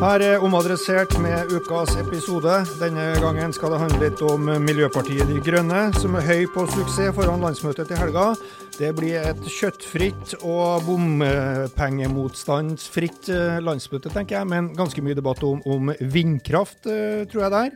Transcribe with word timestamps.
Her 0.00 0.22
er 0.24 0.40
omadressert 0.40 1.12
med 1.20 1.50
ukas 1.52 1.90
episode. 2.00 2.54
Denne 2.80 3.02
gangen 3.20 3.52
skal 3.52 3.74
det 3.74 3.80
handle 3.82 4.06
litt 4.06 4.22
om 4.24 4.48
Miljøpartiet 4.64 5.28
De 5.28 5.36
Grønne, 5.44 5.92
som 6.00 6.16
er 6.16 6.24
høy 6.24 6.46
på 6.54 6.64
suksess 6.72 7.12
foran 7.18 7.44
landsmøtet 7.44 7.84
til 7.90 8.00
helga. 8.00 8.30
Det 8.80 8.96
blir 8.96 9.20
et 9.20 9.44
kjøttfritt 9.44 10.40
og 10.40 10.80
bompengemotstandsfritt 10.86 13.28
eh, 13.28 13.60
landsmøte, 13.60 14.08
tenker 14.14 14.38
jeg, 14.38 14.46
men 14.48 14.72
ganske 14.72 15.02
mye 15.04 15.12
debatt 15.18 15.42
om, 15.44 15.60
om 15.68 15.92
vindkraft, 16.00 16.86
eh, 16.88 17.28
tror 17.28 17.42
jeg 17.44 17.52
der. 17.52 17.68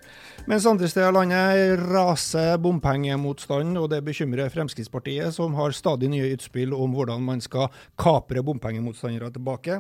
Mens 0.49 0.65
andre 0.69 0.89
steder 0.89 1.13
i 1.13 1.17
landet 1.19 1.81
raser 1.91 2.57
bompengemotstanden, 2.65 3.77
og 3.83 3.91
det 3.93 4.01
bekymrer 4.07 4.53
Fremskrittspartiet, 4.55 5.29
som 5.37 5.55
har 5.61 5.77
stadig 5.77 6.09
nye 6.15 6.33
utspill 6.39 6.71
om 6.73 6.89
hvordan 6.97 7.21
man 7.29 7.41
skal 7.45 7.69
kapre 8.01 8.41
bompengemotstandere 8.45 9.29
tilbake. 9.37 9.75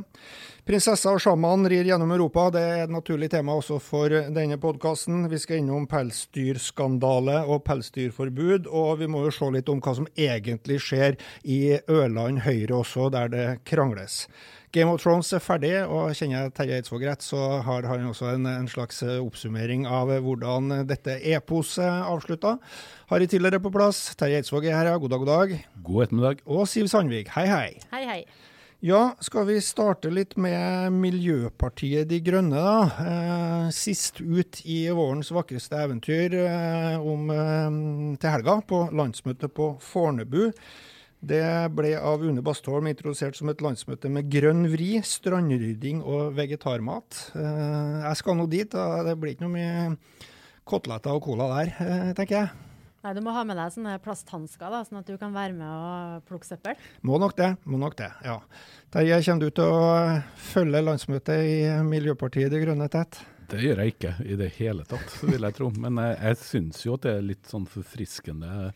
Prinsessa 0.64 1.10
og 1.12 1.19
sjaman 1.20 1.66
rir 1.69 1.84
gjennom 1.84 2.14
Europa. 2.14 2.47
Det 2.54 2.60
er 2.64 2.78
et 2.86 2.92
naturlig 2.92 3.26
tema 3.34 3.52
også 3.58 3.76
for 3.84 4.08
denne 4.08 4.56
podkasten. 4.56 5.26
Vi 5.28 5.36
skal 5.36 5.58
innom 5.60 5.84
pelsdyrskandale 5.84 7.42
og 7.44 7.66
pelsdyrforbud, 7.66 8.70
og 8.72 9.02
vi 9.02 9.08
må 9.12 9.26
jo 9.26 9.34
se 9.36 9.50
litt 9.52 9.69
om 9.69 9.82
hva 9.84 9.92
som 9.98 10.08
egentlig 10.16 10.78
skjer 10.80 11.19
i 11.44 11.58
Ørland 11.84 12.41
Høyre 12.47 12.78
også, 12.78 13.10
der 13.12 13.28
det 13.34 13.44
krangles. 13.69 14.22
Game 14.72 14.88
of 14.88 15.04
Thrones 15.04 15.34
er 15.36 15.44
ferdig, 15.44 15.75
og 15.84 16.16
kjenner 16.16 16.47
jeg 16.47 16.54
Terje 16.56 16.81
Eidsvåg 16.81 17.04
rett, 17.10 17.26
så 17.28 17.42
har 17.69 17.84
han 17.91 18.08
også 18.08 18.32
en, 18.32 18.48
en, 18.48 18.70
slags 18.72 19.04
oppsummering 19.19 19.84
av 19.84 20.14
hvordan 20.25 20.72
dette 20.88 21.19
eposet 21.36 22.08
avslutta. 22.08 22.56
Harry 23.12 23.28
Tiller 23.28 23.60
er 23.60 23.60
på 23.60 23.75
plass, 23.75 24.14
Terje 24.16 24.41
Eidsvåg 24.41 24.64
er 24.72 24.81
her, 24.81 24.94
ja. 24.94 24.96
God 24.96 25.12
dag, 25.12 25.26
god 25.26 25.32
dag. 25.34 25.54
God 25.84 26.08
ettermiddag. 26.08 26.42
Og 26.48 26.64
Siv 26.72 26.88
Sandvik, 26.88 27.36
hei, 27.36 27.46
hei. 27.52 27.70
Hei, 27.92 28.04
hei. 28.08 28.20
Ja, 28.84 29.14
skal 29.20 29.46
vi 29.48 29.54
starte 29.64 30.10
litt 30.12 30.34
med 30.36 30.92
Miljøpartiet 30.92 32.04
De 32.10 32.18
Grønne, 32.20 32.60
da. 32.60 32.80
Eh, 33.00 33.68
sist 33.72 34.18
ut 34.20 34.58
i 34.68 34.82
vårens 34.92 35.30
vakreste 35.32 35.78
eventyr 35.86 36.36
eh, 36.36 36.98
om, 37.00 37.30
eh, 37.32 37.78
til 38.20 38.28
helga, 38.28 38.58
på 38.68 38.82
landsmøtet 38.92 39.54
på 39.56 39.70
Fornebu. 39.80 40.52
Det 41.24 41.72
ble 41.72 41.94
av 41.96 42.28
Une 42.28 42.44
Bastholm 42.44 42.92
introdusert 42.92 43.40
som 43.40 43.48
et 43.48 43.64
landsmøte 43.64 44.12
med 44.12 44.28
grønn 44.28 44.68
vri, 44.68 44.98
strandrydding 45.00 46.04
og 46.04 46.36
vegetarmat. 46.36 47.22
Eh, 47.40 48.04
jeg 48.10 48.20
skal 48.20 48.36
nå 48.36 48.50
dit, 48.52 48.68
da. 48.68 49.00
Det 49.08 49.16
blir 49.16 49.32
ikke 49.32 49.48
noe 49.48 49.56
mye 49.56 50.20
koteletter 50.68 51.16
og 51.16 51.24
cola 51.24 51.48
der, 51.54 51.72
eh, 51.80 52.12
tenker 52.20 52.42
jeg. 52.42 52.73
Nei, 53.04 53.12
Du 53.12 53.20
må 53.20 53.34
ha 53.37 53.42
med 53.44 53.59
deg 53.60 53.72
sånne 53.75 53.98
plasthansker, 54.00 54.70
da, 54.72 54.81
sånn 54.87 55.03
at 55.03 55.10
du 55.10 55.19
kan 55.20 55.34
være 55.34 55.53
med 55.53 55.69
og 55.69 56.25
plukke 56.28 56.48
søppel. 56.48 56.78
Må 57.04 57.19
nok 57.20 57.37
det. 57.37 57.50
må 57.69 57.76
nok 57.81 57.98
det, 57.98 58.09
ja. 58.25 58.38
Terje, 58.94 59.20
kommer 59.26 59.44
du 59.44 59.50
til 59.59 59.69
å 59.69 59.84
følge 60.41 60.81
landsmøtet 60.87 61.44
i 61.44 61.59
Miljøpartiet 61.84 62.48
De 62.54 62.62
Grønne 62.64 62.88
tett? 62.88 63.20
Det 63.53 63.60
gjør 63.60 63.82
jeg 63.82 63.93
ikke 63.93 64.14
i 64.25 64.38
det 64.41 64.48
hele 64.56 64.87
tatt, 64.88 65.19
vil 65.20 65.44
jeg 65.44 65.56
tro. 65.59 65.69
Men 65.76 66.00
jeg, 66.00 66.16
jeg 66.16 66.41
syns 66.41 66.81
jo 66.87 66.97
at 66.97 67.04
det 67.04 67.12
er 67.19 67.26
litt 67.28 67.50
sånn 67.50 67.69
forfriskende. 67.69 68.70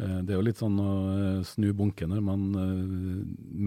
Eh, 0.00 0.18
det 0.24 0.32
er 0.32 0.38
jo 0.38 0.46
litt 0.48 0.62
sånn 0.62 0.80
å 0.80 0.92
snu 1.44 1.68
bunken 1.76 2.14
når 2.14 2.24
man 2.24 2.46
eh, 2.56 2.84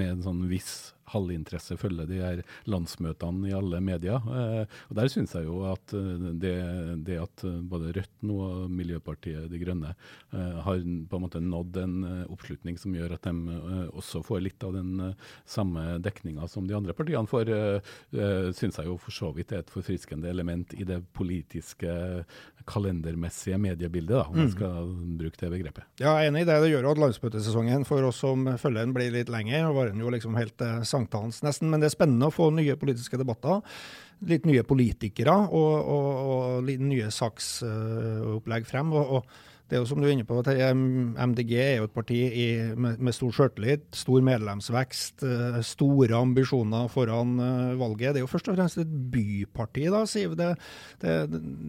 med 0.01 0.15
en 0.15 0.25
sånn 0.25 0.41
viss 0.49 0.95
halvinteresse 1.13 1.77
følger 1.79 2.09
de 2.09 2.19
her 2.21 2.41
landsmøtene 2.69 3.49
i 3.49 3.55
alle 3.55 3.79
medier. 3.83 4.23
Eh, 4.27 4.77
og 4.89 4.99
Der 4.99 5.11
syns 5.11 5.35
jeg 5.35 5.47
jo 5.47 5.61
at 5.69 5.93
eh, 5.95 6.27
det, 6.41 6.55
det, 7.07 7.19
at 7.23 7.45
eh, 7.47 7.59
både 7.61 7.93
Rødt 7.97 8.25
nå 8.27 8.37
og 8.47 8.73
Miljøpartiet 8.73 9.47
De 9.51 9.59
Grønne 9.61 9.93
har 10.31 10.81
på 10.81 11.17
en 11.17 11.23
måte 11.23 11.39
nådd 11.41 11.77
en 11.81 11.95
oppslutning 12.27 12.77
som 12.79 12.93
gjør 12.95 13.15
at 13.15 13.27
de 13.27 13.57
også 13.95 14.21
får 14.25 14.41
litt 14.43 14.63
av 14.65 14.75
den 14.75 15.13
samme 15.47 15.97
dekninga 16.03 16.47
som 16.51 16.67
de 16.67 16.75
andre 16.77 16.93
partiene 16.97 17.29
får, 17.29 17.51
syns 18.57 18.79
jeg 18.79 18.89
jo 18.89 18.97
for 19.01 19.15
så 19.15 19.31
vidt 19.35 19.53
er 19.55 19.63
et 19.63 19.71
forfriskende 19.71 20.29
element 20.29 20.75
i 20.77 20.85
det 20.87 20.99
politiske 21.17 21.93
kalendermessige 22.67 23.57
mediebildet, 23.61 24.17
da, 24.17 24.25
om 24.27 24.41
jeg 24.41 24.49
mm. 24.49 24.53
skal 24.53 24.89
bruke 25.21 25.39
det 25.39 25.51
begrepet. 25.53 25.85
Ja, 26.01 26.17
jeg 26.19 26.27
er 26.27 26.31
enig 26.33 26.43
i 26.43 26.47
det. 26.49 26.57
Det 26.63 26.71
gjør 26.73 26.89
at 26.91 27.01
landsmøtesesongen 27.01 27.85
for 27.87 28.07
oss 28.09 28.19
som 28.23 28.43
følger 28.59 28.83
den 28.83 28.95
blir 28.97 29.13
litt 29.13 29.31
lenger. 29.31 29.69
og 29.69 29.77
var 29.77 29.91
den 29.91 30.03
jo 30.03 30.11
liksom 30.13 30.35
helt 30.37 30.61
eh, 30.63 30.81
sankthans 30.97 31.43
nesten. 31.45 31.71
Men 31.71 31.83
det 31.83 31.91
er 31.91 31.97
spennende 31.97 32.29
å 32.29 32.33
få 32.35 32.49
nye 32.55 32.77
politiske 32.79 33.19
debatter. 33.21 33.61
Litt 34.27 34.47
nye 34.49 34.65
politikere 34.65 35.35
og, 35.45 35.75
og, 35.93 36.07
og 36.33 36.65
litt 36.67 36.81
nye 36.81 37.11
saksopplegg 37.13 38.65
frem. 38.67 38.95
og, 38.97 39.19
og 39.19 39.53
det 39.67 39.75
er 39.75 39.81
jo 39.81 39.87
som 39.89 39.99
du 39.99 40.05
er 40.07 40.13
inne 40.15 40.23
på, 40.23 40.37
MDG 40.39 41.49
er 41.59 41.73
jo 41.81 41.87
et 41.89 41.95
parti 41.95 42.17
i, 42.23 42.45
med, 42.79 43.01
med, 43.03 43.15
stor 43.15 43.33
sjøltillit, 43.35 43.89
stor 43.99 44.23
medlemsvekst, 44.23 45.25
eh, 45.27 45.57
store 45.67 46.15
ambisjoner 46.15 46.87
foran 46.91 47.33
uh, 47.41 47.73
valget. 47.79 48.15
Det 48.15 48.21
er 48.21 48.23
jo 48.23 48.31
først 48.31 48.47
og 48.47 48.55
fremst 48.55 48.79
et 48.79 48.93
byparti, 49.11 49.89
da, 49.91 50.05
Siv. 50.07 50.37
Det, 50.39 50.53
det, 51.03 51.17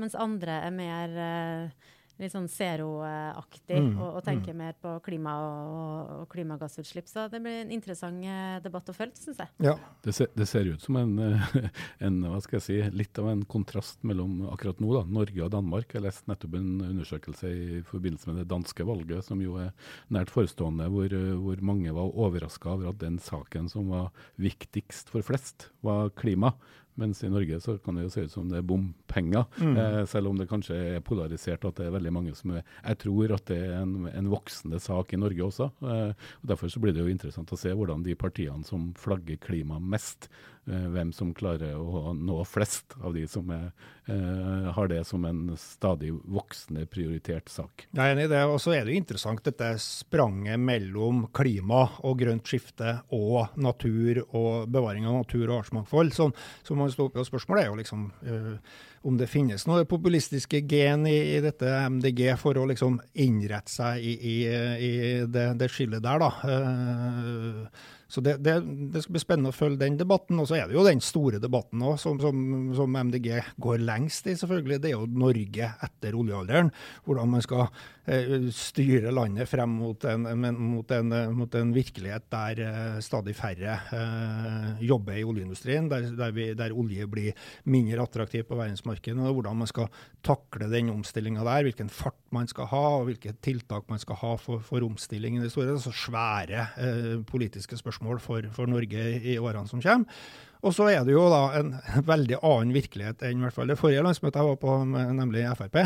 mens 0.00 0.16
andre 0.18 0.58
er 0.66 0.74
mer 0.74 1.20
eh, 1.22 1.92
litt 2.20 2.32
sånn 2.32 2.48
zeroaktig 2.50 3.64
Mm, 3.66 3.96
og, 3.98 4.18
og 4.18 4.22
tenker 4.24 4.54
mer 4.56 4.76
på 4.80 4.92
klima 5.04 5.32
og, 5.42 6.10
og 6.22 6.26
klimagassutslipp. 6.32 7.08
Så 7.10 7.26
det 7.32 7.40
blir 7.42 7.58
en 7.60 7.72
interessant 7.74 8.24
eh, 8.24 8.56
debatt 8.64 8.88
å 8.88 8.94
følge, 8.96 9.18
syns 9.18 9.40
jeg. 9.42 9.50
Ja. 9.66 9.74
Det 10.04 10.14
ser, 10.16 10.30
det 10.38 10.46
ser 10.48 10.68
ut 10.70 10.82
som 10.82 10.96
en, 11.00 11.12
eh, 11.22 11.66
en, 12.06 12.20
hva 12.30 12.38
skal 12.44 12.58
jeg 12.58 12.64
si, 12.66 12.78
litt 12.96 13.18
av 13.20 13.28
en 13.32 13.42
kontrast 13.48 14.06
mellom 14.06 14.46
akkurat 14.52 14.80
nå 14.82 14.92
da, 14.94 15.02
Norge 15.18 15.42
og 15.44 15.52
Danmark. 15.52 15.92
Jeg 15.92 16.06
leste 16.06 16.30
nettopp 16.30 16.56
en 16.60 16.70
undersøkelse 16.86 17.50
i 17.52 17.82
forbindelse 17.90 18.30
med 18.30 18.40
det 18.42 18.48
danske 18.52 18.86
valget, 18.88 19.26
som 19.26 19.42
jo 19.44 19.58
er 19.60 19.74
nært 20.14 20.32
forestående, 20.34 20.88
hvor, 20.94 21.10
eh, 21.10 21.34
hvor 21.42 21.66
mange 21.72 21.94
var 21.96 22.16
overraska 22.26 22.72
over 22.76 22.92
at 22.94 23.02
den 23.02 23.20
saken 23.22 23.70
som 23.72 23.92
var 23.92 24.08
viktigst 24.40 25.12
for 25.12 25.26
flest, 25.26 25.70
var 25.84 26.14
klima. 26.16 26.54
Mens 26.96 27.22
i 27.24 27.30
Norge 27.32 27.58
så 27.60 27.76
kan 27.84 27.98
det 27.98 28.06
jo 28.06 28.12
se 28.14 28.24
ut 28.26 28.32
som 28.32 28.48
det 28.48 28.60
er 28.60 28.66
bompenger, 28.66 29.44
eh, 29.60 30.02
selv 30.08 30.30
om 30.30 30.38
det 30.40 30.48
kanskje 30.48 30.76
er 30.96 31.04
polarisert 31.04 31.64
at 31.68 31.76
det 31.76 31.86
er 31.88 31.94
veldig 31.96 32.12
mange 32.12 32.34
som 32.38 32.54
er 32.56 32.62
Jeg 32.64 32.98
tror 33.04 33.34
at 33.36 33.46
det 33.50 33.58
er 33.66 33.74
en, 33.82 34.08
en 34.08 34.30
voksende 34.32 34.80
sak 34.80 35.12
i 35.12 35.20
Norge 35.20 35.44
også. 35.44 35.70
Eh, 35.82 36.12
og 36.42 36.50
Derfor 36.52 36.72
så 36.72 36.80
blir 36.80 36.96
det 36.96 37.04
jo 37.04 37.12
interessant 37.12 37.52
å 37.52 37.60
se 37.60 37.72
hvordan 37.76 38.04
de 38.06 38.16
partiene 38.16 38.64
som 38.64 38.92
flagger 38.96 39.36
klima 39.42 39.78
mest, 39.80 40.30
hvem 40.66 41.12
som 41.14 41.30
klarer 41.36 41.76
å 41.78 42.10
nå 42.16 42.40
flest 42.48 42.96
av 42.98 43.14
de 43.14 43.22
som 43.30 43.50
er, 43.54 43.68
eh, 44.10 44.66
har 44.74 44.88
det 44.90 45.04
som 45.06 45.24
en 45.24 45.54
stadig 45.60 46.10
voksende 46.24 46.86
prioritert 46.90 47.48
sak. 47.48 47.86
Jeg 47.92 48.02
er 48.02 48.16
enig 48.16 48.26
i 48.26 48.32
det. 48.34 48.42
Og 48.50 48.58
så 48.62 48.74
er 48.74 48.84
det 48.84 48.94
jo 48.94 49.02
interessant 49.02 49.44
dette 49.46 49.70
spranget 49.78 50.58
mellom 50.58 51.28
klima 51.30 51.84
og 52.02 52.18
grønt 52.18 52.50
skifte 52.50 53.00
og 53.14 53.54
natur 53.56 54.24
og 54.26 54.66
bevaring 54.72 55.06
av 55.06 55.20
natur 55.22 55.46
og 55.48 55.60
artsmangfold. 55.60 56.12
Som, 56.16 56.34
som 56.66 56.82
man 56.82 56.90
står 56.90 57.12
oppe, 57.12 57.22
og 57.22 57.30
Spørsmålet 57.30 57.64
er 57.64 57.70
jo 57.70 57.80
liksom 57.80 58.06
eh, 58.26 58.76
om 59.06 59.16
det 59.18 59.30
finnes 59.30 59.62
noe 59.68 59.86
populistiske 59.86 60.64
gen 60.66 61.06
i, 61.06 61.36
i 61.36 61.42
dette 61.44 61.68
MDG 61.92 62.32
for 62.40 62.58
å 62.58 62.66
liksom 62.66 62.98
innrette 63.22 63.70
seg 63.70 64.02
i, 64.02 64.16
i, 64.18 64.36
i 64.82 64.92
det, 65.30 65.52
det 65.60 65.70
skillet 65.70 66.02
der, 66.02 66.24
da. 66.26 66.30
Eh, 66.50 67.84
så 68.06 68.22
det, 68.22 68.36
det, 68.46 68.54
det 68.94 69.02
skal 69.02 69.16
bli 69.16 69.22
spennende 69.22 69.50
å 69.50 69.56
følge 69.56 69.80
den 69.80 69.98
debatten. 69.98 70.38
Og 70.38 70.46
så 70.46 70.60
er 70.60 70.68
det 70.68 70.76
jo 70.76 70.84
den 70.86 71.02
store 71.02 71.40
debatten 71.42 71.82
òg, 71.82 71.96
som, 71.98 72.20
som, 72.22 72.38
som 72.78 72.98
MDG 73.08 73.32
går 73.62 73.82
lengst 73.82 74.28
i, 74.30 74.36
selvfølgelig. 74.38 74.78
Det 74.82 74.92
er 74.92 74.94
jo 74.94 75.08
Norge 75.10 75.70
etter 75.88 76.14
oljealderen. 76.18 76.70
Hvordan 77.06 77.32
man 77.34 77.42
skal 77.42 77.64
eh, 78.06 78.46
styre 78.54 79.10
landet 79.14 79.50
frem 79.50 79.74
mot 79.80 80.06
en, 80.06 80.28
mot 80.54 80.94
en, 80.94 81.16
mot 81.34 81.58
en 81.58 81.72
virkelighet 81.74 82.28
der 82.30 82.62
eh, 82.62 83.00
stadig 83.02 83.34
færre 83.38 83.74
eh, 83.98 84.86
jobber 84.86 85.18
i 85.18 85.26
oljeindustrien, 85.26 85.90
der, 85.90 86.06
der, 86.14 86.36
vi, 86.36 86.52
der 86.58 86.76
olje 86.78 87.10
blir 87.10 87.50
mindre 87.66 88.06
attraktivt 88.06 88.52
på 88.52 88.60
verdensmarkedet. 88.60 89.18
og 89.18 89.40
Hvordan 89.40 89.62
man 89.64 89.72
skal 89.72 89.90
takle 90.26 90.70
den 90.70 90.94
omstillinga 90.94 91.42
der, 91.42 91.66
hvilken 91.66 91.90
fart 91.90 92.22
man 92.34 92.46
skal 92.46 92.70
ha, 92.70 92.86
og 93.00 93.10
hvilke 93.10 93.34
tiltak 93.42 93.90
man 93.90 93.98
skal 94.02 94.22
ha 94.22 94.32
for, 94.38 94.62
for 94.62 94.86
omstilling 94.86 95.40
i 95.40 95.42
det 95.42 95.50
store. 95.50 95.74
Så 95.82 95.90
svære 96.06 96.68
eh, 96.78 97.12
politiske 97.26 97.74
spørsmål 97.74 97.95
for, 98.00 98.50
for 98.52 98.70
Norge 98.70 99.06
i 99.20 99.38
årene 99.38 99.68
som 99.70 99.82
kommer. 99.82 100.26
Og 100.66 100.72
så 100.74 100.88
er 100.90 101.04
det 101.06 101.14
jo 101.14 101.26
da 101.30 101.42
en 101.58 101.74
veldig 102.12 102.40
annen 102.40 102.74
virkelighet 102.74 103.22
enn 103.26 103.38
i 103.38 103.46
hvert 103.46 103.54
fall 103.54 103.70
det 103.70 103.78
forrige 103.78 104.02
landsmøtet 104.06 104.40
jeg 104.40 104.50
var 104.50 104.58
på, 104.62 104.74
nemlig 105.20 105.46
Frp, 105.58 105.78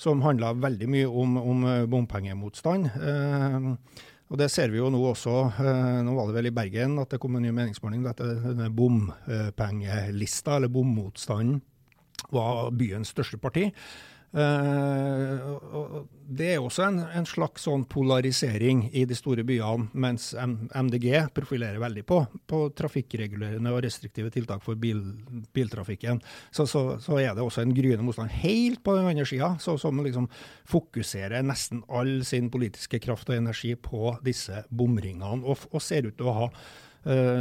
som 0.00 0.24
handla 0.26 0.52
veldig 0.58 0.90
mye 0.90 1.08
om, 1.08 1.38
om 1.40 1.66
bompengemotstand. 1.88 2.90
Eh, 2.98 3.72
og 4.28 4.36
det 4.36 4.50
ser 4.52 4.68
vi 4.68 4.80
jo 4.80 4.90
nå 4.92 5.00
også. 5.08 5.36
Eh, 5.56 5.98
nå 6.04 6.12
var 6.16 6.28
det 6.28 6.36
vel 6.36 6.50
i 6.50 6.54
Bergen 6.54 6.98
at 7.00 7.14
det 7.14 7.20
kom 7.22 7.38
en 7.38 7.46
ny 7.46 7.52
meningsmåling. 7.54 8.04
Dette 8.04 8.26
denne 8.42 8.68
bompengelista, 8.68 10.58
eller 10.58 10.72
bommotstanden, 10.72 11.62
var 12.34 12.68
byens 12.76 13.14
største 13.14 13.38
parti. 13.40 13.68
Og 14.28 16.08
det 16.28 16.50
er 16.52 16.60
også 16.60 16.82
en, 16.84 16.98
en, 17.16 17.26
slags 17.28 17.64
sånn 17.64 17.86
polarisering 17.88 18.82
i 18.92 19.06
de 19.08 19.16
store 19.16 19.44
byene, 19.48 19.88
mens 19.96 20.34
MDG 20.36 21.30
profilerer 21.36 21.80
veldig 21.80 22.04
på, 22.08 22.18
på 22.50 22.60
trafikkregulerende 22.76 23.72
og 23.72 23.80
restriktive 23.86 24.28
tiltak 24.34 24.60
for 24.64 24.76
bil, 24.80 25.00
biltrafikken. 25.56 26.20
Så, 26.52 26.66
så, 26.68 26.82
så, 27.00 27.16
er 27.22 27.32
det 27.32 27.44
også 27.44 27.64
en 27.64 27.72
gryende 27.76 28.04
motstand 28.04 28.34
helt 28.42 28.82
på 28.84 28.98
den 28.98 29.08
andre 29.08 29.24
sida, 29.28 29.54
som 29.64 30.02
liksom 30.04 30.28
fokuserer 30.68 31.46
nesten 31.46 31.80
all 31.88 32.18
sin 32.28 32.52
politiske 32.52 33.00
kraft 33.00 33.32
og 33.32 33.38
energi 33.38 33.72
på 33.80 34.12
disse 34.26 34.66
bomringene, 34.68 35.40
og, 35.40 35.64
og 35.72 35.82
ser 35.84 36.10
ut 36.10 36.18
til 36.18 36.28
å 36.28 36.36
ha 36.42 36.50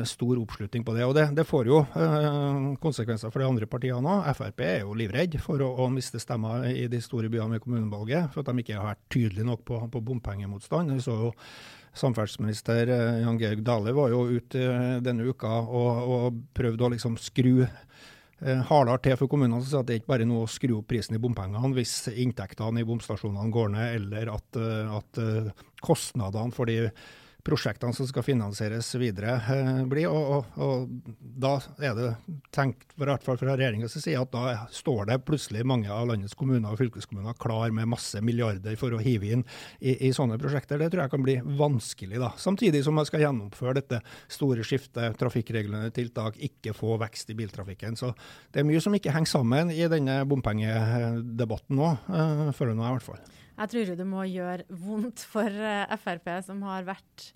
stor 0.07 0.37
oppslutning 0.39 0.83
på 0.85 0.93
det. 0.95 1.05
Og 1.05 1.15
det, 1.17 1.25
det 1.35 1.45
får 1.47 1.67
jo 1.67 1.81
uh, 1.81 2.75
konsekvenser 2.81 3.31
for 3.33 3.41
de 3.41 3.47
andre 3.49 3.67
partiene 3.69 4.13
òg. 4.13 4.29
Frp 4.37 4.61
er 4.63 4.77
jo 4.83 4.93
livredd 4.97 5.39
for 5.43 5.63
å, 5.65 5.71
å, 5.83 5.89
miste 5.91 6.21
stemmer 6.21 6.69
i 6.69 6.85
de 6.91 7.01
store 7.03 7.31
byene 7.33 7.55
med 7.57 7.63
kommunevalget, 7.63 8.29
for 8.33 8.43
at 8.43 8.51
de 8.51 8.63
ikke 8.63 8.77
har 8.77 8.93
vært 8.93 9.03
tydelige 9.13 9.47
nok 9.49 9.65
på, 9.67 9.81
på 9.91 10.03
bompengemotstand. 10.11 10.93
Vi 10.95 11.03
så 11.03 11.17
jo 11.25 11.33
Samferdselsminister 11.97 12.93
uh, 12.93 13.19
Jan 13.23 13.41
Georg 13.41 13.65
Dale 13.65 13.95
var 13.97 14.13
jo 14.13 14.27
ute 14.29 14.71
denne 15.03 15.25
uka 15.25 15.51
og, 15.65 16.01
og 16.17 16.41
prøvde 16.55 16.85
å 16.85 16.93
liksom 16.93 17.19
skru 17.21 17.65
hardere 18.37 18.99
til 19.01 19.15
for 19.17 19.31
kommunene, 19.31 19.65
så 19.65 19.79
det 19.81 19.95
ikke 19.97 20.11
bare 20.11 20.21
er 20.21 20.29
noe 20.29 20.43
å 20.45 20.49
skru 20.51 20.75
opp 20.75 20.91
prisen 20.91 21.15
i 21.17 21.19
bompengene 21.19 21.71
hvis 21.73 22.03
inntektene 22.21 22.83
i 22.83 22.85
bomstasjonene 22.85 23.49
går 23.49 23.71
ned, 23.73 23.95
eller 23.97 24.29
at, 24.29 24.59
at 24.99 25.19
kostnadene 25.81 26.53
for 26.53 26.69
de 26.69 26.91
prosjektene 27.47 27.95
som 27.95 28.07
skal 28.07 28.25
finansieres 28.25 28.89
videre, 28.99 29.37
eh, 29.39 29.83
blir. 29.87 30.09
Og, 30.11 30.31
og, 30.37 30.59
og, 30.63 31.13
da 31.17 31.53
er 31.79 31.95
det 31.97 32.09
tenkt, 32.55 32.91
i 32.95 33.03
hvert 33.03 33.23
fall 33.23 33.39
fra 33.39 33.55
regjeringas 33.55 33.95
side, 33.97 34.19
at 34.19 34.33
da 34.33 34.67
står 34.73 35.07
det 35.11 35.19
plutselig 35.27 35.63
mange 35.67 35.91
av 35.93 36.09
landets 36.09 36.35
kommuner 36.37 36.73
og 36.73 36.81
fylkeskommuner 36.81 37.37
klar 37.39 37.71
med 37.75 37.89
masse 37.91 38.21
milliarder 38.25 38.77
for 38.79 38.95
å 38.95 39.01
hive 39.03 39.31
inn 39.37 39.45
i, 39.79 39.95
i 40.09 40.13
sånne 40.15 40.39
prosjekter. 40.41 40.81
Det 40.81 40.91
tror 40.93 41.05
jeg 41.05 41.13
kan 41.15 41.25
bli 41.25 41.37
vanskelig, 41.59 42.19
da. 42.21 42.33
Samtidig 42.41 42.83
som 42.85 42.97
man 42.97 43.07
skal 43.07 43.23
gjennomføre 43.25 43.77
dette 43.79 44.01
store 44.31 44.65
skiftet, 44.67 45.17
trafikkreglene 45.19 45.91
tiltak, 45.95 46.39
ikke 46.49 46.75
få 46.77 46.99
vekst 47.01 47.31
i 47.31 47.37
biltrafikken. 47.37 47.97
Så 47.99 48.11
det 48.51 48.61
er 48.61 48.67
mye 48.67 48.83
som 48.83 48.95
ikke 48.97 49.13
henger 49.15 49.37
sammen 49.37 49.73
i 49.73 49.83
denne 49.91 50.19
bompengedebatten 50.27 51.77
nå, 51.77 51.91
uh, 52.09 52.47
føler 52.55 52.73
jeg 52.73 52.79
nå 52.79 52.87
i 52.87 52.95
hvert 52.97 53.07
fall. 53.11 53.25
Jeg 53.57 53.71
tror 53.71 53.95
det 53.97 54.05
må 54.05 54.25
gjøre 54.29 54.65
vondt 54.69 55.23
for 55.25 55.49
uh, 55.49 55.95
Frp, 55.97 56.29
som 56.45 56.61
har 56.67 56.85
vært 56.85 57.31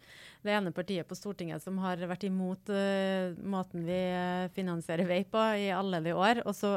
det 0.45 0.53
ene 0.53 0.73
partiet 0.73 1.05
på 1.09 1.17
Stortinget 1.17 1.61
som 1.61 1.77
har 1.81 2.01
vært 2.09 2.25
imot 2.27 2.69
uh, 2.73 3.33
måten 3.41 3.85
vi 3.87 3.99
uh, 4.13 4.49
finansierer 4.53 5.09
vei 5.09 5.23
på 5.25 5.41
i 5.57 5.71
alle 5.73 6.01
de 6.05 6.13
år. 6.13 6.43
Og 6.45 6.53
så 6.57 6.75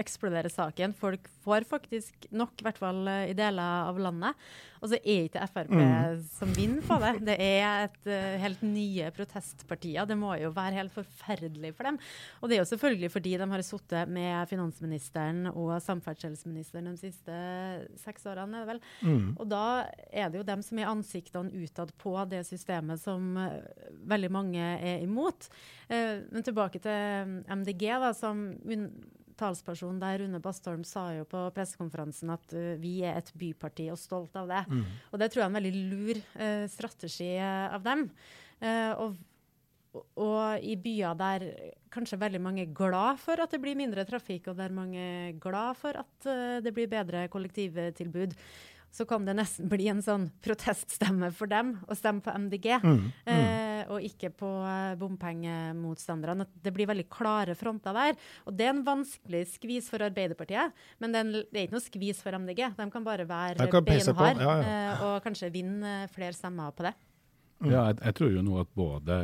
eksploderer 0.00 0.52
saken. 0.52 0.96
Folk 0.96 1.28
får 1.44 1.68
faktisk 1.68 2.26
nok, 2.32 2.56
i 2.58 2.66
hvert 2.66 2.80
fall 2.80 3.08
i 3.28 3.36
deler 3.36 3.88
av 3.90 4.00
landet. 4.00 4.50
Og 4.80 4.88
så 4.88 4.96
er 5.00 5.26
ikke 5.26 5.44
Frp 5.50 5.72
mm. 5.76 6.20
som 6.32 6.52
vinner 6.56 6.84
på 6.84 6.96
det. 7.02 7.12
Det 7.28 7.36
er 7.44 7.84
et 7.84 8.08
uh, 8.08 8.38
helt 8.40 8.62
nye 8.64 9.10
protestpartier. 9.16 10.08
Det 10.08 10.16
må 10.18 10.32
jo 10.40 10.52
være 10.56 10.78
helt 10.78 10.94
forferdelig 10.94 11.74
for 11.76 11.88
dem. 11.88 11.98
Og 12.40 12.48
det 12.48 12.56
er 12.56 12.62
jo 12.62 12.70
selvfølgelig 12.70 13.12
fordi 13.12 13.34
de 13.40 13.48
har 13.52 13.64
sittet 13.66 14.12
med 14.16 14.48
finansministeren 14.50 15.50
og 15.52 15.74
samferdselsministeren 15.84 16.90
de 16.90 16.96
siste 17.00 17.36
seks 18.00 18.24
årene, 18.30 18.62
er 18.62 18.64
det 18.64 18.72
vel. 18.72 18.82
Mm. 19.04 19.28
Og 19.36 19.50
da 19.52 19.64
er 20.08 20.32
det 20.32 20.40
jo 20.40 20.48
dem 20.48 20.64
som 20.64 20.80
er 20.80 20.90
ansiktene 20.90 21.64
utad 21.64 21.92
på 22.00 22.16
det 22.30 22.42
systemet 22.48 23.04
som 23.04 23.36
uh, 23.36 23.60
veldig 24.08 24.32
mange 24.32 24.72
er 24.80 25.04
imot. 25.04 25.50
Men 25.90 26.44
tilbake 26.46 26.78
til 26.78 27.40
MDG, 27.50 27.82
da, 27.98 28.12
som 28.14 28.44
talsperson 29.40 29.98
der, 30.02 30.20
Rune 30.22 30.40
Bastholm, 30.42 30.84
sa 30.86 31.08
jo 31.16 31.24
på 31.28 31.46
pressekonferansen 31.56 32.32
at 32.34 32.54
uh, 32.56 32.74
vi 32.80 33.00
er 33.06 33.18
et 33.20 33.32
byparti 33.40 33.88
og 33.92 33.98
stolt 34.00 34.36
av 34.38 34.50
det. 34.50 34.62
Mm. 34.68 34.84
Og 35.10 35.22
det 35.22 35.30
tror 35.30 35.42
jeg 35.42 35.48
er 35.48 35.52
en 35.52 35.58
veldig 35.58 35.74
lur 35.90 36.22
uh, 36.22 36.64
strategi 36.70 37.32
uh, 37.40 37.66
av 37.74 37.84
dem. 37.86 38.08
Og, 38.60 39.14
og, 40.20 40.40
i 40.60 40.74
byer 40.76 41.14
der 41.16 41.44
kanskje 41.88 42.18
veldig 42.20 42.40
mange 42.44 42.66
er 42.66 42.74
glad 42.76 43.16
for 43.22 43.40
at 43.40 43.54
det 43.54 43.62
blir 43.62 43.78
mindre 43.78 44.04
trafikk, 44.04 44.50
og 44.52 44.58
der 44.58 44.74
mange 44.76 45.00
er 45.00 45.38
glad 45.40 45.78
for 45.80 45.96
at 45.96 46.28
det 46.60 46.74
blir 46.76 46.90
bedre 46.92 47.24
kollektivtilbud, 47.32 48.36
så 48.90 49.06
kan 49.06 49.24
det 49.26 49.36
nesten 49.38 49.70
bli 49.70 49.86
en 49.90 50.02
sånn 50.02 50.28
proteststemme 50.42 51.30
for 51.34 51.50
dem 51.50 51.76
å 51.86 51.96
stemme 51.98 52.22
på 52.24 52.34
MDG, 52.34 52.72
mm, 52.82 52.96
mm. 52.98 53.10
Eh, 53.30 53.69
og 53.90 54.06
ikke 54.06 54.32
på 54.38 54.50
eh, 54.66 54.94
bompengemotstanderne. 55.00 56.46
Det 56.62 56.72
blir 56.74 56.88
veldig 56.90 57.06
klare 57.12 57.56
fronter 57.58 57.96
der. 57.96 58.16
Og 58.46 58.56
det 58.56 58.68
er 58.68 58.74
en 58.74 58.86
vanskelig 58.86 59.44
skvis 59.56 59.90
for 59.92 60.06
Arbeiderpartiet, 60.06 60.74
men 61.02 61.12
det 61.12 61.20
er, 61.20 61.28
en, 61.28 61.36
det 61.42 61.58
er 61.58 61.68
ikke 61.68 61.78
noe 61.78 61.88
skvis 61.88 62.24
for 62.24 62.38
MDG. 62.38 62.64
De 62.78 62.88
kan 62.94 63.06
bare 63.06 63.28
være 63.28 63.68
beinhard 63.84 64.42
ja, 64.42 64.56
ja. 64.62 64.74
eh, 64.74 65.06
og 65.08 65.22
kanskje 65.26 65.52
vinne 65.54 66.02
flere 66.14 66.36
stemmer 66.36 66.74
på 66.76 66.88
det. 66.88 66.96
Ja, 67.60 67.90
jeg, 67.90 67.98
jeg, 68.00 68.16
tror 68.16 68.30
jo 68.32 68.44
nå 68.44 68.60
at 68.62 68.70
både 68.76 69.16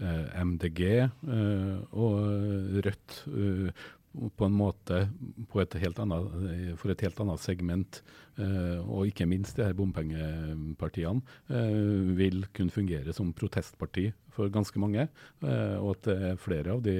eh, 0.00 0.38
MDG 0.40 0.80
eh, 1.02 1.74
og 1.92 2.78
Rødt 2.86 3.18
eh, 3.28 3.82
på 4.12 4.44
en 4.44 4.56
måte 4.56 5.06
et 5.08 6.00
annet, 6.00 6.76
for 6.80 6.92
et 6.92 7.04
helt 7.04 7.20
annet 7.24 7.40
segment 7.40 8.02
og 8.40 9.08
ikke 9.10 9.26
minst 9.28 9.58
de 9.58 9.66
her 9.66 9.76
bompengepartiene 9.76 11.20
uh, 11.52 12.12
vil 12.16 12.46
kunne 12.56 12.72
fungere 12.72 13.12
som 13.12 13.32
protestparti 13.36 14.08
for 14.32 14.48
ganske 14.48 14.80
mange. 14.80 15.04
Uh, 15.44 15.76
og 15.82 15.90
at 15.96 16.06
det 16.06 16.14
er 16.30 16.38
flere 16.40 16.72
av 16.72 16.80
de 16.84 16.94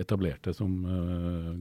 etablerte 0.00 0.54
som 0.56 0.78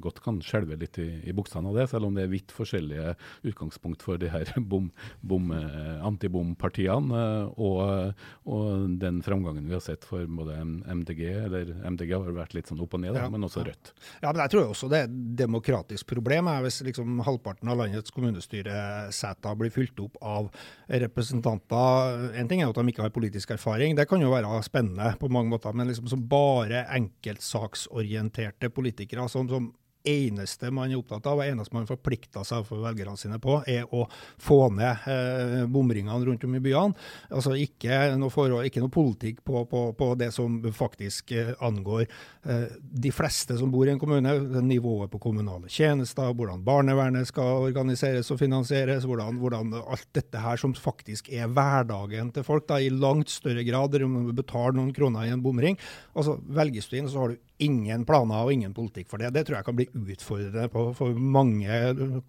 godt 0.03 0.21
kan 0.23 0.39
skjelve 0.43 0.77
litt 0.79 0.99
i, 1.03 1.07
i 1.27 1.35
buksene 1.35 1.67
av 1.67 1.75
det, 1.75 1.87
selv 1.91 2.07
om 2.07 2.15
det 2.15 2.23
er 2.23 2.31
vidt 2.31 2.53
forskjellige 2.55 3.15
utgangspunkt 3.49 4.05
for 4.05 4.21
de 4.21 4.31
her 4.31 4.53
bom, 4.71 4.89
bom, 5.19 5.51
antibompartiene. 5.51 7.23
Og, 7.57 8.13
og, 8.47 8.87
den 9.01 9.19
framgangen 9.25 9.67
vi 9.67 9.75
har 9.75 9.83
sett 9.83 10.07
for 10.07 10.23
både 10.39 10.55
MDG, 10.63 11.23
eller 11.47 11.73
MDG 11.83 12.15
har 12.15 12.31
vært 12.35 12.55
litt 12.55 12.71
sånn 12.71 12.81
opp 12.83 12.95
og 12.95 13.03
ned, 13.03 13.15
da, 13.17 13.25
ja, 13.25 13.33
men 13.33 13.43
også 13.47 13.65
Rødt. 13.67 13.91
Ja, 14.21 14.31
men 14.31 14.41
jeg 14.45 14.53
tror 14.53 14.71
også 14.71 14.87
det 14.91 14.99
er 15.01 15.09
et 15.09 15.19
demokratisk 15.41 16.07
problem. 16.09 16.47
Hvis 16.63 16.79
liksom 16.87 17.21
halvparten 17.25 17.71
av 17.71 17.81
landets 17.81 18.13
kommunestyre 18.15 18.77
seter 19.17 19.57
blir 19.57 19.73
fylt 19.73 19.99
opp 20.03 20.19
av 20.21 20.51
representanter. 20.87 22.29
En 22.37 22.49
ting 22.49 22.61
er 22.61 22.69
at 22.69 22.77
de 22.77 22.93
ikke 22.93 23.05
har 23.07 23.15
politisk 23.15 23.55
erfaring, 23.57 23.97
det 23.97 24.07
kan 24.09 24.21
jo 24.23 24.33
være 24.33 24.61
spennende 24.65 25.13
på 25.19 25.31
mange 25.33 25.51
måter, 25.53 25.75
men 25.75 25.89
liksom 25.89 26.09
som 26.11 26.23
bare 26.29 26.85
enkeltsaksorienterte 26.97 28.71
politikere 28.73 29.27
som, 29.31 29.49
som 29.49 29.71
eneste 30.07 30.71
man 30.73 30.91
er 30.91 30.99
opptatt 30.99 31.27
av, 31.29 31.41
og 31.41 31.47
eneste 31.47 31.75
man 31.75 31.87
forplikter 31.89 32.45
seg 32.47 32.65
for 32.67 32.83
velgerne 32.85 33.17
sine 33.19 33.39
på, 33.43 33.59
er 33.67 33.85
å 33.93 34.05
få 34.41 34.59
ned 34.75 35.07
eh, 35.11 35.65
bomringene 35.71 36.27
rundt 36.27 36.45
om 36.47 36.57
i 36.57 36.61
byene. 36.63 37.07
Altså 37.31 37.55
ikke 37.59 37.99
noe, 38.19 38.31
forhold, 38.33 38.67
ikke 38.67 38.83
noe 38.83 38.93
politikk 38.93 39.43
på, 39.47 39.63
på, 39.69 39.83
på, 39.97 40.09
det 40.19 40.31
som 40.35 40.59
faktisk 40.75 41.33
eh, 41.35 41.53
angår 41.63 42.05
eh, 42.05 42.67
de 42.77 43.13
fleste 43.13 43.57
som 43.59 43.71
bor 43.73 43.87
i 43.87 43.93
en 43.93 44.01
kommune. 44.01 44.35
Nivået 44.67 45.11
på 45.11 45.21
kommunale 45.21 45.69
tjenester, 45.71 46.33
hvordan 46.35 46.63
barnevernet 46.65 47.29
skal 47.29 47.67
organiseres 47.67 48.31
og 48.33 48.41
finansieres, 48.41 49.05
hvordan, 49.07 49.39
hvordan 49.41 49.75
alt 49.83 50.07
dette 50.17 50.41
her 50.41 50.59
som 50.59 50.75
faktisk 50.77 51.31
er 51.33 51.51
hverdagen 51.51 52.33
til 52.35 52.45
folk, 52.47 52.67
da, 52.69 52.79
i 52.81 52.91
langt 52.93 53.31
større 53.31 53.65
grad 53.67 53.95
om 54.03 54.17
du 54.27 54.33
betaler 54.35 54.77
noen 54.77 54.93
kroner 54.95 55.27
i 55.27 55.33
en 55.33 55.43
bomring. 55.43 55.77
Altså 56.17 56.37
Velges 56.57 56.89
du 56.89 56.97
inn, 56.99 57.09
så 57.11 57.23
har 57.23 57.33
du 57.33 57.46
ingen 57.57 58.05
planer 58.05 58.45
og 58.45 58.53
ingen 58.53 58.73
politikk 58.75 59.09
for 59.09 59.21
det. 59.21 59.31
Det 59.33 59.43
tror 59.47 59.57
jeg 59.57 59.65
kan 59.67 59.77
bli 59.77 59.87
utfordrende 60.13 60.67
på, 60.71 60.83
for 60.97 61.17
mange 61.17 61.79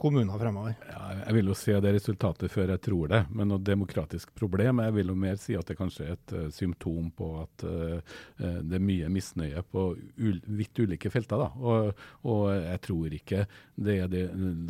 kommuner 0.01 0.41
fremover. 0.41 0.77
Ja, 0.89 1.03
jeg 1.27 1.37
vil 1.37 1.51
jo 1.51 1.57
se 1.59 1.77
det 1.85 1.93
resultatet 1.99 2.53
før 2.53 2.73
jeg 2.73 2.83
tror 2.85 3.13
det, 3.13 3.21
men 3.37 3.51
noe 3.53 3.63
demokratisk 3.65 4.33
problem. 4.39 4.83
Jeg 4.87 4.97
vil 4.97 5.13
jo 5.13 5.19
mer 5.19 5.37
si 5.41 5.57
at 5.59 5.69
det 5.69 5.77
kanskje 5.79 6.07
er 6.07 6.17
et 6.17 6.35
uh, 6.37 6.47
symptom 6.55 7.11
på 7.17 7.31
at 7.43 7.67
uh, 7.69 8.17
det 8.39 8.79
er 8.79 8.85
mye 8.85 9.11
misnøye 9.13 9.65
på 9.69 9.85
ul 9.99 10.41
vidt 10.59 10.81
ulike 10.81 11.13
felter. 11.13 11.45
Da. 11.45 11.51
Og, 11.61 12.05
og, 12.25 12.45
jeg 12.59 12.83
tror 12.89 13.19
ikke 13.19 13.45
det 13.79 13.99
er 14.03 14.11
de 14.11 14.25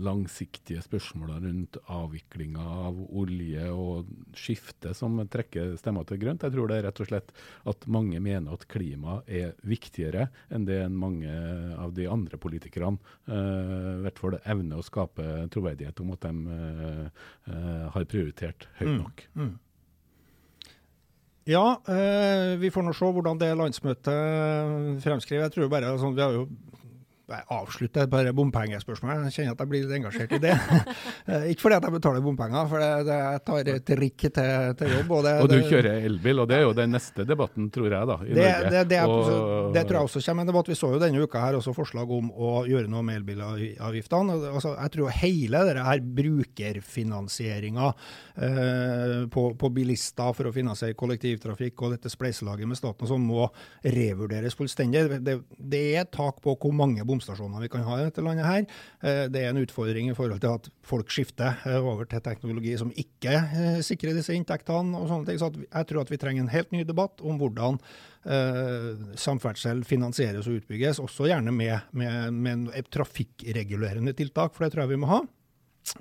langsiktige 0.04 0.82
spørsmålene 0.84 1.46
rundt 1.46 1.78
avviklinga 1.94 2.66
av 2.88 2.98
olje 3.16 3.70
og 3.72 4.10
skifte 4.36 4.92
som 4.96 5.20
trekker 5.30 5.76
stemmer 5.80 6.06
til 6.08 6.20
grønt. 6.22 6.44
Jeg 6.44 6.54
tror 6.54 6.68
det 6.70 6.80
er 6.80 6.88
rett 6.88 7.02
og 7.04 7.10
slett 7.10 7.32
at 7.68 7.88
mange 7.90 8.20
mener 8.22 8.58
at 8.58 8.66
klima 8.70 9.20
er 9.24 9.54
viktigere 9.68 10.28
enn 10.54 10.66
det 10.68 10.80
enn 10.84 10.96
mange 10.98 11.32
av 11.78 11.92
de 11.96 12.06
andre 12.10 12.38
politikerne 12.40 12.98
i 13.28 14.02
hvert 14.04 14.20
fall 14.20 14.38
evner 14.40 14.80
å 14.80 14.86
skape 14.86 15.24
troverdighet 15.52 16.00
om 16.02 16.12
at 16.14 16.24
de 16.24 16.32
uh, 16.48 17.24
uh, 17.48 17.86
har 17.94 18.06
prioritert 18.08 18.68
høyt 18.80 18.90
mm, 18.90 19.00
nok. 19.02 19.24
Mm, 19.34 19.48
mm. 19.48 19.56
Ja, 21.48 21.80
eh, 21.88 22.58
vi 22.60 22.68
får 22.68 22.84
nå 22.84 22.92
se 22.92 23.08
hvordan 23.08 23.38
det 23.40 23.54
landsmøtet 23.56 24.98
fremskriver. 25.00 25.46
Jeg 25.46 25.54
tror 25.54 25.70
bare 25.72 25.94
altså, 25.94 26.10
Vi 26.12 26.20
har 26.20 26.34
jo 26.36 26.42
jeg 27.28 27.44
avslutter 27.52 28.06
bare 28.08 28.32
bompengespørsmål. 28.32 29.26
Jeg 29.26 29.34
kjenner 29.34 29.52
at 29.52 29.60
jeg 29.60 29.68
blir 29.68 29.84
litt 29.84 29.96
engasjert 30.00 30.34
i 30.38 30.42
det. 30.48 30.56
Eh, 31.28 31.50
ikke 31.52 31.66
fordi 31.66 31.76
at 31.76 31.84
jeg 31.84 31.92
betaler 31.92 32.22
bompenger, 32.24 32.68
for 32.70 32.80
det, 32.80 32.88
det, 33.04 33.16
jeg 33.20 33.40
tar 33.44 33.80
trikk 33.90 34.22
til, 34.22 34.68
til 34.80 34.92
jobb. 34.94 35.10
Og, 35.12 35.24
det, 35.26 35.32
og, 35.42 35.50
du 35.50 35.66
kjører 35.68 36.06
elbil, 36.08 36.40
og 36.40 36.46
det 36.48 36.56
er 36.56 36.62
jo 36.62 36.70
den 36.76 36.94
neste 36.94 37.26
debatten, 37.28 37.66
tror 37.74 37.92
jeg, 37.92 38.08
da, 38.08 38.16
i 38.24 38.32
det, 38.32 38.46
Norge. 38.46 38.84
Det, 38.88 39.00
og, 39.04 39.74
det, 39.74 39.82
tror 39.88 39.98
jeg 39.98 40.08
også 40.08 40.22
kommer 40.24 40.46
en 40.46 40.50
debatt. 40.50 40.70
Vi 40.72 40.76
så 40.78 40.90
jo 40.94 41.00
denne 41.02 41.20
uka 41.20 41.42
her 41.42 41.58
også 41.58 41.74
forslag 41.76 42.14
om 42.16 42.30
å 42.32 42.52
gjøre 42.70 42.88
noe 42.88 43.04
med 43.04 43.20
elbilavgiftene. 43.20 44.38
Altså, 44.54 44.72
jeg 44.78 44.94
tror 44.96 45.12
hele 45.18 45.62
denne 45.68 45.98
brukerfinansieringa 46.22 47.90
eh, 47.92 49.14
på, 49.34 49.44
på, 49.60 49.72
bilister 49.76 50.32
for 50.38 50.48
å 50.48 50.54
finansiere 50.56 50.96
kollektivtrafikk 50.96 51.84
og 51.84 51.98
dette 51.98 52.14
spleiselaget 52.14 52.72
med 52.72 52.80
staten 52.80 53.12
som 53.12 53.28
må 53.34 53.50
revurderes 53.84 54.56
fullstendig. 54.56 55.20
Det, 55.28 55.36
det 55.60 55.84
er 56.00 56.08
tak 56.08 56.40
på 56.44 56.56
hvor 56.56 56.72
mange 56.72 57.04
bompenger 57.04 57.17
bomstasjoner 57.18 57.64
vi 57.64 57.70
kan 57.72 57.84
ha 57.86 57.98
i 57.98 58.06
dette 58.06 58.22
landet 58.24 58.46
her. 58.46 58.66
Eh, 59.02 59.24
det 59.32 59.42
er 59.42 59.52
en 59.52 59.62
utfordring 59.62 60.10
i 60.10 60.16
forhold 60.16 60.40
til 60.42 60.54
at 60.54 60.68
folk 60.86 61.10
skifter 61.12 61.58
eh, 61.66 61.78
over 61.78 62.08
til 62.08 62.22
teknologi 62.24 62.76
som 62.78 62.92
ikke 62.94 63.34
eh, 63.34 63.80
sikrer 63.86 64.16
disse 64.16 64.34
inntektene. 64.36 64.96
og 64.98 65.08
sånne 65.10 65.28
ting. 65.28 65.40
Så 65.40 65.50
jeg 65.64 65.88
tror 65.90 66.02
at 66.02 66.12
vi 66.12 66.20
trenger 66.20 66.44
en 66.44 66.54
helt 66.54 66.72
ny 66.72 66.84
debatt 66.86 67.20
om 67.22 67.40
hvordan 67.40 67.82
samferdsel 69.16 69.78
finansieres 69.88 70.44
og 70.50 70.58
utbygges, 70.58 70.98
også 71.00 71.30
gjerne 71.30 71.52
med, 71.54 71.86
med, 71.96 72.34
med 72.34 72.66
et 72.76 72.90
trafikkregulerende 72.92 74.12
tiltak, 74.12 74.52
for 74.52 74.66
det 74.66 74.74
tror 74.74 74.84
jeg 74.84 74.90
vi 74.90 74.98
må 75.00 75.08
ha. 75.08 75.20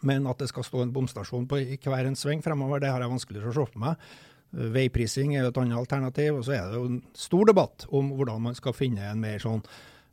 Men 0.04 0.28
at 0.28 0.42
det 0.42 0.50
skal 0.52 0.66
stå 0.66 0.82
en 0.84 0.92
bomstasjon 0.92 1.46
på 1.48 1.62
hver 1.62 2.10
en 2.10 2.18
sving 2.20 2.42
fremover, 2.44 2.82
det 2.84 2.90
har 2.92 3.06
jeg 3.06 3.14
vanskeligere 3.14 3.54
å 3.54 3.56
se 3.56 3.68
for 3.70 3.86
meg. 3.86 4.10
Veiprising 4.52 5.36
er 5.36 5.46
jo 5.46 5.52
et 5.52 5.60
annet 5.62 5.80
alternativ. 5.80 6.40
Og 6.40 6.48
så 6.48 6.58
er 6.58 6.72
det 6.72 6.80
jo 6.80 6.90
en 6.90 7.00
stor 7.18 7.48
debatt 7.50 7.88
om 7.96 8.12
hvordan 8.16 8.44
man 8.50 8.58
skal 8.58 8.76
finne 8.76 9.08
en 9.12 9.22
mer 9.24 9.40
sånn 9.44 9.64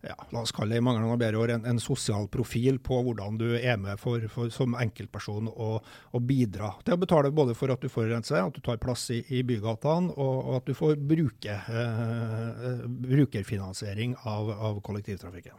ja, 0.08 0.16
la 0.30 0.42
oss 0.44 0.52
kalle 0.54 0.74
det 0.74 0.80
i 0.82 0.84
mange 0.84 1.02
ganger 1.02 1.20
bedre 1.20 1.40
år, 1.40 1.52
en, 1.54 1.66
en, 1.68 1.80
sosial 1.82 2.26
profil 2.32 2.78
på 2.84 3.00
hvordan 3.06 3.38
du 3.40 3.46
er 3.56 3.78
med 3.80 4.00
for, 4.00 4.24
for, 4.32 4.50
som 4.54 4.76
enkeltperson 4.78 5.50
og, 5.50 5.84
og 6.14 6.26
bidra 6.28 6.72
til 6.84 6.96
å 6.96 7.00
betale 7.00 7.32
både 7.34 7.56
for 7.58 7.72
at 7.74 7.82
du 7.82 7.90
forurenser, 7.92 8.40
at 8.42 8.56
du 8.56 8.62
tar 8.64 8.80
plass 8.82 9.06
i, 9.14 9.22
i 9.34 9.42
bygatene, 9.46 10.14
og, 10.14 10.34
og, 10.40 10.56
at 10.60 10.68
du 10.68 10.78
får 10.78 10.98
bruke, 11.00 11.54
eh, 11.54 12.82
brukerfinansiering 13.08 14.16
av, 14.22 14.50
av, 14.54 14.82
kollektivtrafikken. 14.84 15.56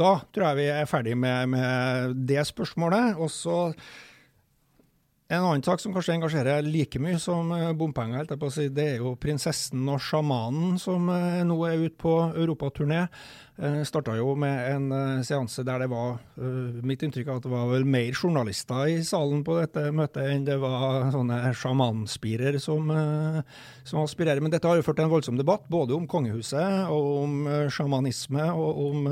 Da 0.00 0.14
tror 0.32 0.46
jeg 0.50 0.60
vi 0.62 0.68
er 0.72 0.88
ferdig 0.88 1.16
med, 1.18 1.50
med 1.52 2.14
det 2.28 2.46
spørsmålet. 2.48 3.18
og 3.20 3.28
så 3.32 3.58
en 5.30 5.44
annen 5.44 5.62
sak 5.62 5.78
som 5.78 5.92
kanskje 5.94 6.16
engasjerer 6.16 6.64
like 6.66 6.98
mye 6.98 7.18
som 7.22 7.52
eh, 7.54 7.68
bompenger, 7.78 8.26
si, 8.50 8.66
det 8.74 8.86
er 8.96 8.96
jo 8.98 9.14
prinsessen 9.20 9.86
og 9.86 10.02
sjamanen 10.02 10.74
som 10.82 11.06
eh, 11.14 11.44
nå 11.46 11.58
er 11.68 11.84
ute 11.84 11.98
på 12.00 12.14
europaturné. 12.34 13.04
Eh, 13.60 13.76
Starta 13.86 14.16
jo 14.18 14.32
med 14.34 14.58
en 14.72 15.22
seanse 15.22 15.62
der 15.66 15.84
det 15.84 15.90
var 15.92 16.18
mitt 16.82 17.04
inntrykk 17.06 17.28
er 17.28 17.38
at 17.38 17.46
det 17.46 17.52
var 17.52 17.68
vel 17.70 17.86
mer 17.86 18.10
journalister 18.10 18.90
i 18.90 18.98
salen 19.06 19.44
på 19.46 19.60
dette 19.60 19.86
møtet 19.94 20.32
enn 20.32 20.48
det 20.48 20.56
var 20.58 21.12
sånne 21.14 21.38
sjamanspirer 21.54 22.58
som, 22.58 22.90
som 23.86 24.02
aspirerer. 24.02 24.42
Men 24.42 24.50
dette 24.50 24.66
har 24.66 24.80
jo 24.80 24.86
ført 24.86 24.98
til 24.98 25.06
en 25.06 25.14
voldsom 25.14 25.38
debatt, 25.38 25.68
både 25.70 25.94
om 25.94 26.10
kongehuset 26.10 26.90
og 26.90 27.10
om 27.22 27.38
sjamanisme 27.70 28.50
og 28.50 28.82
om 28.88 29.10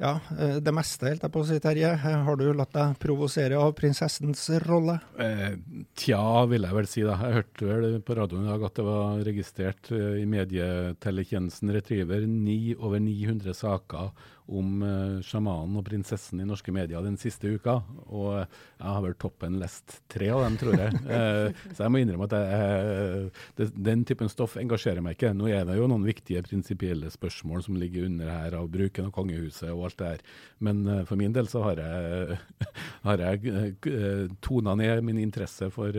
ja, 0.00 0.14
eh, 0.38 0.56
det 0.64 0.72
meste, 0.72 1.10
helt 1.10 1.24
jeg 1.26 1.32
på 1.34 1.42
å 1.42 1.46
si, 1.46 1.58
Terje. 1.60 1.90
Har 2.00 2.38
du 2.40 2.46
latt 2.56 2.72
deg 2.72 2.96
provosere 3.02 3.58
av 3.60 3.74
prinsessens 3.76 4.46
rolle? 4.64 4.96
Eh, 5.20 5.58
tja, 5.98 6.22
vil 6.48 6.64
jeg 6.64 6.76
vel 6.78 6.88
si. 6.88 7.04
da. 7.04 7.18
Jeg 7.20 7.36
hørte 7.36 7.68
vel 7.68 7.98
på 8.06 8.16
radioen 8.16 8.46
i 8.46 8.50
dag 8.50 8.64
at 8.70 8.80
det 8.80 8.86
var 8.86 9.20
registrert 9.28 9.92
eh, 9.92 10.22
i 10.22 10.26
medietelletjenesten 10.30 11.74
Retriever 11.76 12.24
ni, 12.24 12.74
over 12.78 13.02
900 13.04 13.56
saker 13.60 14.08
om 14.50 14.82
uh, 14.82 15.20
sjamanen 15.24 15.78
og 15.78 15.84
prinsessen 15.86 16.40
i 16.42 16.46
norske 16.48 16.72
medier 16.74 17.04
den 17.04 17.18
siste 17.20 17.50
uka. 17.50 17.76
Og 18.08 18.32
jeg 18.40 18.86
har 18.86 19.02
vel 19.04 19.16
toppen 19.20 19.58
lest 19.60 20.00
tre 20.10 20.30
av 20.34 20.42
dem, 20.44 20.56
tror 20.60 20.76
jeg. 20.78 21.00
uh, 21.06 21.62
så 21.74 21.84
jeg 21.84 21.94
må 21.94 22.02
innrømme 22.02 22.28
at 22.28 22.36
jeg, 22.36 23.70
den 23.76 24.04
typen 24.08 24.30
stoff 24.32 24.56
engasjerer 24.60 25.04
meg 25.04 25.18
ikke. 25.18 25.32
Nå 25.36 25.50
er 25.52 25.66
det 25.68 25.78
jo 25.78 25.88
noen 25.90 26.06
viktige 26.06 26.42
prinsipielle 26.46 27.12
spørsmål 27.12 27.64
som 27.66 27.78
ligger 27.80 28.08
under 28.08 28.32
her 28.32 28.58
av 28.58 28.70
bruken 28.72 29.10
av 29.10 29.14
kongehuset 29.16 29.70
og 29.70 29.86
alt 29.88 30.00
det 30.00 30.10
her. 30.14 30.26
Men 30.66 30.82
for 31.08 31.20
min 31.20 31.34
del 31.36 31.50
så 31.50 31.64
har 31.68 31.82
jeg, 31.82 32.40
har 33.08 33.24
jeg 33.26 34.34
tona 34.44 34.76
ned 34.78 35.04
min 35.06 35.20
interesse 35.22 35.70
for, 35.74 35.96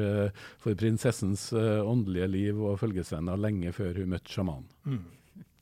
for 0.62 0.78
prinsessens 0.80 1.50
åndelige 1.54 2.30
liv 2.32 2.62
og 2.62 2.80
følgesvenner 2.82 3.40
lenge 3.40 3.74
før 3.76 4.02
hun 4.02 4.14
møtte 4.16 4.34
sjamanen. 4.34 4.68
Mm. 4.86 5.02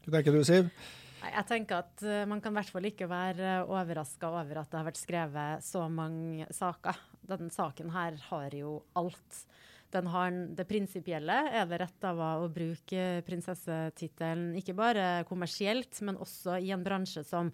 Hva 0.10 0.18
tenker 0.18 0.34
du, 0.34 0.42
Siv? 0.48 0.72
Jeg 1.20 1.46
tenker 1.50 1.84
at 1.84 2.04
uh, 2.06 2.26
Man 2.30 2.42
kan 2.44 2.54
i 2.54 2.60
hvert 2.60 2.74
fall 2.74 2.90
ikke 2.90 3.10
være 3.12 3.64
overraska 3.68 4.32
over 4.32 4.62
at 4.62 4.72
det 4.72 4.80
har 4.80 4.88
vært 4.88 5.02
skrevet 5.02 5.66
så 5.66 5.86
mange 5.92 6.48
saker. 6.56 7.00
Denne 7.30 7.52
saken 7.54 7.92
her 7.94 8.20
har 8.30 8.56
jo 8.56 8.80
alt 9.00 9.44
den 9.90 10.10
har 10.14 10.34
det 10.54 10.66
prinsipielle. 10.70 11.36
Er 11.50 11.66
det 11.70 11.80
rett 11.82 12.06
av 12.06 12.20
å 12.22 12.50
bruke 12.54 13.24
prinsessetittelen 13.26 14.52
ikke 14.60 14.76
bare 14.78 15.24
kommersielt, 15.30 16.02
men 16.06 16.20
også 16.22 16.60
i 16.62 16.70
en 16.76 16.84
bransje 16.86 17.24
som 17.26 17.50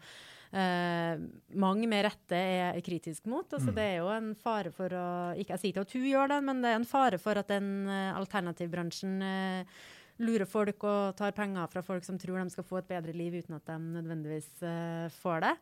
eh, 0.52 1.16
mange 1.56 1.88
med 1.88 2.06
rette 2.10 2.36
er 2.40 2.82
kritisk 2.84 3.30
mot. 3.32 3.48
Altså, 3.48 3.72
mm. 3.72 3.76
Det 3.78 3.86
er 3.88 3.98
jo 4.02 4.12
en 4.12 4.32
fare 4.40 4.74
for 4.76 4.98
å 5.00 5.08
Ikke 5.40 5.56
jeg 5.56 5.64
sier 5.64 5.78
til 5.78 5.86
at 5.86 5.96
hun 5.96 6.10
gjør 6.12 6.34
det, 6.36 6.42
men 6.50 6.64
det 6.64 6.74
er 6.74 6.82
en 6.82 6.90
fare 6.90 7.22
for 7.22 7.40
at 7.40 7.52
den 7.52 7.70
uh, 7.88 8.18
alternativbransjen 8.20 9.16
uh, 9.24 9.86
lurer 10.24 10.48
folk 10.48 10.84
og 10.88 11.16
tar 11.20 11.34
penger 11.36 11.68
fra 11.72 11.84
folk 11.86 12.06
som 12.06 12.20
tror 12.20 12.40
de 12.40 12.54
skal 12.54 12.68
få 12.68 12.80
et 12.80 12.90
bedre 12.90 13.16
liv 13.16 13.36
uten 13.40 13.58
at 13.58 13.66
de 13.68 13.78
nødvendigvis 13.98 14.48
uh, 14.64 15.08
får 15.22 15.44
det. 15.44 15.54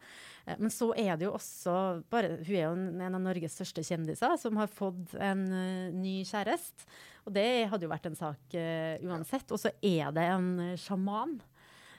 Uh, 0.45 0.55
men 0.59 0.73
så 0.73 0.91
er 0.99 1.17
det 1.17 1.27
jo 1.27 1.33
også 1.37 1.77
bare, 2.13 2.37
Hun 2.43 2.53
er 2.55 2.67
jo 2.67 2.75
en 2.75 3.07
av 3.09 3.23
Norges 3.23 3.57
største 3.57 3.85
kjendiser 3.85 4.37
som 4.41 4.59
har 4.61 4.69
fått 4.71 5.15
en 5.17 5.47
uh, 5.49 5.95
ny 5.95 6.21
kjæreste. 6.27 6.85
Og 7.23 7.33
det 7.37 7.47
hadde 7.71 7.87
jo 7.87 7.93
vært 7.93 8.09
en 8.09 8.17
sak 8.19 8.55
uansett. 9.07 9.47
Og 9.55 9.61
så 9.61 9.69
er 9.79 10.09
det 10.11 10.25
en 10.27 10.75
sjaman 10.75 11.37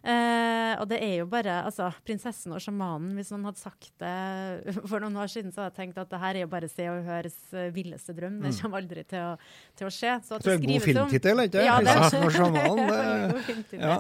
Eh, 0.05 0.75
og 0.77 0.89
det 0.91 0.99
er 1.01 1.15
jo 1.23 1.27
bare 1.33 1.63
altså, 1.65 1.87
prinsessen 2.05 2.53
og 2.53 2.61
sjamanen. 2.61 3.15
Hvis 3.17 3.31
noen 3.33 3.47
hadde 3.49 3.61
sagt 3.63 3.93
det 4.03 4.75
for 4.91 5.01
noen 5.01 5.17
år 5.17 5.31
siden, 5.33 5.53
så 5.55 5.63
hadde 5.63 5.73
jeg 5.73 5.79
tenkt 5.79 6.01
at 6.03 6.11
det 6.13 6.21
her 6.21 6.37
er 6.37 6.45
jo 6.45 6.51
bare 6.53 6.69
Se 6.69 6.89
og 6.91 7.07
Høres 7.07 7.39
uh, 7.55 7.69
villeste 7.73 8.13
drøm. 8.17 8.37
Det 8.43 8.53
mm. 8.53 8.59
kommer 8.61 8.83
aldri 8.83 9.05
til 9.09 9.23
å, 9.25 9.31
til 9.79 9.89
å 9.89 9.93
skje. 9.95 10.17
Så 10.27 10.41
det, 10.43 10.51
er 10.51 10.59
en 10.59 10.67
god 10.67 10.85
filmtittel, 10.85 11.43
ikke 11.47 11.65
ja, 11.65 11.79
det? 11.81 11.95
Prinsessen 11.95 12.27
og 12.29 12.37
sjamanen. 12.37 12.93
Det, 13.75 13.79
ja. 13.79 13.95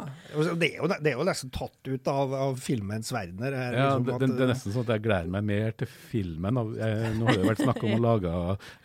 det, 0.58 0.66
er 0.66 0.76
jo, 0.76 0.86
det 0.90 1.10
er 1.10 1.14
jo 1.16 1.24
nesten 1.26 1.50
tatt 1.54 1.88
ut 1.88 2.08
av, 2.10 2.32
av 2.36 2.58
filmens 2.60 3.08
verdener. 3.14 3.54
Her, 3.56 3.76
ja, 3.76 3.86
liksom, 3.96 4.20
det, 4.20 4.28
det, 4.34 4.44
er 4.44 4.50
nesten 4.50 4.74
sånn 4.74 4.84
at 4.84 4.92
jeg 4.94 5.04
gleder 5.04 5.30
meg 5.32 5.46
mer 5.48 5.74
til 5.78 5.90
filmen. 5.90 6.60
Jeg, 6.78 7.12
nå 7.18 7.28
har 7.28 7.38
det 7.38 7.48
vært 7.48 7.62
snakk 7.64 7.80
om 7.86 7.94
å 7.96 8.00
lage 8.02 8.32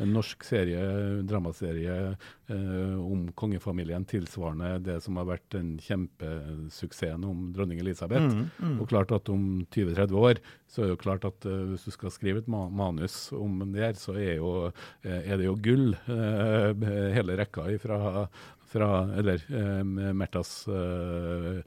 en 0.03 0.13
norsk 0.15 0.45
serie, 0.47 0.83
en 1.19 1.29
dramaserie 1.29 1.97
eh, 2.13 2.95
om 2.99 3.27
kongefamilien, 3.39 4.07
tilsvarende 4.09 4.71
det 4.85 4.99
som 5.05 5.19
har 5.19 5.29
vært 5.29 5.59
en 5.59 5.75
kjempesuksess 5.83 7.08
suksessen 7.09 7.23
om 7.25 7.53
dronning 7.53 7.79
Elisabeth. 7.79 8.25
Mm, 8.25 8.49
mm. 8.59 8.81
Og 8.81 8.89
klart 8.89 9.11
at 9.11 9.29
om 9.29 9.65
20-30 9.71 10.13
år 10.15 10.39
så 10.67 10.81
er 10.81 10.85
det 10.85 10.95
jo 10.95 11.01
klart 11.03 11.25
at 11.25 11.45
uh, 11.45 11.69
hvis 11.71 11.85
du 11.85 11.91
skal 11.91 12.11
skrive 12.11 12.39
et 12.39 12.47
ma 12.47 12.69
manus 12.69 13.31
om 13.33 13.59
det 13.73 13.81
her, 13.81 13.93
så 13.93 14.13
er, 14.17 14.37
jo, 14.37 14.69
uh, 14.69 14.71
er 15.05 15.37
det 15.37 15.45
jo 15.45 15.57
gull, 15.57 15.95
uh, 16.07 16.73
hele 17.15 17.37
rekka 17.37 17.65
fra 17.81 18.27
fra 18.69 19.09
Eller 19.17 19.41
eh, 19.49 19.83
Märthas, 19.83 20.67
eh, 20.67 21.61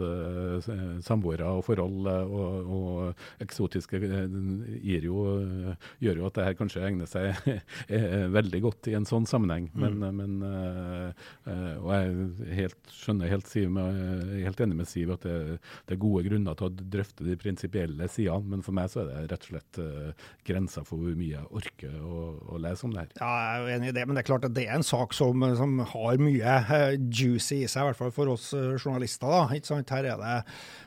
eh, 0.00 1.00
samboere 1.02 1.48
og 1.50 1.64
forhold 1.66 2.08
eh, 2.10 2.32
og, 2.32 2.70
og, 2.76 3.24
eksotiske 3.42 3.98
eh, 4.06 4.36
gir 4.84 5.06
jo, 5.08 5.24
eh, 5.42 5.88
gjør 6.04 6.22
jo 6.22 6.28
at 6.28 6.38
det 6.38 6.46
her 6.46 6.58
kanskje 6.58 6.84
egner 6.86 7.10
seg 7.10 7.34
veldig 8.38 8.62
godt 8.64 8.90
i 8.92 8.96
en 8.98 9.08
sånn 9.08 9.26
sammenheng. 9.28 9.68
Men, 9.74 9.98
mm. 9.98 10.20
men 10.20 10.32
Og 11.82 11.90
jeg 11.92 12.54
helt, 12.58 12.92
skjønner 13.02 13.30
helt, 13.30 13.48
Siv, 13.52 13.74
helt 13.76 14.60
enig 14.62 14.78
med 14.78 14.88
Siv 14.88 15.12
at 15.16 15.26
det, 15.26 15.58
det, 15.88 15.96
er 15.96 16.00
gode 16.00 16.22
grunner 16.28 16.56
til 16.58 16.68
å 16.68 16.86
drøfte 16.94 17.26
de 17.26 17.36
prinsipielle 17.40 18.08
sidene, 18.10 18.54
men 18.54 18.64
for 18.64 18.76
meg 18.76 18.90
så 18.92 19.02
er 19.02 19.10
det 19.10 19.32
rett 19.32 19.46
og 19.48 19.50
slett 19.50 19.80
grensa 20.46 20.84
for 20.86 21.02
hvor 21.02 21.16
mye 21.18 21.34
jeg 21.34 21.50
orker 21.50 21.96
å, 21.98 22.22
å, 22.54 22.60
lese 22.62 22.86
om 22.86 22.94
det 22.94 23.04
her. 23.04 23.12
Ja, 23.18 23.32
jeg 23.32 23.52
er 23.52 23.62
jo 23.62 23.76
enig 23.76 23.90
i 23.90 23.96
det, 23.98 24.06
men 24.06 24.16
det 24.16 24.24
er 24.24 24.30
klart 24.30 24.46
at 24.48 24.56
det 24.56 24.66
er 24.68 24.78
en 24.78 24.86
sak 24.86 25.16
som, 25.16 25.46
som 25.58 25.82
har 25.92 26.11
har 26.12 26.22
mye 26.22 26.56
uh, 26.68 26.94
juicy 27.10 27.62
i 27.62 27.68
seg, 27.70 27.82
i 27.82 27.90
hvert 27.90 28.00
fall 28.00 28.14
for 28.14 28.32
oss 28.34 28.50
uh, 28.56 28.74
journalister. 28.76 29.28
da, 29.28 29.44
ikke 29.56 29.72
sant? 29.72 29.92
Her 29.92 30.12
er 30.14 30.22
det 30.22 30.38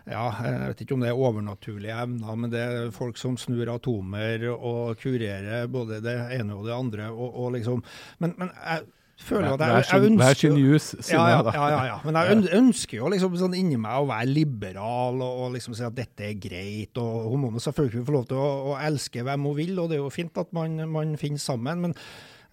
ja, 0.05 0.25
jeg 0.45 0.57
vet 0.69 0.83
ikke 0.85 0.97
om 0.97 1.01
det 1.01 1.09
er 1.09 1.21
overnaturlige 1.27 1.95
evner, 2.03 2.35
men 2.37 2.51
det 2.53 2.61
er 2.61 2.91
folk 2.93 3.17
som 3.17 3.39
snur 3.41 3.71
atomer 3.73 4.43
og 4.53 4.99
kurerer 5.01 5.65
både 5.71 5.97
det 6.05 6.19
ene 6.37 6.53
og 6.53 6.67
det 6.67 6.75
andre. 6.75 7.09
og, 7.09 7.39
og 7.41 7.55
liksom, 7.57 7.81
men, 8.21 8.35
men 8.37 8.51
jeg 8.53 8.85
føler 9.23 9.55
at 9.55 9.63
jeg, 9.63 9.85
jeg 9.87 10.05
ønsker 10.11 11.13
ja, 11.15 11.23
ja, 11.31 11.53
ja, 11.55 11.81
ja, 11.87 11.97
Men 12.03 12.19
jeg 12.19 12.51
ønsker 12.57 12.97
jo 12.99 13.09
liksom 13.13 13.37
sånn 13.39 13.55
inni 13.57 13.79
meg 13.79 14.03
å 14.03 14.09
være 14.09 14.27
liberal 14.27 15.21
og, 15.23 15.41
og 15.45 15.55
liksom 15.55 15.77
si 15.77 15.85
at 15.87 15.95
dette 15.95 16.27
er 16.27 16.37
greit. 16.37 16.99
og 17.01 17.31
Hun 17.31 17.45
må 17.45 17.63
selvfølgelig 17.63 18.05
få 18.05 18.17
lov 18.17 18.29
til 18.29 18.41
å, 18.41 18.49
å, 18.73 18.77
elske 18.85 19.23
hvem 19.25 19.47
hun 19.49 19.57
vil, 19.57 19.73
og 19.79 19.89
det 19.89 19.97
er 19.97 20.03
jo 20.03 20.13
fint 20.13 20.37
at 20.41 20.51
man, 20.55 20.77
man 20.91 21.15
finner 21.21 21.41
sammen. 21.41 21.87
men 21.87 21.97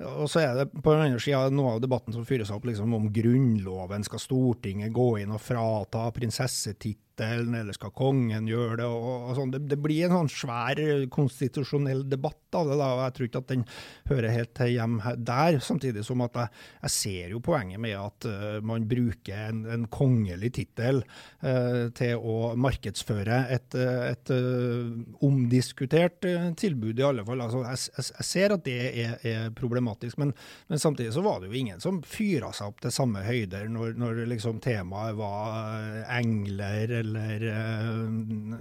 og 0.00 0.28
så 0.30 0.42
er 0.42 0.56
det 0.56 0.66
på 0.72 0.94
den 0.94 1.04
andre 1.06 1.20
sida 1.22 1.46
noe 1.52 1.76
av 1.76 1.82
debatten 1.84 2.14
som 2.14 2.26
fyres 2.28 2.52
opp 2.54 2.64
liksom 2.68 2.94
om 2.96 3.10
Grunnloven. 3.12 4.06
Skal 4.06 4.22
Stortinget 4.22 4.94
gå 4.94 5.08
inn 5.22 5.34
og 5.34 5.42
frata 5.42 6.06
prinsessetittelen? 6.16 7.00
Tittelen, 7.12 7.54
eller 7.54 7.72
skal 7.72 7.92
kongen 7.94 8.46
gjøre 8.48 8.80
det? 8.80 8.86
og, 8.86 9.28
og 9.30 9.36
sånn. 9.36 9.52
Det, 9.52 9.62
det, 9.70 9.78
blir 9.82 10.06
en 10.06 10.16
sånn 10.16 10.32
svær 10.32 10.80
konstitusjonell 11.12 12.04
debatt 12.08 12.56
av 12.56 12.68
det. 12.68 12.76
da, 12.78 12.88
og 12.96 13.02
Jeg 13.04 13.14
tror 13.16 13.28
ikke 13.28 13.42
at 13.42 13.50
den 13.52 13.64
hører 14.10 14.36
helt 14.36 14.62
hjem 14.72 14.98
der. 15.16 15.58
Samtidig 15.60 16.04
som 16.06 16.22
at 16.24 16.36
jeg, 16.36 16.52
jeg 16.82 16.94
ser 16.96 17.34
jo 17.34 17.42
poenget 17.44 17.80
med 17.82 17.96
at 17.98 18.28
uh, 18.28 18.60
man 18.64 18.86
bruker 18.88 19.48
en, 19.48 19.64
en 19.66 19.86
kongelig 19.92 20.52
tittel 20.58 21.02
uh, 21.42 21.88
til 21.96 22.16
å 22.16 22.54
markedsføre 22.60 23.42
et, 23.52 23.76
et 23.76 24.32
uh, 24.34 24.92
omdiskutert 25.24 26.22
tilbud, 26.58 26.98
i 26.98 27.06
alle 27.06 27.26
fall. 27.26 27.44
Altså, 27.44 27.64
jeg, 27.66 27.82
jeg, 27.96 28.08
jeg 28.18 28.28
ser 28.28 28.56
at 28.56 28.66
det 28.66 28.78
er, 28.88 29.16
er 29.26 29.50
problematisk, 29.56 30.18
men, 30.20 30.34
men, 30.68 30.82
samtidig 30.82 31.14
så 31.14 31.24
var 31.24 31.40
det 31.40 31.50
jo 31.50 31.58
ingen 31.58 31.80
som 31.82 32.00
fyra 32.06 32.52
seg 32.54 32.72
opp 32.72 32.82
til 32.82 32.94
samme 32.94 33.22
høyder 33.24 33.68
når, 33.70 33.94
når 34.00 34.22
liksom 34.32 34.60
temaet 34.62 35.16
var 35.18 36.02
engler 36.12 37.01
eller 37.02 37.44
uh, 37.50 38.56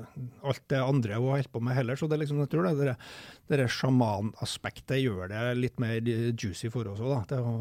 alt 0.50 0.68
det 0.74 0.82
andre 0.82 1.18
hun 1.18 1.32
holder 1.32 1.50
på 1.54 1.64
med 1.64 1.78
heller. 1.78 2.00
Så 2.00 2.10
det 2.10 2.18
er 2.18 2.24
liksom, 2.26 2.44
jeg 2.44 2.52
tror 2.52 2.68
det, 2.68 2.92
det, 2.92 2.98
det 3.54 3.72
sjamanaspektet 3.72 5.02
gjør 5.02 5.32
det 5.32 5.48
litt 5.60 5.82
mer 5.82 6.02
juicy 6.04 6.72
for 6.74 6.92
oss 6.92 7.02
òg, 7.02 7.24
til 7.32 7.46
å 7.46 7.56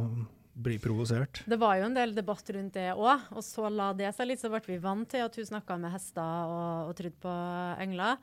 bli 0.60 0.76
provosert. 0.82 1.42
Det 1.48 1.58
var 1.60 1.78
jo 1.78 1.88
en 1.88 1.96
del 1.96 2.14
debatt 2.16 2.50
rundt 2.54 2.76
det 2.76 2.90
òg, 2.92 3.28
og 3.32 3.44
så 3.46 3.70
la 3.72 3.92
det 3.96 4.12
seg 4.16 4.28
litt. 4.28 4.42
Så 4.42 4.50
ble 4.52 4.62
vi 4.66 4.80
vant 4.82 5.08
til 5.08 5.24
at 5.24 5.36
hun 5.36 5.48
snakka 5.54 5.78
med 5.80 5.94
hester 5.94 6.50
og, 6.50 6.90
og 6.90 6.96
trodde 6.98 7.22
på 7.22 7.36
engler. 7.80 8.18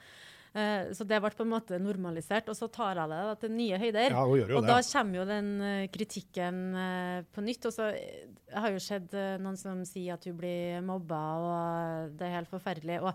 Uh, 0.56 0.94
så 0.96 1.06
det 1.08 1.20
ble 1.22 1.32
på 1.36 1.46
en 1.46 1.52
måte 1.52 1.80
normalisert. 1.82 2.48
Og 2.52 2.58
så 2.58 2.70
tar 2.74 3.02
jeg 3.02 3.12
det 3.12 3.24
til 3.44 3.54
nye 3.56 3.82
høyder. 3.82 4.16
Ja, 4.16 4.24
og 4.24 4.38
det. 4.38 4.64
da 4.70 4.80
kommer 4.86 5.20
jo 5.20 5.28
den 5.30 5.52
uh, 5.62 5.90
kritikken 5.94 6.64
uh, 6.78 7.20
på 7.34 7.44
nytt. 7.46 7.68
Og 7.70 7.76
så 7.76 7.92
jeg 7.92 8.64
har 8.64 8.72
jo 8.72 8.82
sett 8.82 9.14
noen 9.44 9.58
som 9.60 9.84
sier 9.86 10.16
at 10.16 10.26
hun 10.28 10.38
blir 10.40 10.80
mobba, 10.86 11.22
og 11.44 12.16
det 12.18 12.30
er 12.30 12.38
helt 12.38 12.52
forferdelig. 12.52 13.02
Og 13.04 13.12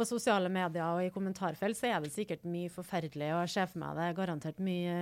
på 0.00 0.06
sosiale 0.08 0.48
medier 0.48 0.86
og 0.88 1.04
i 1.04 1.12
kommentarfelt 1.12 1.76
så 1.76 1.90
er 1.90 2.00
det 2.00 2.14
sikkert 2.14 2.46
mye 2.48 2.70
forferdelig, 2.72 3.28
og 3.34 3.42
jeg 3.44 3.52
ser 3.52 3.68
for 3.68 3.82
meg 3.82 3.98
det 3.98 4.06
er 4.06 4.16
garantert 4.16 4.62
mye 4.64 4.94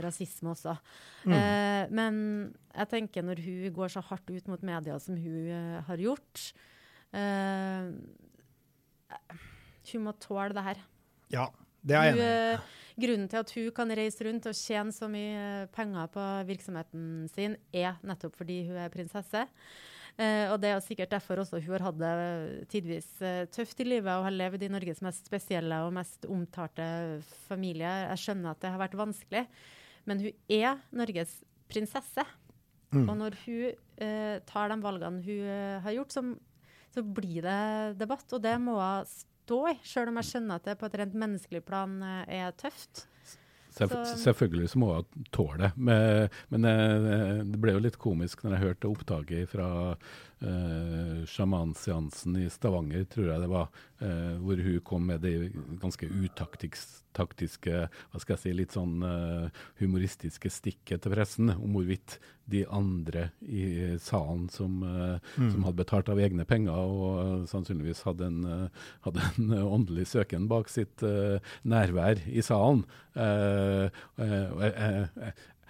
rasisme 0.00 0.54
også. 0.54 0.72
Mm. 1.28 1.34
men 1.98 2.18
jeg 2.70 2.88
tenker 2.94 3.26
når 3.26 3.42
hun 3.44 3.74
går 3.76 3.92
så 3.92 4.00
hardt 4.08 4.32
ut 4.32 4.48
mot 4.48 4.64
media 4.64 4.96
som 5.02 5.20
hun 5.20 5.82
har 5.84 6.00
gjort 6.00 6.46
Hun 9.92 10.02
må 10.06 10.16
tåle 10.22 10.56
det 10.56 10.64
her. 10.64 10.80
Ja, 11.32 11.48
det 11.86 11.96
er 11.96 12.08
jeg 12.08 12.16
enig 12.16 12.26
i. 12.26 12.30
Eh, 12.54 12.72
grunnen 13.06 13.28
til 13.30 13.42
at 13.42 13.52
hun 13.56 13.68
kan 13.76 13.92
reise 13.98 14.24
rundt 14.26 14.48
og 14.48 14.56
tjene 14.56 14.94
så 14.94 15.08
mye 15.10 15.66
penger 15.74 16.08
på 16.14 16.24
virksomheten 16.48 17.26
sin, 17.32 17.58
er 17.74 17.98
nettopp 18.06 18.38
fordi 18.38 18.62
hun 18.70 18.80
er 18.80 18.92
prinsesse. 18.92 19.44
Uh, 20.16 20.48
og 20.48 20.62
det 20.62 20.70
er 20.72 20.78
sikkert 20.80 21.10
derfor 21.12 21.42
også 21.42 21.58
hun 21.60 21.74
har 21.74 21.82
hatt 21.90 21.98
det 22.00 22.12
tidvis 22.72 23.08
uh, 23.20 23.44
tøft 23.52 23.82
i 23.82 23.84
livet 23.84 24.08
og 24.08 24.24
har 24.24 24.32
levd 24.32 24.62
i 24.64 24.70
Norges 24.72 25.02
mest 25.04 25.28
spesielle 25.28 25.82
og 25.84 25.92
mest 25.92 26.24
omtalte 26.32 26.86
familie. 27.50 27.90
Jeg 28.14 28.22
skjønner 28.22 28.54
at 28.54 28.62
det 28.62 28.70
har 28.72 28.80
vært 28.80 28.96
vanskelig, 28.96 29.44
men 30.08 30.24
hun 30.24 30.56
er 30.56 30.80
Norges 30.96 31.36
prinsesse. 31.68 32.24
Mm. 32.94 33.04
Og 33.04 33.12
når 33.20 33.36
hun 33.42 33.76
uh, 34.00 34.36
tar 34.48 34.72
de 34.72 34.80
valgene 34.86 35.20
hun 35.26 35.84
har 35.84 35.98
gjort, 35.98 36.16
så, 36.16 36.24
så, 36.96 37.04
blir 37.04 37.44
det 37.44 37.60
debatt. 38.00 38.24
Og 38.32 38.40
det 38.40 38.56
må 38.62 38.80
hun 38.80 39.12
stå 39.46 39.60
i, 39.70 39.76
sjøl 39.86 40.10
om 40.10 40.18
jeg 40.20 40.30
skjønner 40.32 40.58
at 40.58 40.66
det 40.66 40.78
på 40.80 40.88
et 40.88 40.96
rent 41.02 41.20
menneskelig 41.22 41.62
plan 41.66 42.00
eh, 42.02 42.40
er 42.42 42.56
tøft. 42.58 43.06
Selv, 43.76 43.92
selvfølgelig 44.16 44.70
så 44.72 44.80
må 44.80 44.92
hun 44.94 45.26
tåle 45.36 45.66
det. 45.66 45.70
Men, 45.76 46.30
men, 46.48 46.64
eh, 46.64 47.42
det 47.44 47.60
ble 47.60 47.76
jo 47.76 47.82
litt 47.84 47.98
komisk 48.00 48.42
når 48.42 48.56
jeg 48.56 48.64
hørte 48.64 48.88
opptaket 48.88 49.50
fra 49.52 49.68
uh, 50.44 51.24
sjamanseansen 51.28 52.36
i 52.42 52.46
Stavanger, 52.52 53.04
tror 53.10 53.30
jeg 53.30 53.42
det 53.42 53.50
var, 53.50 53.70
uh, 54.02 54.36
hvor 54.42 54.62
hun 54.62 54.80
kom 54.86 55.06
med 55.10 55.24
det 55.24 55.52
ganske 55.80 56.08
utaktiske, 56.08 57.86
hva 57.88 58.20
skal 58.20 58.36
jeg 58.36 58.42
si, 58.42 58.54
litt 58.56 58.76
sånn 58.76 59.00
uh, 59.04 59.48
humoristiske 59.80 60.52
stikket 60.52 61.04
til 61.04 61.14
pressen 61.14 61.54
om 61.56 61.76
hvorvidt 61.76 62.18
de 62.46 62.62
andre 62.70 63.30
i 63.42 63.96
salen 64.02 64.46
som, 64.52 64.78
uh, 64.84 65.16
mm. 65.38 65.50
som, 65.54 65.64
hadde 65.66 65.80
betalt 65.80 66.12
av 66.12 66.20
egne 66.22 66.44
penger 66.46 66.76
og 66.76 67.48
sannsynligvis 67.50 68.04
hadde 68.06 68.28
en, 68.28 68.70
hadde 69.08 69.20
en 69.32 69.56
åndelig 69.78 70.06
søken 70.12 70.46
bak 70.50 70.70
sitt 70.70 71.02
nærvær 71.66 72.20
i 72.28 72.44
salen. 72.44 72.84
Jeg, 73.16 73.90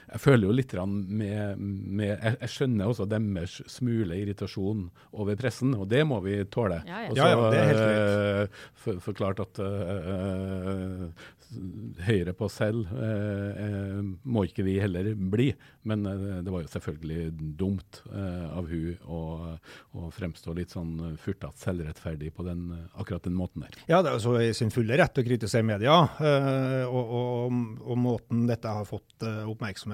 jeg, 0.06 0.22
føler 0.22 0.46
jo 0.48 0.54
litt 0.54 0.74
med, 0.86 1.60
med 1.60 2.08
jeg, 2.08 2.34
jeg, 2.40 2.50
skjønner 2.52 2.90
også 2.90 3.06
deres 3.10 3.60
smule 3.70 4.18
irritasjon 4.22 4.86
over 5.16 5.38
pressen, 5.38 5.74
og 5.76 5.88
det 5.90 6.02
må 6.08 6.20
vi 6.24 6.38
tåle. 6.50 6.82
Ja, 6.86 7.06
ja. 7.06 7.10
Og 7.10 7.16
så 7.16 7.26
Ja, 7.26 7.30
ja, 7.32 7.48
det 7.52 7.62
er 7.62 7.70
helt 7.72 8.50
uh, 8.50 8.60
for, 8.84 9.00
forklart 9.10 9.42
at 9.46 9.62
uh, 9.62 11.08
Høyre 12.02 12.32
på 12.34 12.48
selv 12.50 12.88
uh, 12.90 13.50
eh, 13.54 14.00
må 14.26 14.42
ikke 14.48 14.64
vi 14.66 14.80
heller 14.82 15.12
bli. 15.14 15.52
Men 15.86 16.02
det 16.02 16.50
var 16.50 16.64
jo 16.64 16.70
selvfølgelig 16.72 17.52
dumt 17.60 18.00
av 18.10 18.66
hun 18.66 18.96
å, 19.06 19.20
å 19.94 20.08
fremstå 20.10 20.56
litt 20.58 20.74
sånn 20.74 21.14
furtete 21.22 21.54
selvrettferdig 21.62 22.32
på 22.34 22.42
den, 22.42 22.72
akkurat 22.98 23.28
den 23.28 23.36
måten 23.38 23.62
der. 23.62 23.78
Ja, 23.86 24.00
det 24.02 24.10
er 24.10 24.18
altså 24.18 24.34
i 24.42 24.50
sin 24.58 24.74
fulle 24.74 24.98
rett 24.98 25.22
å 25.22 25.24
kritisere 25.28 25.62
media, 25.68 25.94
og, 26.90 27.14
og, 27.20 27.60
og 27.86 28.02
måten 28.02 28.46
dette 28.50 28.72
har 28.72 28.88
fått 28.88 29.22
eh, 29.22 29.44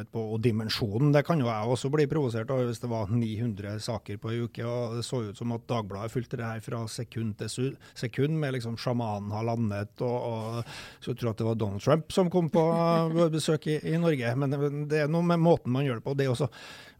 oppmerksomhet 0.03 0.13
på, 0.13 0.23
og 0.35 0.41
dimensjonen. 0.43 1.13
Det 1.13 1.25
kan 1.25 1.41
jo 1.41 1.47
jeg 1.47 1.69
også 1.69 1.91
bli 1.91 2.07
provosert 2.07 2.51
av 2.51 2.65
hvis 2.67 2.81
det 2.81 2.91
var 2.91 3.11
900 3.11 3.81
saker 3.81 4.19
på 4.19 4.31
en 4.31 4.45
uke, 4.47 4.65
og 4.65 4.97
det 4.97 5.05
så 5.05 5.23
ut 5.23 5.37
som 5.37 5.53
at 5.53 5.67
Dagbladet 5.69 6.13
fulgte 6.13 6.37
det 6.37 6.47
her 6.47 6.61
fra 6.61 6.87
sekund 6.89 7.37
til 7.39 7.77
sekund, 7.95 8.39
med 8.39 8.55
liksom 8.55 8.77
sjamanen 8.77 9.31
har 9.33 9.45
landet, 9.45 10.01
og, 10.01 10.63
og 10.63 10.65
tror 11.03 11.15
jeg 11.15 11.31
at 11.31 11.39
det 11.39 11.47
var 11.47 11.55
Donald 11.59 11.83
Trump 11.83 12.13
som 12.13 12.31
kom 12.31 12.51
på 12.51 12.65
besøk 13.37 13.67
i, 13.67 13.79
i 13.93 13.99
Norge. 13.99 14.35
Men 14.37 14.51
det, 14.51 14.73
det 14.91 15.05
er 15.05 15.13
noe 15.13 15.23
med 15.23 15.43
måten 15.43 15.73
man 15.73 15.87
gjør 15.87 16.01
det 16.01 16.07
på. 16.07 16.17
Det 16.17 16.27
er 16.27 16.35
også 16.35 16.51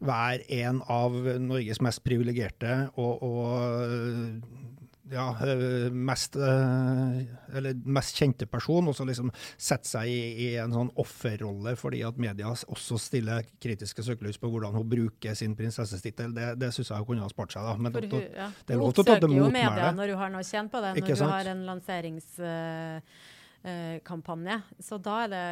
hver 0.03 0.43
en 0.51 0.83
av 0.91 1.15
Norges 1.39 1.81
mest 1.83 2.03
privilegerte 2.03 2.89
og, 2.99 3.23
og 3.23 4.82
ja, 5.13 5.37
eh, 5.45 5.91
mest, 5.93 6.37
eh, 6.37 7.21
eller 7.57 7.75
mest 7.85 8.17
kjente 8.19 8.47
person, 8.51 8.89
og 8.89 8.95
så 8.97 9.05
liksom 9.09 9.31
sette 9.61 9.89
seg 9.89 10.07
i, 10.09 10.47
i 10.47 10.49
en 10.63 10.73
sånn 10.75 10.91
offerrolle 11.03 11.73
fordi 11.79 12.01
at 12.07 12.17
media 12.21 12.47
også 12.53 12.97
stiller 13.01 13.43
kritiske 13.63 14.03
søkelys 14.07 14.39
på 14.43 14.49
hvordan 14.53 14.73
hun 14.77 14.89
bruker 14.89 15.33
sin 15.39 15.57
prinsessestittel, 15.59 16.29
Det, 16.35 16.47
det 16.61 16.71
syns 16.75 16.91
jeg 16.91 16.99
hun 16.99 17.07
kunne 17.13 17.27
ha 17.27 17.31
spart 17.33 17.53
seg, 17.55 17.63
da. 17.69 17.73
Men 17.77 17.91
For 17.95 18.01
hun, 18.09 18.23
ja. 18.33 18.49
det 18.67 18.73
er 18.75 18.79
lov 18.81 18.89
å 18.93 18.95
ta 19.03 19.05
jo 19.19 19.29
motmæle. 19.29 19.53
media 19.59 19.87
når 19.97 20.07
hun 20.15 20.21
har 20.23 20.31
noe 20.35 20.43
å 20.43 20.49
tjene 20.49 20.69
på 20.73 20.79
det, 20.85 20.91
når 20.99 21.07
hun 21.13 21.37
har 21.37 21.47
en 21.53 21.63
lanseringskampanje. 21.69 24.57
så 24.81 24.95
da 25.03 25.15
er 25.27 25.31
det 25.37 25.49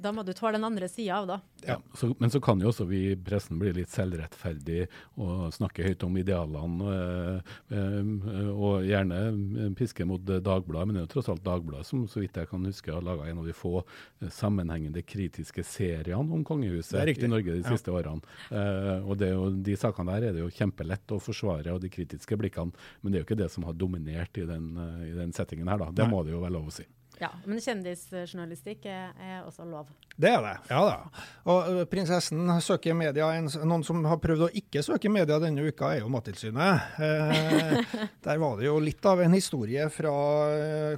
da 0.00 0.12
må 0.14 0.22
du 0.24 0.32
tåle 0.32 0.54
den 0.58 0.64
andre 0.68 0.88
sida 0.88 1.16
av, 1.20 1.26
da. 1.26 1.36
Ja, 1.66 1.76
så, 1.98 2.12
men 2.20 2.30
så 2.30 2.40
kan 2.44 2.60
jo 2.62 2.68
også 2.70 2.86
vi 2.88 3.00
i 3.10 3.16
pressen 3.16 3.58
bli 3.58 3.72
litt 3.76 3.90
selvrettferdig 3.90 4.84
og 5.18 5.48
snakke 5.56 5.82
høyt 5.88 6.04
om 6.06 6.16
idealene. 6.20 6.88
øh, 6.88 7.56
øh, 7.72 8.50
og 8.54 8.84
gjerne 8.86 9.18
øh, 9.32 9.72
piske 9.78 10.04
mot 10.08 10.22
Dagbladet, 10.24 10.86
men 10.88 10.94
det 10.96 11.02
er 11.02 11.06
jo 11.08 11.12
tross 11.16 11.28
alt 11.32 11.44
Dagbladet 11.46 11.86
som 11.88 12.06
så 12.10 12.22
vidt 12.22 12.36
jeg 12.38 12.48
kan 12.50 12.64
huske 12.68 12.92
har 12.94 13.02
laga 13.04 13.26
en 13.30 13.38
av 13.42 13.46
de 13.48 13.52
få 13.56 13.82
sammenhengende 14.32 15.02
kritiske 15.06 15.64
seriene 15.66 16.18
om 16.18 16.40
er 16.40 16.44
kongehuset 16.48 17.18
i 17.18 17.30
Norge 17.30 17.52
de 17.56 17.62
Ja. 17.64 17.70
siste 17.74 17.90
årene. 17.92 18.22
Eh, 18.50 19.02
og 19.08 19.18
det 19.18 19.28
er 19.28 19.34
jo, 19.34 19.50
De 19.50 19.76
sakene 19.76 20.14
der 20.14 20.28
er 20.28 20.32
det 20.32 20.40
jo 20.44 20.50
kjempelett 20.50 21.06
å 21.14 21.20
forsvare, 21.20 21.72
og 21.74 21.80
de 21.82 21.88
kritiske 21.90 22.36
blikkene, 22.38 22.72
men 23.02 23.12
det 23.12 23.18
er 23.18 23.24
jo 23.24 23.28
ikke 23.34 23.42
det 23.42 23.50
som 23.50 23.64
har 23.64 23.72
dominert 23.74 24.38
i 24.38 24.46
den, 24.46 24.70
i 25.08 25.12
den 25.16 25.32
settingen 25.32 25.68
her. 25.68 25.78
da. 25.78 25.90
Det 25.90 26.04
Nei. 26.06 26.10
må 26.12 26.22
det 26.24 26.32
jo 26.32 26.40
være 26.40 26.52
lov 26.54 26.68
å 26.70 26.72
si. 26.72 26.86
Ja, 27.18 27.32
Men 27.44 27.58
kjendisjournalistikk 27.62 28.86
er, 28.86 29.10
er 29.18 29.40
også 29.46 29.66
lov. 29.66 29.88
Det 30.18 30.30
er 30.30 30.42
det, 30.42 30.54
ja 30.70 30.78
da. 30.82 31.24
Og 31.50 31.80
prinsessen 31.90 32.50
søker 32.62 32.94
media. 32.98 33.28
En, 33.38 33.46
noen 33.70 33.84
som 33.86 34.02
har 34.06 34.20
prøvd 34.22 34.48
å 34.48 34.50
ikke 34.60 34.82
søke 34.86 35.10
media 35.10 35.38
denne 35.42 35.66
uka, 35.66 35.92
er 35.94 36.02
jo 36.02 36.10
Mattilsynet. 36.10 36.98
Eh, 37.02 37.98
der 38.26 38.42
var 38.42 38.58
det 38.58 38.68
jo 38.68 38.78
litt 38.82 39.06
av 39.06 39.22
en 39.22 39.34
historie 39.34 39.86
fra 39.94 40.14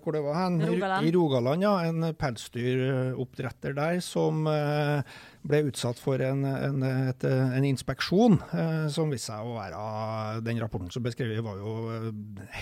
hvor 0.01 0.17
det 0.17 0.25
var 0.25 0.39
hen? 0.43 0.61
Rogaland. 0.71 1.09
I 1.09 1.15
Rogaland, 1.17 1.67
ja. 1.67 1.75
En 1.89 2.09
pelsdyroppdretter 2.21 3.77
der 3.77 4.01
som 4.05 4.47
eh, 4.49 5.21
ble 5.47 5.63
utsatt 5.71 6.01
for 6.01 6.21
en, 6.25 6.45
en, 6.45 6.83
et, 6.85 7.25
en 7.29 7.67
inspeksjon 7.67 8.37
eh, 8.53 8.87
som 8.93 9.13
viste 9.13 9.31
seg 9.31 9.47
å 9.47 9.55
være 9.57 10.41
Den 10.45 10.61
rapporten 10.61 10.91
som 10.93 11.05
beskrevet 11.05 11.45
var 11.45 11.61
jo 11.61 11.75
eh, 11.95 12.11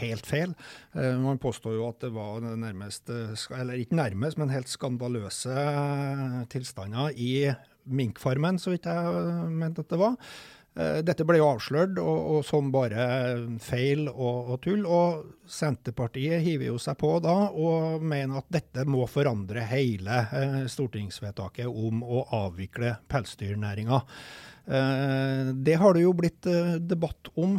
helt 0.01 0.29
feil. 0.29 0.55
Eh, 0.95 1.17
man 1.19 1.41
påstår 1.43 1.79
jo 1.79 1.89
at 1.89 2.05
det 2.05 2.13
var 2.15 2.45
nærmest, 2.45 3.11
eh, 3.11 3.35
eller 3.59 3.83
ikke 3.83 3.99
nærmest, 3.99 4.39
men 4.39 4.55
helt 4.55 4.71
skandaløse 4.71 5.55
eh, 5.55 6.39
tilstander 6.53 7.19
i 7.19 7.33
minkfarmen, 7.89 8.61
så 8.61 8.75
vidt 8.75 8.87
jeg 8.89 9.49
mente 9.49 9.83
at 9.85 9.91
det 9.91 10.01
var. 10.01 10.17
Eh, 10.79 11.01
Dette 11.03 11.27
ble 11.27 11.41
jo 11.41 11.49
avslørt 11.51 11.99
og, 11.99 12.19
og 12.37 12.45
som 12.47 12.71
bare 12.75 13.07
feil 13.63 14.07
og, 14.13 14.53
og 14.55 14.61
tull. 14.65 14.85
Og 14.87 15.49
Senterpartiet 15.49 16.45
hiver 16.45 16.71
jo 16.73 16.79
seg 16.83 16.99
på 17.01 17.17
da 17.25 17.37
og 17.51 18.05
mener 18.05 18.43
at 18.43 18.53
dette 18.59 18.85
må 18.89 19.07
forandre 19.11 19.65
hele 19.71 20.23
eh, 20.37 20.61
stortingsvedtaket 20.71 21.67
om 21.67 22.05
å 22.05 22.25
avvikle 22.45 22.99
pelsdyrnæringa. 23.11 24.03
Eh, 24.69 25.53
det 25.67 25.79
har 25.83 25.97
det 25.97 26.07
jo 26.07 26.15
blitt 26.17 26.47
debatt 26.87 27.33
om. 27.35 27.59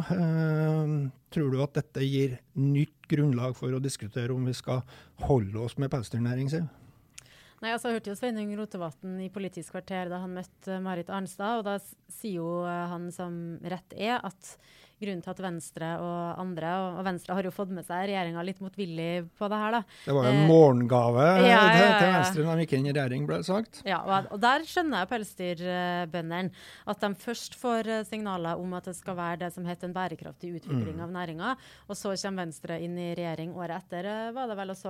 Tror 1.30 1.52
du 1.52 1.60
at 1.62 1.76
dette 1.76 2.06
gir 2.06 2.38
nytt 2.58 3.10
grunnlag 3.10 3.52
for 3.58 3.74
å 3.74 3.82
diskutere 3.82 4.34
om 4.34 4.46
vi 4.48 4.56
skal 4.56 4.80
holde 5.26 5.66
oss 5.66 5.76
med 5.78 5.92
pelsdyrnæring? 5.92 6.48
Siv? 6.50 6.79
Nei, 7.60 7.74
altså, 7.74 7.90
Jeg 7.90 7.98
hørte 8.00 8.10
jo 8.14 8.16
Sveinung 8.16 8.52
Rotevatn 8.56 9.18
i 9.20 9.28
Politisk 9.32 9.74
kvarter 9.74 10.08
da 10.08 10.22
han 10.22 10.32
møtte 10.32 10.76
eh, 10.78 10.80
Marit 10.80 11.10
Arnstad. 11.12 11.58
og 11.60 11.66
Da 11.68 11.78
sier 12.08 12.38
jo 12.40 12.62
eh, 12.64 12.86
han 12.88 13.10
som 13.12 13.34
rett 13.68 13.92
er 14.00 14.16
at 14.24 14.54
grunnen 15.00 15.22
til 15.24 15.32
at 15.32 15.38
Venstre 15.40 15.86
og 16.04 16.40
andre, 16.42 16.70
og, 16.90 16.98
Venstre 17.06 17.32
har 17.32 17.46
jo 17.48 17.52
fått 17.56 17.70
med 17.72 17.86
seg 17.88 18.02
regjeringa 18.10 18.42
litt 18.44 18.58
motvillig 18.60 19.30
på 19.38 19.48
det 19.48 19.60
her, 19.62 19.72
da. 19.78 19.80
Det 20.04 20.12
var 20.12 20.26
jo 20.26 20.32
en 20.34 20.40
Eh, 20.42 20.48
morgengave 20.50 21.24
ja, 21.24 21.46
ja, 21.48 21.60
til, 21.72 21.80
ja, 21.86 21.94
til. 22.02 22.10
Venstre 22.18 22.44
da 22.44 22.56
de 22.58 22.66
gikk 22.66 22.74
inn 22.76 22.88
i 22.90 22.92
regjering, 22.92 23.24
ble 23.30 23.38
det 23.40 23.48
sagt. 23.48 23.80
Ja, 23.88 24.02
og, 24.04 24.28
og 24.36 24.42
der 24.44 24.66
skjønner 24.68 25.00
jeg 25.06 25.10
pelsdyrbøndene. 25.14 26.52
At 26.92 27.00
de 27.04 27.10
først 27.24 27.56
får 27.60 27.88
eh, 27.96 28.02
signaler 28.08 28.60
om 28.60 28.76
at 28.76 28.90
det 28.90 28.96
skal 28.98 29.16
være 29.16 29.40
det 29.46 29.52
som 29.56 29.64
heter 29.68 29.88
en 29.88 29.96
bærekraftig 29.96 30.52
utvikling 30.60 30.96
Mm. 31.00 31.04
av 31.06 31.10
næringa, 31.16 31.56
og 31.88 31.96
så 31.96 32.12
kommer 32.20 32.44
Venstre 32.44 32.76
inn 32.84 32.96
i 33.00 33.10
regjering 33.16 33.52
året 33.56 33.80
etter, 33.84 34.04
eh, 34.08 34.32
var 34.36 34.48
det 34.52 34.56
vel, 34.60 34.72
og 34.72 34.76
så 34.76 34.89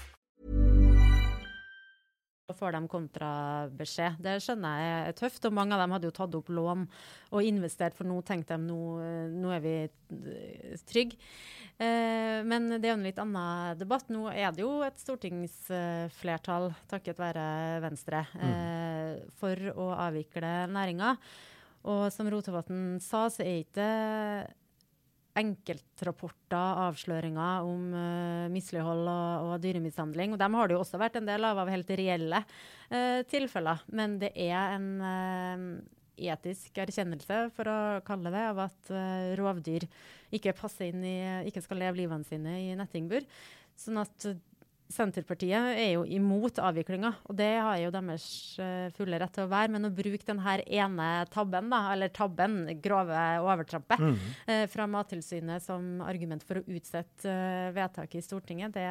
Så 2.51 2.57
får 2.57 2.73
de 2.75 2.87
kontrabeskjed. 2.91 4.17
Det 4.19 4.35
skjønner 4.43 4.79
jeg 4.81 4.95
er 5.07 5.15
tøft. 5.15 5.45
Og 5.47 5.53
mange 5.55 5.75
av 5.75 5.79
dem 5.79 5.93
hadde 5.95 6.09
jo 6.09 6.15
tatt 6.17 6.33
opp 6.35 6.49
lån 6.51 6.83
og 7.31 7.47
investert, 7.47 7.95
for 7.95 8.09
nå 8.09 8.17
tenkte 8.27 8.57
de 8.59 8.67
nå, 8.67 8.79
nå 9.39 9.53
er 9.55 9.61
vi 9.63 9.75
trygge. 10.89 11.15
Eh, 11.79 12.41
men 12.43 12.67
det 12.75 12.83
er 12.83 12.91
jo 12.91 12.97
en 12.99 13.07
litt 13.07 13.21
annen 13.23 13.79
debatt. 13.79 14.11
Nå 14.11 14.27
er 14.33 14.51
det 14.51 14.65
jo 14.65 14.81
et 14.83 14.99
stortingsflertall, 14.99 16.73
takket 16.91 17.21
være 17.21 17.45
Venstre, 17.87 18.25
eh, 18.43 19.23
for 19.39 19.71
å 19.71 19.87
avvikle 19.95 20.51
næringa. 20.75 21.15
Og 21.87 22.09
som 22.13 22.27
Rotevatn 22.29 22.99
sa, 23.01 23.29
så 23.31 23.47
er 23.47 23.63
ikke 23.63 23.87
enkeltrapporter, 25.39 26.81
avsløringer 26.87 27.67
om 27.67 27.87
uh, 27.95 28.51
mislighold 28.51 29.07
og, 29.07 29.47
og 29.47 29.63
dyremishandling. 29.63 30.35
Og 30.35 30.41
dem 30.41 30.57
har 30.59 30.67
det 30.67 30.75
jo 30.75 30.83
også 30.83 30.99
vært 31.01 31.17
en 31.19 31.29
del 31.29 31.47
av 31.47 31.61
av 31.61 31.71
helt 31.71 31.91
reelle 31.95 32.43
uh, 32.43 33.21
tilfeller. 33.31 33.83
Men 33.95 34.17
det 34.21 34.33
er 34.35 34.75
en 34.75 34.89
uh, 34.99 35.65
etisk 36.21 36.77
erkjennelse, 36.83 37.41
for 37.55 37.71
å 37.71 37.79
kalle 38.07 38.33
det, 38.33 38.43
av 38.51 38.63
at 38.67 38.93
uh, 38.93 39.31
rovdyr 39.39 39.87
ikke, 40.35 40.53
inn 40.85 41.03
i, 41.07 41.17
ikke 41.49 41.63
skal 41.63 41.81
leve 41.81 42.03
livene 42.03 42.27
sine 42.27 42.57
i 42.59 42.71
nettingbur. 42.79 43.25
Sånn 43.79 44.01
at 44.03 44.31
Senterpartiet 44.91 45.71
er 45.79 45.93
jo 45.93 46.03
imot 46.05 46.59
avviklinga, 46.59 47.13
og 47.29 47.37
det 47.39 47.51
har 47.57 47.77
jo 47.81 47.91
deres 47.95 48.25
uh, 48.59 48.89
fulle 48.97 49.19
rett 49.21 49.33
til 49.35 49.45
å 49.47 49.51
være. 49.51 49.71
Men 49.71 49.87
å 49.87 49.93
bruke 49.95 50.27
denne 50.27 50.57
ene 50.67 51.09
tabben, 51.31 51.71
da, 51.71 51.81
eller 51.93 52.11
tabben, 52.13 52.59
grove 52.83 53.23
overtrappet, 53.41 53.99
Mm. 54.01 54.17
eh, 54.47 54.67
fra 54.67 54.87
Mattilsynet 54.87 55.63
som 55.63 56.01
argument 56.01 56.43
for 56.43 56.59
å 56.59 56.65
utsette 56.67 57.27
uh, 57.27 57.71
vedtaket 57.75 58.19
i 58.19 58.25
Stortinget, 58.25 58.73
det 58.73 58.87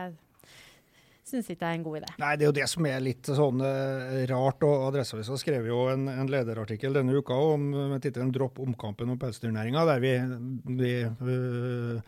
syns 1.30 1.50
ikke 1.52 1.62
jeg 1.66 1.76
er 1.76 1.78
en 1.78 1.84
god 1.86 1.98
idé. 2.00 2.10
Nei, 2.18 2.32
det 2.36 2.44
er 2.44 2.50
jo 2.50 2.56
det 2.56 2.68
som 2.72 2.86
er 2.90 3.02
litt 3.04 3.28
sånn 3.38 3.62
eh, 3.62 4.24
rart. 4.30 4.64
og 4.66 4.88
Adresseavisa 4.88 5.36
skrev 5.38 5.68
jo 5.70 5.84
en, 5.92 6.08
en 6.10 6.30
lederartikkel 6.30 6.96
denne 6.96 7.14
uka 7.14 7.36
om, 7.54 7.68
med 7.92 8.02
tittelen 8.02 8.32
'Dropp 8.34 8.58
omkampen 8.64 9.12
om 9.12 9.18
pelsdyrnæringa', 9.20 9.86
der 9.86 10.02
vi, 10.02 10.14
vi 10.80 10.92
øh, 11.04 12.00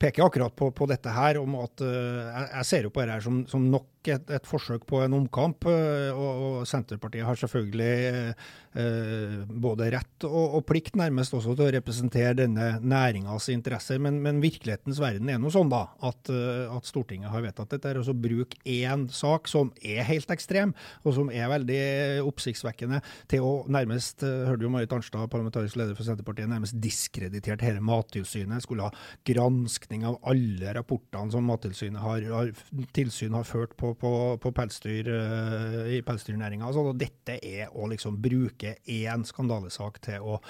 peker 0.00 0.24
akkurat 0.24 0.54
på, 0.56 0.70
på 0.72 0.88
dette 0.88 1.12
her, 1.12 1.38
om 1.40 1.58
at 1.60 1.82
uh, 1.84 2.46
jeg, 2.46 2.66
ser 2.68 2.88
jo 2.88 2.92
på 2.94 3.02
dette 3.02 3.18
her 3.18 3.24
som, 3.24 3.42
som 3.50 3.66
nok 3.68 3.99
et, 4.08 4.30
et 4.32 4.46
forsøk 4.48 4.86
på 4.88 5.02
en 5.04 5.18
omkamp. 5.18 5.66
øh, 5.66 6.16
og, 6.16 6.42
og 6.46 6.66
Senterpartiet 6.68 7.26
har 7.26 7.36
selvfølgelig 7.36 8.34
eh, 8.78 9.44
både 9.50 9.90
rett 9.94 10.26
og, 10.28 10.56
og 10.58 10.64
plikt 10.68 10.96
nærmest 10.98 11.34
også 11.34 11.54
til 11.56 11.66
å 11.66 11.74
representere 11.74 12.36
denne 12.38 12.72
næringas 12.80 13.48
interesser, 13.52 14.00
men, 14.02 14.20
men 14.24 14.40
virkelighetens 14.42 15.00
verden 15.02 15.28
er 15.28 15.40
nå 15.42 15.50
sånn 15.52 15.72
da, 15.72 15.86
at, 16.06 16.30
øh, 16.32 16.70
at 16.76 16.88
Stortinget 16.88 17.32
har 17.32 17.44
vedtatt 17.44 17.74
dette. 17.74 17.96
og 17.98 18.06
så 18.06 18.14
Bruk 18.14 18.56
én 18.64 19.06
sak 19.12 19.50
som 19.50 19.72
er 19.82 20.04
helt 20.08 20.30
ekstrem, 20.30 20.74
og 21.04 21.16
som 21.16 21.32
er 21.34 21.50
veldig 21.50 21.82
oppsiktsvekkende, 22.28 23.02
til 23.30 23.44
å 23.46 23.52
nærmest, 23.70 24.24
øh, 24.26 24.46
hørte 24.48 24.66
jo 24.66 24.72
Marit 24.72 24.94
Arnstad, 24.94 25.28
parlamentarisk 25.32 25.78
leder 25.80 25.98
for 25.98 26.06
Senterpartiet, 26.06 26.50
nærmest 26.50 26.78
diskreditert 26.82 27.64
hele 27.64 27.82
Mattilsynet. 27.84 28.64
Skulle 28.64 28.88
ha 28.88 28.94
granskning 29.26 30.06
av 30.08 30.20
alle 30.30 30.74
rapportene 30.76 31.34
som 31.34 31.46
Mattilsynet 31.48 32.00
har, 32.02 32.26
har, 32.30 32.52
tilsyn 32.96 33.36
har 33.36 33.48
ført 33.48 33.76
på, 33.80 33.89
på, 33.98 34.12
på 34.42 34.52
pelsdyr 34.56 35.08
øh, 35.14 35.78
i 35.96 36.02
pelsdyrnæringa. 36.06 36.66
Altså, 36.68 36.92
dette 36.98 37.38
er 37.38 37.72
å 37.72 37.88
liksom 37.90 38.18
bruke 38.22 38.76
én 38.90 39.24
skandalesak 39.28 40.00
til 40.04 40.26
å 40.26 40.40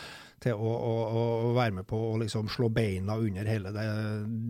til 0.41 0.57
å, 0.57 0.69
å, 0.73 0.93
å 1.21 1.49
være 1.53 1.75
med 1.77 1.87
på 1.89 1.99
å 2.15 2.15
liksom 2.23 2.49
slå 2.49 2.71
beina 2.73 3.19
under 3.21 3.45
hele 3.45 3.73
det, 3.75 3.83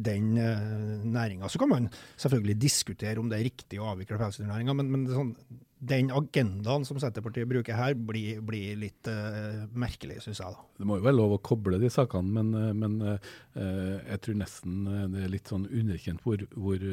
den 0.07 0.37
uh, 0.39 1.03
næringa. 1.03 1.51
Så 1.51 1.59
kan 1.59 1.73
man 1.73 1.89
selvfølgelig 2.15 2.55
diskutere 2.63 3.19
om 3.19 3.27
det 3.31 3.41
er 3.41 3.49
riktig 3.49 3.81
å 3.83 3.89
avvikle 3.91 4.21
pelsdyrnæringa, 4.21 4.77
men, 4.79 4.93
men 4.95 5.09
sånn, 5.11 5.33
den 5.81 6.11
agendaen 6.13 6.85
som 6.85 6.99
Senterpartiet 7.01 7.49
bruker 7.49 7.77
her, 7.77 7.95
blir, 7.97 8.43
blir 8.45 8.77
litt 8.77 9.09
uh, 9.09 9.65
merkelig, 9.73 10.19
syns 10.27 10.43
jeg. 10.43 10.53
da. 10.53 10.67
Det 10.81 10.89
må 10.89 10.99
jo 10.99 11.07
være 11.07 11.17
lov 11.17 11.35
å 11.37 11.41
koble 11.45 11.81
de 11.81 11.89
sakene, 11.93 12.29
men, 12.37 12.51
eh, 12.57 12.75
men 12.77 12.99
uh, 13.05 13.31
jeg 13.57 14.21
tror 14.25 14.39
nesten 14.43 14.85
det 15.15 15.25
er 15.25 15.33
litt 15.33 15.49
sånn 15.49 15.67
underkjent 15.67 16.21
hvor, 16.25 16.45
hvor 16.53 16.85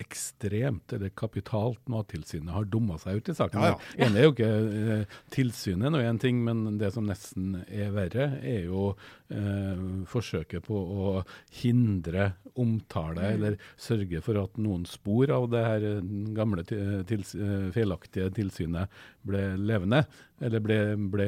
ekstremt 0.00 0.96
eller 0.96 1.12
kapitalt 1.12 1.80
Mattilsynet 1.92 2.52
har 2.56 2.68
dumma 2.68 2.96
seg 3.00 3.20
ut 3.20 3.30
i 3.32 3.36
saken. 3.36 3.60
Ja, 3.60 3.76
ja. 3.76 4.06
Ene 4.06 4.20
er 4.22 4.28
jo 4.28 4.34
ikke 4.34 4.50
uh, 4.50 5.20
tilsynet 5.36 5.92
nå 5.92 6.00
en 6.00 6.20
ting, 6.20 6.40
men 6.44 6.80
det 6.80 6.94
som 6.96 7.08
nesten 7.08 7.60
er 7.68 7.92
verre, 7.96 8.32
er 8.40 8.70
jo 8.70 8.92
forsøket 10.10 10.64
på 10.66 10.74
å 10.74 11.10
hindre 11.60 12.32
omtale, 12.58 13.28
eller 13.36 13.58
sørge 13.78 14.18
for 14.26 14.40
at 14.40 14.56
noen 14.58 14.82
spor 14.90 15.30
av 15.30 15.46
det 15.52 15.60
her 15.62 15.84
gamle 16.34 16.64
feilaktige 16.66 18.29
tilsynet 18.32 18.88
ble 19.26 19.40
levende, 19.60 20.04
eller 20.40 20.62
ble, 20.64 20.76
ble, 21.12 21.26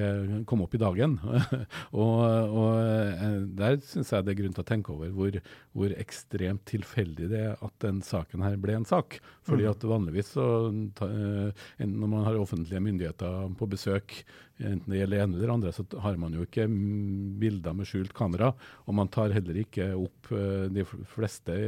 kom 0.49 0.63
opp 0.65 0.75
i 0.77 0.81
dagen. 0.81 1.19
og, 2.03 2.21
og 2.23 2.69
eh, 2.81 3.43
der 3.59 3.77
syns 3.85 4.13
jeg 4.15 4.25
det 4.25 4.33
er 4.33 4.39
grunn 4.41 4.55
til 4.57 4.65
å 4.65 4.69
tenke 4.69 4.95
over 4.95 5.13
hvor, 5.17 5.37
hvor 5.77 5.93
ekstremt 6.01 6.65
tilfeldig 6.71 7.29
det 7.33 7.43
er 7.51 7.61
at 7.61 7.75
den 7.85 8.01
saken 8.07 8.45
her 8.47 8.57
ble 8.61 8.79
en 8.79 8.89
sak. 8.89 9.19
Fordi 9.49 9.69
at 9.69 9.85
vanligvis 9.85 10.33
så, 10.39 10.47
eh, 11.05 11.67
når 11.85 12.09
man 12.09 12.25
har 12.29 12.41
offentlige 12.41 12.83
myndigheter 12.85 13.53
på 13.59 13.69
besøk, 13.75 14.23
enten 14.63 14.93
det 14.93 15.03
gjelder 15.03 15.25
ene 15.25 15.39
eller 15.39 15.53
andre, 15.57 15.73
så 15.75 15.85
har 16.05 16.17
man 16.21 16.37
jo 16.37 16.47
ikke 16.47 16.69
mm, 16.71 17.37
bilder 17.43 17.77
med 17.77 17.89
skjult 17.89 18.15
kamera. 18.17 18.53
Og 18.87 18.97
man 18.97 19.11
tar 19.13 19.35
heller 19.35 19.61
ikke 19.61 19.91
opp 19.99 20.33
eh, 20.33 20.71
de 20.73 20.87
fleste 21.13 21.59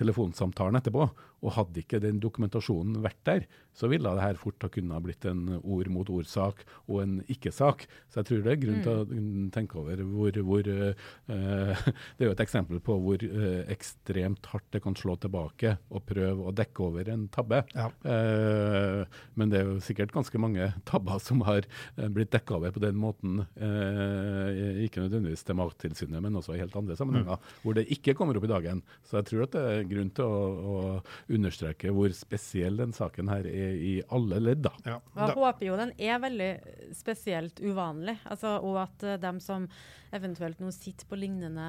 telefonsamtalene 0.00 0.82
etterpå. 0.82 1.06
Og 1.44 1.54
hadde 1.58 1.82
ikke 1.82 2.00
den 2.02 2.18
dokumentasjonen 2.22 3.02
vært 3.04 3.20
der, 3.28 3.46
så 3.76 3.90
ville 3.92 4.10
det 4.16 4.24
her 4.24 4.40
fort 4.40 4.64
ha 4.64 4.70
kunnet 4.72 5.04
blitt 5.04 5.26
en 5.28 5.43
ord 5.60 5.90
mot 5.92 6.10
ord-sak 6.10 6.64
og 6.88 7.02
en 7.02 7.16
ikke-sak. 7.32 7.86
Så 8.12 8.20
jeg 8.20 8.30
tror 8.30 8.44
det 8.44 8.54
er 8.54 8.62
grunn 8.62 8.82
til 8.84 8.92
å 8.92 9.06
mm, 9.08 9.48
tenke 9.54 9.80
over 9.80 10.02
hvor, 10.04 10.40
hvor 10.48 10.70
uh, 10.70 10.92
Det 12.16 12.24
er 12.24 12.28
jo 12.28 12.34
et 12.34 12.44
eksempel 12.44 12.80
på 12.84 12.96
hvor 13.02 13.24
uh, 13.24 13.62
ekstremt 13.72 14.48
hardt 14.52 14.68
det 14.74 14.82
kan 14.84 14.96
slå 14.98 15.16
tilbake 15.22 15.76
og 15.90 16.04
prøve 16.08 16.48
å 16.48 16.54
dekke 16.54 16.86
over 16.86 17.10
en 17.12 17.26
tabbe. 17.34 17.62
Ja. 17.74 17.88
Uh, 18.04 19.04
men 19.38 19.52
det 19.52 19.60
er 19.60 19.70
jo 19.70 19.80
sikkert 19.84 20.14
ganske 20.14 20.40
mange 20.40 20.70
tabber 20.88 21.20
som 21.22 21.42
har 21.46 21.66
blitt 22.14 22.32
dekka 22.34 22.58
over 22.58 22.74
på 22.74 22.82
den 22.82 22.98
måten. 23.00 23.42
Eh, 23.54 24.82
ikke 24.84 25.02
nødvendigvis 25.04 25.44
til 25.46 25.58
Mattilsynet, 25.58 26.22
men 26.22 26.38
også 26.38 26.54
i 26.56 26.60
helt 26.62 26.76
andre 26.78 26.96
sammenhenger, 26.98 27.40
hvor 27.62 27.76
det 27.76 27.86
ikke 27.94 28.14
kommer 28.18 28.38
opp 28.38 28.46
i 28.46 28.52
dagen. 28.52 28.82
Så 29.06 29.18
jeg 29.20 29.28
tror 29.30 29.46
at 29.46 29.56
det 29.56 29.64
er 29.70 29.88
grunn 29.90 30.12
til 30.14 30.28
å, 30.28 30.42
å 30.74 31.34
understreke 31.34 31.92
hvor 31.94 32.14
spesiell 32.16 32.80
den 32.80 32.94
saken 32.96 33.30
her 33.32 33.48
er 33.50 33.78
i 33.78 33.94
alle 34.14 34.40
ledd. 34.42 34.64
da. 34.66 34.74
Ja. 34.86 34.98
Og 35.14 35.33
jeg 35.34 35.42
håper 35.42 35.66
jo 35.68 35.78
den 35.80 35.92
er 35.98 36.22
veldig 36.22 36.50
spesielt 36.96 37.60
uvanlig, 37.60 38.16
altså, 38.30 38.56
og 38.62 38.80
at 38.86 39.06
uh, 39.06 39.16
dem 39.20 39.40
som 39.42 39.68
eventuelt 40.14 40.60
nå 40.62 40.70
sitter 40.74 41.08
på 41.10 41.18
lignende 41.18 41.64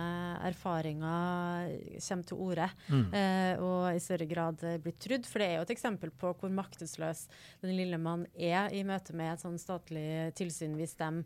erfaringer, 0.45 1.71
kommer 1.97 2.27
til 2.29 2.43
orde 2.45 2.67
eh, 2.91 3.57
og 3.57 3.87
i 3.89 4.03
større 4.03 4.27
grad 4.29 4.61
eh, 4.65 4.77
blir 4.81 4.93
trudd. 5.01 5.25
For 5.25 5.41
det 5.41 5.47
er 5.49 5.57
jo 5.57 5.65
et 5.65 5.73
eksempel 5.73 6.13
på 6.13 6.33
hvor 6.37 6.53
maktesløs 6.53 7.25
den 7.63 7.75
lille 7.77 7.97
mann 8.01 8.27
er 8.35 8.69
i 8.75 8.83
møte 8.85 9.17
med 9.17 9.33
et 9.33 9.41
sånn 9.41 9.57
statlig 9.61 10.35
tilsyn 10.37 10.77
hvis 10.77 10.97
de 11.01 11.25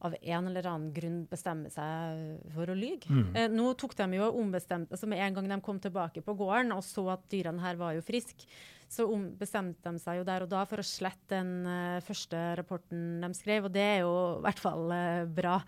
av 0.00 0.14
en 0.16 0.46
eller 0.48 0.64
annen 0.64 0.92
grunn 0.96 1.18
bestemmer 1.28 1.72
seg 1.72 2.52
for 2.54 2.72
å 2.72 2.76
lyge. 2.76 3.10
Eh, 3.36 3.50
nå 3.52 3.72
tok 3.80 3.92
de 3.98 4.16
jo 4.16 4.30
ombestemt, 4.40 4.88
altså 4.90 5.08
Med 5.10 5.20
en 5.20 5.36
gang 5.36 5.50
de 5.50 5.60
kom 5.64 5.80
tilbake 5.80 6.22
på 6.24 6.36
gården 6.38 6.72
og 6.72 6.84
så 6.86 7.04
at 7.12 7.26
dyrene 7.32 7.60
her 7.60 7.76
var 7.80 7.96
jo 7.96 8.04
friske, 8.04 8.48
så 8.90 9.06
om, 9.06 9.28
bestemte 9.38 9.86
de 9.86 10.00
seg 10.02 10.18
jo 10.18 10.24
der 10.26 10.42
og 10.42 10.50
da 10.50 10.64
for 10.66 10.82
å 10.82 10.86
slette 10.86 11.36
den 11.36 11.50
uh, 11.62 12.00
første 12.02 12.38
rapporten 12.58 13.20
de 13.22 13.28
skrev, 13.38 13.68
og 13.68 13.74
det 13.74 13.84
er 13.84 14.00
jo 14.02 14.14
i 14.40 14.42
hvert 14.42 14.62
fall 14.62 14.90
uh, 14.90 15.28
bra. 15.30 15.60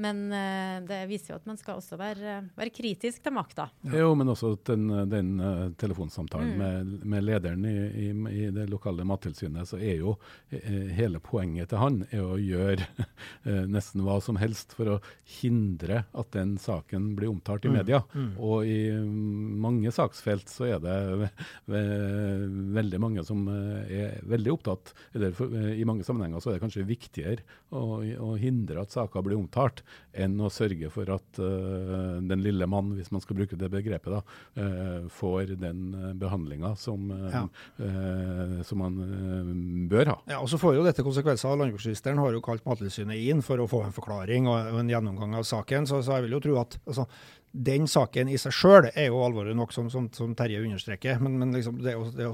Men 0.00 0.22
uh, 0.32 0.78
det 0.88 1.02
viser 1.10 1.34
jo 1.34 1.40
at 1.42 1.48
man 1.50 1.58
skal 1.60 1.76
også 1.76 1.98
være, 2.00 2.38
være 2.56 2.72
kritisk 2.72 3.20
til 3.26 3.34
makta. 3.36 3.66
Jo, 3.84 4.14
men 4.16 4.32
også 4.32 4.54
den, 4.70 4.86
den 5.12 5.34
telefonsamtalen 5.80 6.54
med, 6.56 6.94
med 7.04 7.26
lederen 7.26 7.66
i, 7.68 7.74
i, 8.06 8.08
i 8.32 8.48
det 8.54 8.64
lokale 8.72 9.04
mattilsynet, 9.04 9.68
så 9.68 9.76
er 9.76 10.00
jo 10.00 10.16
hele 10.96 11.20
poenget 11.22 11.68
til 11.70 11.82
han 11.82 12.00
er 12.08 12.24
å 12.24 12.38
gjøre 12.40 12.88
nesten 13.74 14.06
hva 14.06 14.16
som 14.24 14.40
helst 14.40 14.72
for 14.78 14.94
å 14.94 14.98
hindre 15.40 16.06
at 16.16 16.32
den 16.32 16.56
saken 16.60 17.12
blir 17.18 17.28
omtalt 17.34 17.68
i 17.68 17.74
media. 17.74 18.00
Og 18.40 18.64
i 18.64 18.88
mm, 18.88 19.60
mange 19.60 19.92
saksfelt 19.94 20.48
så 20.52 20.70
er 20.70 20.82
det 20.84 20.98
ved, 21.20 21.44
ve- 21.70 22.69
veldig 22.74 23.00
mange 23.02 23.24
som 23.26 23.46
er 23.50 24.20
veldig 24.28 24.54
opptatt. 24.54 24.92
Eller 25.16 25.34
I 25.74 25.86
mange 25.88 26.06
sammenhenger 26.06 26.42
så 26.42 26.50
er 26.50 26.58
det 26.58 26.64
kanskje 26.64 26.86
viktigere 26.88 27.44
å, 27.70 28.00
å 28.00 28.34
hindre 28.40 28.82
at 28.82 28.94
saker 28.94 29.24
blir 29.24 29.38
omtalt, 29.38 29.82
enn 30.12 30.38
å 30.42 30.50
sørge 30.52 30.90
for 30.92 31.10
at 31.14 31.40
uh, 31.42 32.18
den 32.22 32.42
lille 32.44 32.66
mann, 32.70 32.92
hvis 32.96 33.12
man 33.14 33.22
skal 33.22 33.38
bruke 33.38 33.58
det 33.58 33.70
begrepet, 33.72 34.10
da, 34.10 34.20
uh, 34.58 35.08
får 35.12 35.54
den 35.60 35.82
behandlinga 36.20 36.72
som, 36.80 37.10
ja. 37.30 37.44
uh, 37.80 38.56
som 38.66 38.82
man 38.82 38.98
bør 39.90 40.14
ha. 40.14 40.18
Ja, 40.30 40.40
og 40.40 40.50
så 40.50 40.58
får 40.60 40.78
jo 40.78 40.86
dette 40.86 41.04
konsekvenser. 41.06 41.58
Landbruksministeren 41.60 42.20
har 42.22 42.34
jo 42.34 42.44
kalt 42.44 42.66
Mattilsynet 42.68 43.20
inn 43.30 43.44
for 43.46 43.62
å 43.62 43.68
få 43.70 43.84
en 43.86 43.94
forklaring 43.96 44.48
og 44.50 44.80
en 44.82 44.90
gjennomgang 44.90 45.36
av 45.38 45.46
saken. 45.48 45.88
Så, 45.90 46.02
så 46.06 46.18
jeg 46.18 46.28
vil 46.28 46.38
jo 46.38 46.44
tro 46.44 46.58
at 46.62 46.78
altså, 46.84 47.06
den 47.52 47.88
saken 47.90 48.28
i 48.30 48.36
seg 48.38 48.54
sjøl 48.54 48.86
er 48.90 49.08
jo 49.08 49.20
alvorlig 49.24 49.56
nok, 49.58 49.72
som, 49.74 49.88
som, 49.90 50.06
som 50.14 50.34
Terje 50.38 50.60
understreker. 50.62 51.18
Men, 51.22 51.38
men 51.40 51.54
liksom 51.56 51.80
det, 51.82 51.96
å, 51.98 52.04
det 52.14 52.28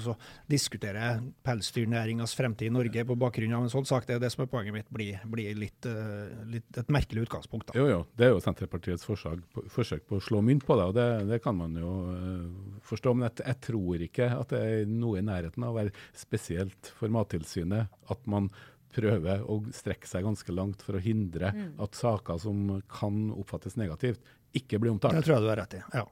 diskutere 0.52 1.14
pelsdyrnæringas 1.46 2.36
fremtid 2.36 2.68
i 2.68 2.74
Norge 2.74 3.06
på 3.08 3.16
bakgrunn 3.18 3.54
av 3.56 3.64
en 3.64 3.72
sånn 3.72 3.88
sak, 3.88 4.06
det 4.08 4.18
er 4.18 4.22
det 4.22 4.32
som 4.34 4.44
er 4.44 4.50
poenget 4.52 4.76
mitt, 4.76 4.90
blir, 4.92 5.22
blir 5.32 5.56
litt, 5.56 5.88
uh, 5.88 6.28
litt, 6.52 6.68
et 6.76 6.92
merkelig 6.92 7.26
utgangspunkt. 7.26 7.70
Da. 7.70 7.78
Jo, 7.80 7.88
jo. 7.90 8.02
Det 8.18 8.28
er 8.28 8.34
jo 8.34 8.44
Senterpartiets 8.44 9.08
forsøk 9.08 9.42
på, 9.56 9.66
forsøk 9.72 10.06
på 10.10 10.20
å 10.20 10.26
slå 10.28 10.44
mynt 10.44 10.66
på 10.68 10.76
det, 10.78 10.88
og 10.92 10.96
det, 10.98 11.08
det 11.32 11.40
kan 11.44 11.56
man 11.58 11.80
jo 11.80 11.96
uh, 12.12 12.78
forstå. 12.86 13.16
Men 13.16 13.30
jeg, 13.30 13.40
jeg, 13.46 13.62
tror 13.70 14.06
ikke 14.10 14.30
at 14.36 14.52
det 14.52 14.62
er 14.62 14.88
noe 14.90 15.20
i 15.20 15.26
nærheten 15.26 15.64
av 15.64 15.72
å 15.72 15.80
være 15.80 16.08
spesielt 16.16 16.92
for 16.98 17.12
Mattilsynet 17.12 17.92
at 18.12 18.28
man 18.30 18.52
prøver 18.96 19.44
å 19.44 19.60
strekke 19.74 20.08
seg 20.08 20.24
ganske 20.26 20.54
langt 20.54 20.84
for 20.84 20.96
å 20.96 21.02
hindre 21.02 21.52
mm. 21.52 21.68
at 21.84 21.98
saker 21.98 22.40
som 22.40 22.78
kan 22.92 23.26
oppfattes 23.34 23.76
negativt, 23.80 24.22
ikke 24.58 24.80
blir 24.82 24.94
omtalt. 24.94 25.18
Det 25.18 25.26
tror 25.26 25.38
jeg 25.38 25.46
du 25.46 25.50
har 25.52 25.62
rett 25.64 25.78
i. 25.78 25.82
ja. 25.96 26.06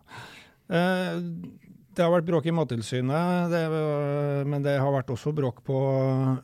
Eh, 0.75 1.21
det 1.95 2.03
har 2.03 2.11
vært 2.11 2.27
bråk 2.27 2.47
i 2.51 2.53
Mattilsynet, 2.55 3.53
men 4.51 4.65
det 4.65 4.73
har 4.83 4.91
vært 4.91 5.13
også 5.15 5.31
bråk 5.37 5.61
på 5.67 5.77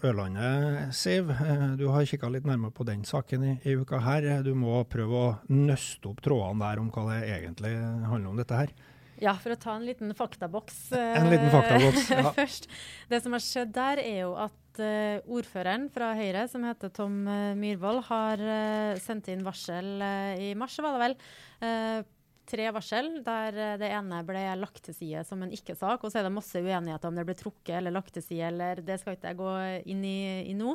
Ørlandet, 0.07 0.93
Siv. 0.95 1.33
Eh, 1.35 1.65
du 1.81 1.89
har 1.91 2.07
kikka 2.07 2.31
litt 2.31 2.47
nærmere 2.47 2.71
på 2.75 2.87
den 2.87 3.03
saken 3.09 3.47
i, 3.49 3.55
i, 3.67 3.75
uka 3.75 3.99
her. 4.05 4.29
Du 4.47 4.53
må 4.55 4.79
prøve 4.87 5.25
å 5.25 5.33
nøste 5.51 6.13
opp 6.13 6.23
trådene 6.23 6.63
der 6.63 6.83
om 6.83 6.93
hva 6.95 7.09
det 7.09 7.19
egentlig 7.35 7.73
handler 7.81 8.31
om 8.31 8.39
dette 8.39 8.61
her. 8.63 8.75
Ja, 9.21 9.35
for 9.37 9.53
å 9.53 9.59
ta 9.61 9.75
en 9.77 9.85
liten 9.85 10.15
faktaboks 10.17 10.79
en 10.97 11.29
liten 11.29 11.51
faktaboks, 11.53 12.07
ja. 12.17 12.31
først. 12.37 12.71
Det 13.11 13.21
som 13.21 13.37
har 13.37 13.45
skjedd 13.45 13.75
der, 13.77 14.01
er 14.01 14.23
jo 14.23 14.31
at 14.41 14.81
uh, 14.81 15.21
ordføreren 15.29 15.89
fra 15.93 16.15
Høyre, 16.17 16.47
som 16.49 16.65
heter 16.65 16.93
Tom 16.97 17.21
uh, 17.29 17.53
Myhrvold, 17.59 18.01
har 18.09 18.41
uh, 18.41 18.95
sendt 19.03 19.29
inn 19.33 19.45
varsel 19.45 20.01
i 20.41 20.55
mars, 20.59 20.79
var 20.81 20.97
det 20.97 21.05
vel, 21.05 21.19
tre 22.51 22.67
varsel, 22.75 23.13
der 23.23 23.59
det 23.79 23.93
ene 23.93 24.25
ble 24.27 24.41
lagt 24.59 24.81
til 24.89 24.97
side 24.97 25.23
som 25.29 25.45
en 25.45 25.53
ikke-sak. 25.55 26.03
Og 26.03 26.11
så 26.11 26.19
er 26.19 26.27
det 26.27 26.35
masse 26.35 26.59
uenigheter 26.59 27.13
om 27.13 27.19
det 27.19 27.27
ble 27.29 27.37
trukket 27.39 27.77
eller 27.79 27.95
lagt 27.95 28.17
til 28.17 28.25
side, 28.25 28.49
eller 28.49 28.81
det 28.83 28.99
skal 29.03 29.15
ikke 29.15 29.31
jeg 29.31 29.39
gå 29.39 29.53
inn 29.93 30.03
i, 30.09 30.21
i 30.51 30.57
nå. 30.59 30.75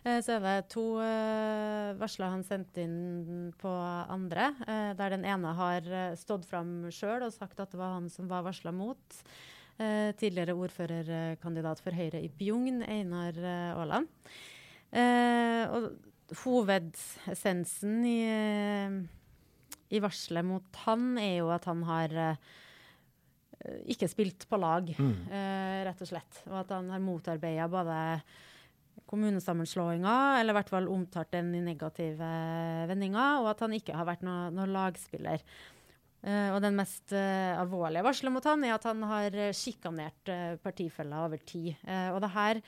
Eh, 0.00 0.20
så 0.24 0.38
er 0.38 0.44
det 0.44 0.70
to 0.72 0.84
uh, 0.96 1.92
varsler 2.00 2.32
han 2.32 2.44
sendte 2.46 2.84
inn 2.86 3.50
på 3.60 3.70
andre, 3.70 4.50
uh, 4.64 4.92
der 4.96 5.12
den 5.12 5.26
ene 5.28 5.52
har 5.58 5.88
stått 6.16 6.46
fram 6.48 6.88
sjøl 6.94 7.26
og 7.26 7.34
sagt 7.34 7.60
at 7.60 7.74
det 7.74 7.80
var 7.80 7.98
han 7.98 8.08
som 8.12 8.30
var 8.30 8.46
varsla 8.48 8.72
mot. 8.74 9.22
Tidligere 9.80 10.52
ordførerkandidat 10.60 11.78
for 11.80 11.96
Høyre 11.96 12.18
i 12.20 12.26
Bjugn, 12.28 12.82
Einar 12.84 13.32
Aaland. 13.80 14.10
og 15.72 15.86
hovedessensen 16.42 17.94
i, 18.04 18.18
i 19.88 20.02
varselet 20.04 20.44
mot 20.44 20.82
han 20.84 21.16
er 21.16 21.38
jo 21.38 21.48
at 21.56 21.64
han 21.64 21.80
har 21.88 22.12
ikke 23.88 24.10
spilt 24.12 24.44
på 24.52 24.60
lag, 24.60 24.92
mm. 24.92 25.32
rett 25.88 26.04
og 26.04 26.12
slett. 26.12 26.44
Og 26.52 26.60
at 26.60 26.76
han 26.76 26.92
har 26.92 27.00
motarbeida 27.00 27.72
både 27.72 27.96
kommunesammenslåinga, 29.10 30.14
eller 30.38 30.54
i 30.54 30.58
hvert 30.60 30.70
fall 30.72 30.88
omtalt 30.90 31.32
den 31.34 31.50
i 31.58 31.64
negative 31.64 32.30
vendinger, 32.90 33.42
og 33.42 33.50
at 33.52 33.66
han 33.66 33.74
ikke 33.76 33.96
har 33.98 34.08
vært 34.08 34.24
noen 34.26 34.56
noe 34.56 34.70
lagspiller. 34.70 35.42
Uh, 36.20 36.52
og 36.52 36.60
den 36.60 36.76
mest 36.76 37.14
uh, 37.16 37.56
alvorlige 37.56 38.04
varselet 38.04 38.34
mot 38.34 38.44
han 38.44 38.64
er 38.66 38.74
at 38.74 38.84
han 38.84 39.00
har 39.08 39.36
sjikanert 39.56 40.28
uh, 40.28 40.58
partifeller 40.60 41.24
over 41.24 41.40
tid. 41.48 41.72
og 42.12 42.20
det 42.20 42.34
her 42.36 42.60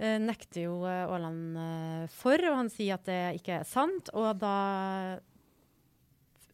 nekter 0.00 0.62
jo 0.64 0.76
Aaland 0.88 2.08
for, 2.08 2.40
og 2.48 2.54
han 2.56 2.70
sier 2.72 2.96
at 2.96 3.04
det 3.04 3.18
ikke 3.36 3.58
er 3.58 3.66
sant. 3.68 4.08
Og 4.16 4.38
da 4.40 5.18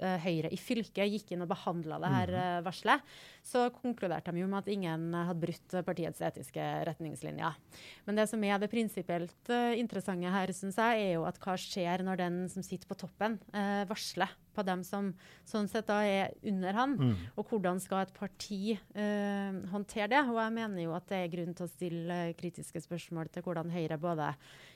Høyre 0.00 0.50
i 0.52 0.58
fylket 0.60 1.10
gikk 1.12 1.32
inn 1.32 1.44
og 1.44 1.50
behandla 1.50 1.98
det 2.02 2.12
her 2.12 2.32
mm. 2.34 2.66
varselet, 2.66 3.14
så 3.46 3.66
konkluderte 3.74 4.34
de 4.34 4.42
jo 4.42 4.48
med 4.50 4.60
at 4.62 4.70
ingen 4.72 5.08
hadde 5.16 5.40
brutt 5.42 5.76
partiets 5.86 6.22
etiske 6.24 6.64
retningslinjer. 6.88 7.56
Men 8.06 8.18
det 8.18 8.26
som 8.30 8.42
er 8.44 8.60
det 8.60 8.70
prinsipielt 8.72 9.52
uh, 9.52 9.72
interessante 9.78 10.32
her, 10.32 10.52
syns 10.56 10.80
jeg, 10.80 11.04
er 11.06 11.14
jo 11.16 11.26
at 11.28 11.38
hva 11.42 11.56
skjer 11.60 12.04
når 12.06 12.20
den 12.20 12.40
som 12.52 12.64
sitter 12.66 12.88
på 12.90 12.98
toppen, 12.98 13.38
varsler 13.88 14.30
på 14.56 14.64
dem 14.66 14.82
som 14.86 15.10
sånn 15.48 15.68
sett 15.70 15.88
da 15.90 15.98
er 16.06 16.32
under 16.46 16.76
han, 16.76 16.94
mm. 16.96 17.12
og 17.36 17.50
hvordan 17.50 17.80
skal 17.82 18.04
et 18.04 18.14
parti 18.16 18.60
eh, 18.72 19.58
håndtere 19.72 20.08
det? 20.14 20.22
Og 20.30 20.40
jeg 20.40 20.54
mener 20.56 20.86
jo 20.86 20.94
at 20.96 21.08
det 21.10 21.20
er 21.20 21.32
grunn 21.34 21.56
til 21.56 21.66
å 21.66 21.72
stille 21.72 22.18
kritiske 22.38 22.82
spørsmål 22.86 23.30
til 23.32 23.44
hvordan 23.46 23.72
Høyre 23.74 24.00
både 24.00 24.32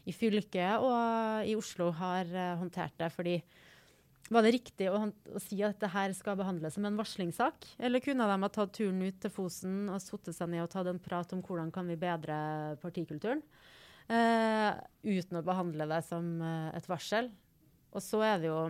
i 0.08 0.14
fylket 0.16 0.84
og 0.84 1.48
i 1.48 1.56
Oslo 1.58 1.90
har 1.96 2.28
håndtert 2.60 2.96
det. 3.00 3.10
fordi 3.14 3.38
var 4.30 4.46
det 4.46 4.52
riktig 4.54 4.86
å, 4.90 5.00
å, 5.10 5.40
si 5.42 5.58
at 5.66 5.80
dette 5.82 6.04
skal 6.14 6.38
behandles 6.38 6.76
som 6.76 6.84
en 6.86 6.98
varslingssak? 6.98 7.66
Eller 7.82 8.02
kunne 8.04 8.28
de 8.30 8.36
ha 8.44 8.50
tatt 8.52 8.76
turen 8.76 9.00
ut 9.02 9.18
til 9.22 9.32
Fosen 9.34 9.88
og 9.90 9.98
satt 10.02 10.30
seg 10.30 10.52
ned 10.52 10.62
og 10.62 10.70
tatt 10.70 10.90
en 10.90 11.02
prat 11.02 11.34
om 11.34 11.42
hvordan 11.42 11.72
kan 11.74 11.90
vi 11.90 11.98
bedre 11.98 12.36
partikulturen? 12.82 13.42
Uh, 14.10 14.74
uten 15.06 15.38
å 15.38 15.44
behandle 15.46 15.86
det 15.90 16.00
som 16.06 16.30
uh, 16.42 16.70
et 16.74 16.86
varsel. 16.90 17.32
Og 17.90 18.02
så 18.02 18.22
er 18.26 18.38
det 18.42 18.52
jo 18.52 18.60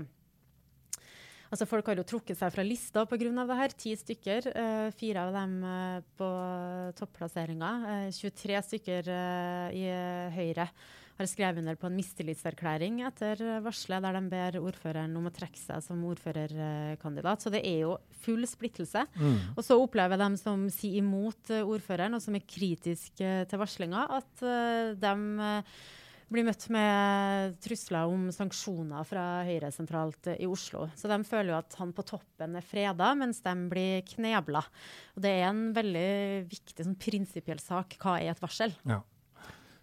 Altså 1.50 1.66
Folk 1.66 1.88
har 1.90 1.98
jo 1.98 2.04
trukket 2.06 2.38
seg 2.38 2.52
fra 2.54 2.62
lista 2.62 3.02
pga. 3.10 3.18
det 3.18 3.56
her. 3.58 3.72
Ti 3.74 3.94
stykker. 3.98 4.44
Uh, 4.54 4.88
fire 4.94 5.24
av 5.26 5.34
dem 5.34 5.56
på 6.16 6.28
topplasseringer. 7.00 8.12
23 8.14 8.60
stykker 8.68 9.10
i 9.74 9.86
Høyre 10.36 10.68
har 11.22 11.30
skrevet 11.30 11.62
under 11.62 11.78
på 11.80 11.88
en 11.90 11.98
mistillitserklæring 11.98 13.00
etter 13.06 13.42
varselet, 13.64 14.02
der 14.04 14.18
de 14.18 14.24
ber 14.33 14.59
ordføreren 14.62 15.16
om 15.20 15.28
å 15.28 15.35
trekke 15.35 15.61
seg 15.61 15.85
som 15.85 16.02
ordførerkandidat. 16.11 17.44
Så 17.44 17.52
det 17.54 17.62
er 17.68 17.85
jo 17.85 17.94
full 18.24 18.44
splittelse. 18.48 19.06
Mm. 19.16 19.38
Og 19.54 19.62
så 19.66 19.78
opplever 19.80 20.20
de 20.20 20.30
som 20.40 20.66
sier 20.72 21.00
imot 21.04 21.52
eh, 21.54 21.64
ordføreren, 21.64 22.18
og 22.18 22.24
som 22.24 22.37
er 22.37 22.46
kritiske 22.48 23.33
til 23.50 23.62
varslinga, 23.62 24.06
at 24.20 24.46
de 25.00 25.14
blir 26.30 26.46
møtt 26.46 26.66
med 26.70 27.56
trusler 27.62 28.11
om 28.11 28.28
sanksjoner 28.35 29.06
fra 29.06 29.24
Høyre 29.46 29.70
sentralt 29.74 30.30
i 30.37 30.46
Oslo. 30.46 30.87
Så 30.98 31.11
de 31.11 31.18
føler 31.26 31.52
jo 31.52 31.59
at 31.59 31.74
han 31.80 31.94
på 31.94 32.04
toppen 32.06 32.54
er 32.59 32.66
freda, 32.66 33.11
mens 33.18 33.42
de 33.42 33.54
blir 33.70 34.04
knebla. 34.12 34.62
Og 35.16 35.24
det 35.24 35.33
er 35.40 35.48
en 35.48 35.64
veldig 35.76 36.11
viktig 36.50 36.87
sånn, 36.87 36.98
prinsipiell 37.00 37.62
sak. 37.62 37.98
Hva 38.00 38.20
er 38.20 38.35
et 38.35 38.42
varsel? 38.42 38.76
Ja. 38.87 39.00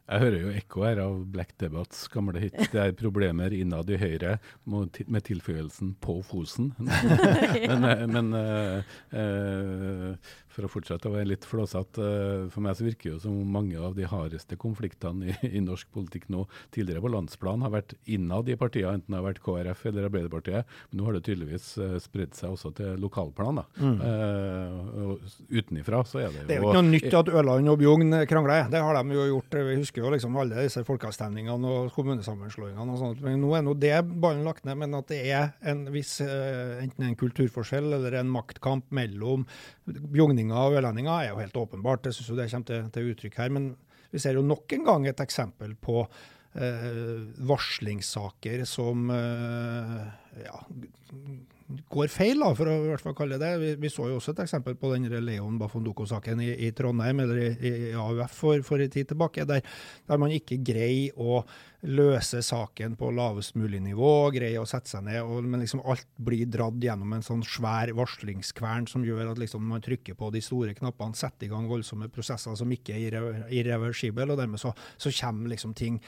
Jeg 0.07 0.21
hører 0.23 0.37
jo 0.39 0.51
ekko 0.55 0.83
her 0.85 0.99
av 1.03 1.15
Black 1.33 1.49
Debats 1.59 2.05
gamle 2.13 2.39
hit. 2.39 2.55
Det 2.71 2.79
er 2.79 2.93
problemer 2.95 3.51
innad 3.51 3.89
i 3.91 3.97
Høyre 3.99 4.37
med 4.63 5.23
tilføyelsen 5.27 5.97
'på 5.99 6.21
Fosen'. 6.23 6.71
men, 7.69 7.83
eh, 7.83 8.05
men 8.07 8.31
uh, 8.31 8.79
uh, 9.11 10.15
for 10.57 10.65
å 10.65 10.71
fortsette 10.71 11.09
å 11.09 11.13
være 11.13 11.29
litt 11.29 11.45
flåsete, 11.45 12.01
uh, 12.01 12.47
for 12.53 12.65
meg 12.65 12.77
så 12.79 12.85
virker 12.87 13.13
det 13.13 13.21
som 13.23 13.35
mange 13.53 13.77
av 13.77 13.93
de 13.97 14.07
hardeste 14.09 14.57
konfliktene 14.59 15.29
i, 15.29 15.35
i, 15.51 15.61
norsk 15.61 15.89
politikk 15.93 16.27
nå 16.33 16.47
tidligere 16.73 17.03
på 17.03 17.11
landsplan 17.13 17.65
har 17.65 17.73
vært 17.75 17.93
innad 18.09 18.49
i 18.49 18.57
partiene, 18.57 18.97
enten 18.97 19.13
det 19.13 19.19
har 19.19 19.27
vært 19.27 19.41
KrF 19.45 19.83
eller 19.91 20.07
Arbeiderpartiet. 20.09 20.77
Men 20.89 21.01
nå 21.01 21.07
har 21.07 21.17
det 21.17 21.23
tydeligvis 21.27 21.69
uh, 21.81 21.97
spredd 22.01 22.33
seg 22.37 22.55
også 22.55 22.73
til 22.79 22.97
lokalplan. 23.03 23.61
Mm. 23.77 24.01
Uh, 24.01 25.29
utenifra 25.53 26.01
så 26.07 26.23
er 26.23 26.33
det 26.33 26.41
jo 26.41 26.47
Det 26.49 26.57
er 26.57 26.63
jo 26.63 26.71
ikke 26.71 26.81
noe 26.81 26.89
nytt 26.89 27.19
at 27.21 27.31
Ørland 27.33 27.73
og 27.73 27.79
Bjugn 27.83 28.17
krangler. 28.29 28.71
Det 28.73 28.81
har 28.81 28.97
de 28.97 29.19
jo 29.19 29.27
gjort. 29.35 29.59
Vi 29.69 29.77
husker 29.83 30.05
jo 30.05 30.13
liksom 30.15 30.41
alle 30.41 30.65
disse 30.65 30.83
folkeavstemningene 30.87 31.73
og 31.73 31.93
kommunesammenslåingene 31.95 32.97
og 32.97 33.01
sånt. 33.03 33.21
Men 33.25 33.41
nå 33.43 33.53
er 33.57 33.65
nå 33.67 33.77
det 33.77 33.95
ballen 34.09 34.45
lagt 34.47 34.65
ned, 34.65 34.79
men 34.81 34.97
at 34.97 35.09
det 35.11 35.21
er 35.29 35.53
en 35.69 35.85
viss 35.93 36.17
enten 36.23 37.05
en 37.05 37.17
kulturforskjell 37.19 37.91
eller 37.97 38.17
en 38.19 38.31
maktkamp 38.31 38.89
mellom 38.95 39.45
bjugninger 39.85 40.46
og 40.55 40.77
ørlendinger 40.77 41.13
er 41.13 41.29
jo 41.31 41.41
helt 41.41 41.59
åpenbart. 41.59 42.07
Jeg 42.07 42.17
syns 42.17 42.33
det 42.37 42.49
kommer 42.51 42.71
til, 42.71 42.89
til, 42.93 43.11
uttrykk 43.13 43.37
her. 43.41 43.53
Men 43.53 43.69
vi 44.11 44.21
ser 44.23 44.39
jo 44.39 44.45
nok 44.45 44.77
en 44.77 44.87
gang 44.87 45.07
et 45.07 45.23
eksempel 45.23 45.75
på 45.75 45.99
eh, 46.03 47.27
varslingssaker 47.49 48.63
som 48.69 49.11
eh, 49.13 50.01
ja, 50.45 50.63
går 51.91 52.11
feil, 52.11 52.39
da, 52.39 52.53
for 52.55 52.71
å 52.71 52.75
i 52.79 52.89
hvert 52.91 53.03
fall 53.03 53.15
kalle 53.17 53.39
det 53.41 53.49
vi, 53.59 53.71
vi, 53.81 53.89
så 53.91 54.07
jo 54.07 54.19
også 54.21 54.33
et 54.33 54.43
eksempel 54.45 54.77
på 54.79 54.93
den 54.93 55.09
Leon 55.25 55.57
Bafondoko-saken 55.59 56.39
i, 56.45 56.51
i, 56.67 56.71
Trondheim, 56.75 57.19
eller 57.25 57.41
i, 57.43 57.49
i 57.67 57.73
AUF 57.91 58.37
for, 58.39 58.63
for 58.67 58.83
en 58.83 58.93
tid 58.93 59.09
tilbake, 59.11 59.47
der, 59.49 59.65
der 60.07 60.21
man 60.21 60.31
ikke 60.35 60.61
greier 60.63 61.17
å 61.19 61.41
løse 61.85 62.39
saken 62.41 62.95
på 62.97 63.11
lavest 63.13 63.53
mulig 63.59 63.79
nivå, 63.85 64.31
greie 64.33 64.57
å 64.57 64.65
sette 64.67 64.89
seg 64.89 65.03
ned, 65.05 65.19
og, 65.21 65.45
men 65.45 65.61
liksom 65.61 65.83
alt 65.85 66.07
blir 66.17 66.49
dratt 66.49 66.79
gjennom 66.81 67.13
en 67.13 67.25
sånn 67.25 67.43
svær 67.45 67.91
varslingskvern 67.97 68.87
som 68.89 69.05
gjør 69.05 69.31
at 69.31 69.41
liksom 69.41 69.67
man 69.69 69.83
trykker 69.85 70.17
på 70.17 70.31
de 70.33 70.41
store 70.41 70.73
knappene, 70.77 71.17
setter 71.17 71.45
i 71.47 71.51
gang 71.51 71.69
voldsomme 71.69 72.09
prosesser 72.13 72.57
som 72.57 72.73
ikke 72.73 72.97
er 72.97 73.19
irreversible, 73.53 74.25
og 74.25 74.41
dermed 74.41 74.61
så, 74.61 74.73
så 74.97 75.13
kommer 75.19 75.53
liksom 75.53 75.75
ting 75.77 75.99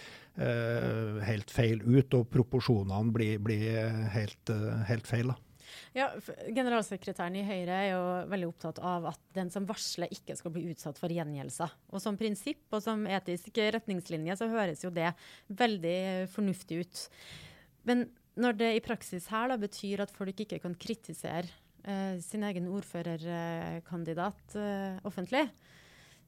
eh, 0.41 1.21
helt 1.27 1.53
feil 1.53 1.85
ut, 1.85 2.17
og 2.17 2.31
proporsjonene 2.33 3.13
blir, 3.13 3.37
blir 3.43 3.69
helt, 4.15 4.41
uh, 4.49 4.81
helt 4.89 5.07
feil. 5.09 5.29
da. 5.33 5.48
Ja, 5.95 6.09
Generalsekretæren 6.55 7.37
i 7.39 7.45
Høyre 7.45 7.77
er 7.77 7.89
jo 7.91 8.03
veldig 8.31 8.49
opptatt 8.49 8.81
av 8.85 9.09
at 9.11 9.21
den 9.35 9.51
som 9.53 9.67
varsler, 9.69 10.11
ikke 10.13 10.37
skal 10.37 10.53
bli 10.55 10.67
utsatt 10.71 10.99
for 11.01 11.11
gjengjeldelser. 11.13 11.73
Og 11.93 12.03
Som 12.03 12.19
prinsipp 12.19 12.75
og 12.75 12.83
som 12.85 13.05
etisk 13.09 13.57
retningslinje 13.77 14.37
så 14.39 14.49
høres 14.51 14.83
jo 14.85 14.93
det 14.93 15.11
veldig 15.47 16.29
fornuftig 16.33 16.83
ut. 16.83 17.03
Men 17.89 18.07
når 18.39 18.59
det 18.59 18.69
i 18.75 18.83
praksis 18.83 19.27
her 19.31 19.49
da 19.51 19.57
betyr 19.59 20.05
at 20.05 20.13
folk 20.15 20.45
ikke 20.45 20.61
kan 20.63 20.77
kritisere 20.79 21.49
eh, 21.83 22.19
sin 22.23 22.45
egen 22.47 22.69
ordførerkandidat 22.71 24.55
eh, 24.59 25.01
offentlig, 25.07 25.47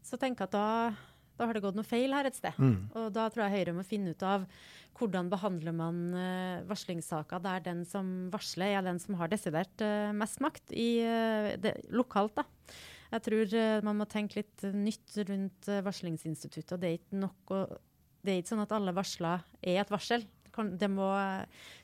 så 0.01 0.17
tenker 0.17 0.47
jeg 0.47 0.49
at 0.49 0.57
da, 0.57 1.10
da, 1.37 1.47
har 1.47 1.57
det 1.57 1.63
gått 1.63 1.77
noe 1.77 1.87
feil 1.87 2.13
her 2.15 2.29
et 2.29 2.37
sted. 2.37 2.57
Mm. 2.61 2.91
Og 2.97 3.09
da 3.15 3.27
tror 3.31 3.45
jeg 3.45 3.61
Høyre 3.61 3.75
må 3.77 3.85
finne 3.87 4.13
ut 4.15 4.25
av 4.27 4.47
hvordan 4.99 5.31
behandler 5.31 5.73
man 5.73 6.01
uh, 6.13 6.63
varslingssaker 6.69 7.41
der 7.41 7.63
den 7.65 7.85
som 7.89 8.29
varsler, 8.33 8.75
er 8.77 8.85
den 8.85 8.99
som 9.01 9.15
har 9.17 9.31
desidert 9.31 9.81
uh, 9.81 10.11
mest 10.13 10.41
makt 10.43 10.73
i, 10.75 10.89
uh, 11.05 11.53
det, 11.61 11.77
lokalt. 11.89 12.35
da. 12.37 12.45
Jeg 13.11 13.25
tror 13.25 13.53
man 13.83 13.97
må 13.99 14.05
tenke 14.07 14.37
litt 14.37 14.61
nytt 14.71 15.17
rundt 15.27 15.67
varslingsinstituttet. 15.83 16.77
og 16.77 16.79
Det 16.79 16.87
er 16.87 16.93
ikke 16.95 17.17
nok 17.19 17.51
å, 17.51 17.57
det 18.23 18.31
er 18.31 18.39
ikke 18.39 18.53
sånn 18.53 18.63
at 18.63 18.75
alle 18.77 18.93
varsler 18.95 19.43
er 19.59 19.81
et 19.81 19.91
varsel 19.91 20.23
kan, 20.55 20.73
det 20.77 20.89
må 20.91 21.09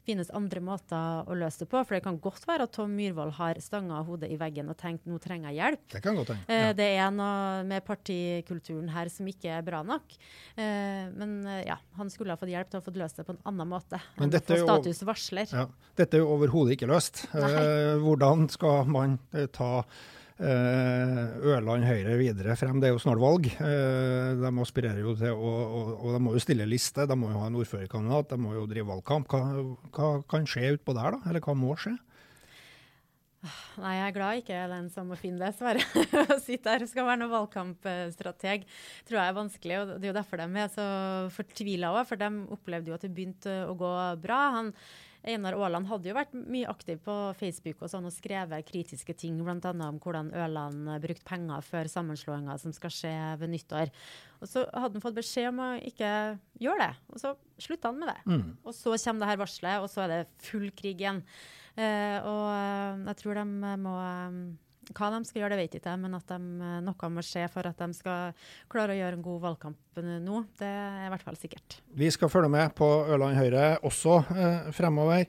finnes 0.07 0.29
andre 0.35 0.61
måter 0.63 1.27
å 1.27 1.35
løse 1.37 1.63
det 1.63 1.69
på. 1.71 1.81
For 1.83 1.97
det 1.97 2.03
kan 2.05 2.19
godt 2.23 2.45
være 2.47 2.67
at 2.67 2.73
Tom 2.75 2.93
Myhrvold 2.95 3.35
har 3.39 3.59
stanga 3.63 3.99
hodet 4.07 4.29
i 4.33 4.39
veggen 4.39 4.71
og 4.71 4.77
tenkt 4.79 5.07
nå 5.09 5.19
trenger 5.23 5.51
jeg 5.51 5.59
hjelp. 5.59 5.85
Det 5.93 6.03
kan 6.03 6.19
godt 6.19 6.33
hende. 6.33 6.47
Eh, 6.47 6.63
ja. 6.69 6.75
Det 6.77 6.89
er 6.95 7.13
noe 7.15 7.63
med 7.67 7.85
partikulturen 7.87 8.91
her 8.93 9.11
som 9.13 9.29
ikke 9.29 9.51
er 9.57 9.65
bra 9.67 9.83
nok. 9.87 10.17
Eh, 10.55 11.07
men 11.13 11.37
eh, 11.45 11.63
ja, 11.67 11.79
han 11.99 12.11
skulle 12.13 12.35
ha 12.35 12.39
fått 12.39 12.53
hjelp 12.53 12.71
til 12.71 12.81
å 12.81 12.85
få 12.85 12.95
løst 12.97 13.19
det 13.21 13.27
på 13.27 13.35
en 13.35 13.43
annen 13.51 13.71
måte 13.71 14.01
Men 14.19 14.31
å 14.31 14.43
få 14.43 14.59
status 14.63 15.03
varsler. 15.07 15.51
Ja, 15.51 15.67
dette 15.99 16.19
er 16.19 16.23
jo 16.23 16.31
overhodet 16.37 16.77
ikke 16.77 16.91
løst. 16.91 17.25
hvordan 18.03 18.47
skal 18.53 18.87
man 18.91 19.19
ta 19.55 19.71
Ørland 20.37 21.85
Høyre 21.87 22.17
videre 22.19 22.55
frem. 22.59 22.77
Det 22.81 22.91
er 22.91 22.93
jo 22.93 23.01
snart 23.01 23.21
valg. 23.21 23.47
Eh, 23.49 24.33
de 24.37 24.51
aspirerer 24.61 25.01
jo 25.01 25.15
til 25.17 25.33
å, 25.33 25.53
og, 25.65 25.93
og 25.97 26.13
de 26.13 26.19
må 26.21 26.35
jo 26.35 26.43
stille 26.43 26.67
liste. 26.69 27.07
De 27.09 27.17
må 27.17 27.31
jo 27.31 27.39
ha 27.41 27.47
en 27.49 27.57
ordførerkandidat, 27.57 28.35
de 28.35 28.41
må 28.43 28.53
jo 28.53 28.67
drive 28.69 28.91
valgkamp. 28.91 29.31
Hva, 29.31 29.63
hva 29.97 30.11
kan 30.29 30.45
skje 30.49 30.75
utpå 30.75 30.93
der, 30.97 31.17
da? 31.17 31.31
Eller 31.31 31.41
hva 31.41 31.57
må 31.57 31.73
skje? 31.79 31.95
Nei, 33.77 33.91
jeg 33.93 34.05
er 34.07 34.13
glad 34.15 34.39
ikke 34.41 34.55
er 34.57 34.71
den 34.71 34.87
som 34.91 35.09
må 35.11 35.17
finne 35.19 35.41
det 35.41 35.57
svaret. 35.57 35.97
Å 36.33 36.39
sitte 36.41 36.73
her 36.73 36.85
skal 36.89 37.05
være 37.07 37.21
noen 37.21 37.33
valgkampstrateg 37.35 38.65
tror 39.07 39.19
jeg 39.19 39.25
er 39.25 39.37
vanskelig. 39.37 39.77
og 39.79 39.91
Det 39.95 40.07
er 40.07 40.11
jo 40.11 40.17
derfor 40.17 40.41
de 40.41 40.63
er 40.63 40.71
så 40.73 40.87
fortvila 41.35 41.93
òg, 41.93 42.01
for 42.09 42.21
de 42.21 42.31
opplevde 42.57 42.91
jo 42.91 42.97
at 42.97 43.05
det 43.05 43.13
begynte 43.13 43.59
å 43.69 43.75
gå 43.77 43.93
bra. 44.23 44.41
Han 44.57 44.73
Einar 45.27 45.57
Aaland 45.57 45.89
hadde 45.89 46.11
jo 46.11 46.15
vært 46.17 46.35
mye 46.37 46.69
aktiv 46.69 46.99
på 47.03 47.15
Facebook 47.39 47.81
og, 47.81 47.91
sånn, 47.91 48.07
og 48.07 48.15
skrevet 48.15 48.67
kritiske 48.67 49.15
ting, 49.17 49.39
bl.a. 49.41 49.73
om 49.87 49.99
hvordan 50.03 50.31
Ørland 50.37 50.91
brukte 51.03 51.27
penger 51.27 51.65
før 51.65 51.89
sammenslåinga 51.91 52.57
som 52.61 52.75
skal 52.75 52.93
skje 52.93 53.15
ved 53.41 53.53
nyttår. 53.53 53.93
Og 54.41 54.51
Så 54.51 54.65
hadde 54.69 54.99
han 54.99 55.03
fått 55.03 55.17
beskjed 55.17 55.49
om 55.51 55.63
å 55.65 55.69
ikke 55.89 56.11
gjøre 56.61 56.85
det, 56.85 56.93
og 57.13 57.21
så 57.23 57.35
slutta 57.61 57.91
han 57.91 58.01
med 58.01 58.13
det. 58.13 58.19
Mm. 58.29 58.49
Og 58.63 58.75
Så 58.75 58.95
kommer 59.03 59.25
det 59.25 59.31
her 59.31 59.41
varselet, 59.41 59.81
og 59.81 59.89
så 59.91 60.05
er 60.05 60.13
det 60.13 60.21
full 60.45 60.69
krig 60.77 61.01
igjen. 61.01 61.23
Uh, 61.77 62.17
og 62.25 62.45
eh, 62.49 63.01
jeg 63.11 63.17
tror 63.19 63.37
de 63.37 63.73
må 63.77 63.91
eh, 64.01 64.37
hva 64.95 65.11
de 65.13 65.21
skal 65.27 65.41
gjøre, 65.41 65.55
det 65.55 65.59
vet 65.61 65.77
jeg 65.77 65.83
ikke, 65.83 65.97
men 66.01 66.17
at 66.17 66.31
de, 66.31 66.39
eh, 66.63 66.79
noe 66.85 67.11
må 67.13 67.25
skje 67.25 67.45
for 67.51 67.67
at 67.69 67.83
de 67.83 67.97
skal 67.97 68.33
klare 68.71 68.95
å 68.95 68.99
gjøre 68.99 69.19
en 69.19 69.27
god 69.27 69.43
valgkamp 69.49 69.83
nå, 69.97 70.43
det 70.59 70.67
er 70.69 71.07
i 71.07 71.09
hvert 71.09 71.25
fall 71.25 71.37
sikkert. 71.39 71.79
Vi 71.97 72.09
skal 72.13 72.29
følge 72.29 72.51
med 72.53 72.75
på 72.77 72.85
Ørland 73.09 73.39
Høyre 73.39 73.69
også 73.87 74.19
eh, 74.35 74.67
fremover. 74.77 75.25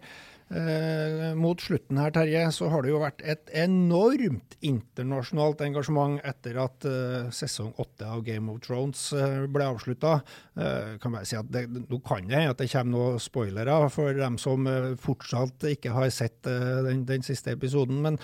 Eh, 0.48 1.34
mot 1.36 1.60
slutten 1.60 1.98
her, 2.00 2.12
Terje, 2.14 2.46
så 2.56 2.70
har 2.72 2.80
det 2.80 2.92
jo 2.94 3.02
vært 3.02 3.20
et 3.20 3.50
enormt 3.60 4.54
internasjonalt 4.64 5.60
engasjement 5.66 6.22
etter 6.24 6.56
at 6.62 6.86
eh, 6.88 7.26
sesong 7.36 7.74
åtte 7.76 8.08
av 8.08 8.22
Game 8.24 8.48
of 8.48 8.62
Thrones 8.64 9.10
eh, 9.12 9.44
ble 9.52 9.66
avslutta. 9.68 10.14
Eh, 10.56 10.94
kan 11.02 11.12
bare 11.12 11.28
si 11.28 11.36
at 11.36 11.52
Nå 11.52 12.00
kan 12.00 12.24
det 12.30 12.46
at 12.54 12.62
det 12.62 12.70
kommer 12.72 12.94
noen 12.94 13.20
spoilere 13.20 13.76
for 13.92 14.16
dem 14.16 14.40
som 14.40 14.64
eh, 14.70 14.94
fortsatt 14.96 15.68
ikke 15.74 15.92
har 15.92 16.08
sett 16.16 16.40
den, 16.48 17.04
den, 17.04 17.26
siste 17.26 17.52
episoden. 17.52 18.00
Men, 18.06 18.16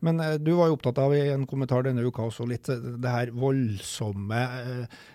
men 0.00 0.20
du 0.42 0.52
var 0.58 0.70
jo 0.70 0.76
opptatt 0.78 1.00
av 1.02 1.14
i 1.16 1.22
en 1.32 1.46
kommentar 1.48 1.84
denne 1.86 2.04
uka 2.06 2.26
også 2.28 2.46
litt 2.48 2.68
det 2.70 3.12
her 3.12 3.32
voldsomme 3.36 4.40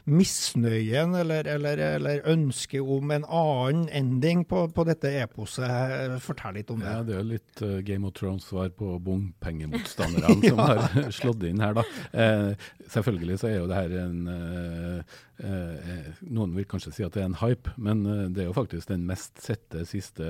misnøyen 0.05 1.15
eller, 1.17 1.47
eller, 1.49 1.81
eller 1.97 2.21
ønsket 2.29 2.81
om 2.81 3.13
en 3.15 3.25
annen 3.25 3.87
ending 3.89 4.43
på, 4.47 4.65
på 4.75 4.85
dette 4.87 5.11
eposet. 5.21 6.19
Fortell 6.23 6.59
litt 6.59 6.71
om 6.73 6.83
det. 6.83 6.91
Ja, 6.91 7.03
Det 7.05 7.17
er 7.17 7.27
litt 7.27 7.63
Game 7.87 8.07
of 8.07 8.15
Thrones-svar 8.19 8.71
på 8.77 8.95
bompengemotstanderne 9.05 10.37
ja. 10.43 10.49
som 10.49 10.61
har 10.61 11.11
slått 11.19 11.43
inn 11.49 11.63
her. 11.63 11.75
da. 11.77 11.85
Eh, 12.13 12.69
selvfølgelig 12.91 13.39
så 13.41 13.49
er 13.49 13.57
jo 13.59 13.69
det 13.69 13.79
her 13.79 13.95
en 14.03 14.27
uh, 14.29 15.21
Noen 15.39 16.53
vil 16.55 16.67
kanskje 16.69 16.93
si 16.95 17.03
at 17.05 17.15
det 17.15 17.23
er 17.23 17.29
en 17.29 17.39
hype, 17.41 17.73
men 17.75 18.03
det 18.33 18.43
er 18.43 18.47
jo 18.49 18.55
faktisk 18.55 18.87
den 18.91 19.03
mest 19.09 19.41
sette 19.43 19.83
siste 19.89 20.29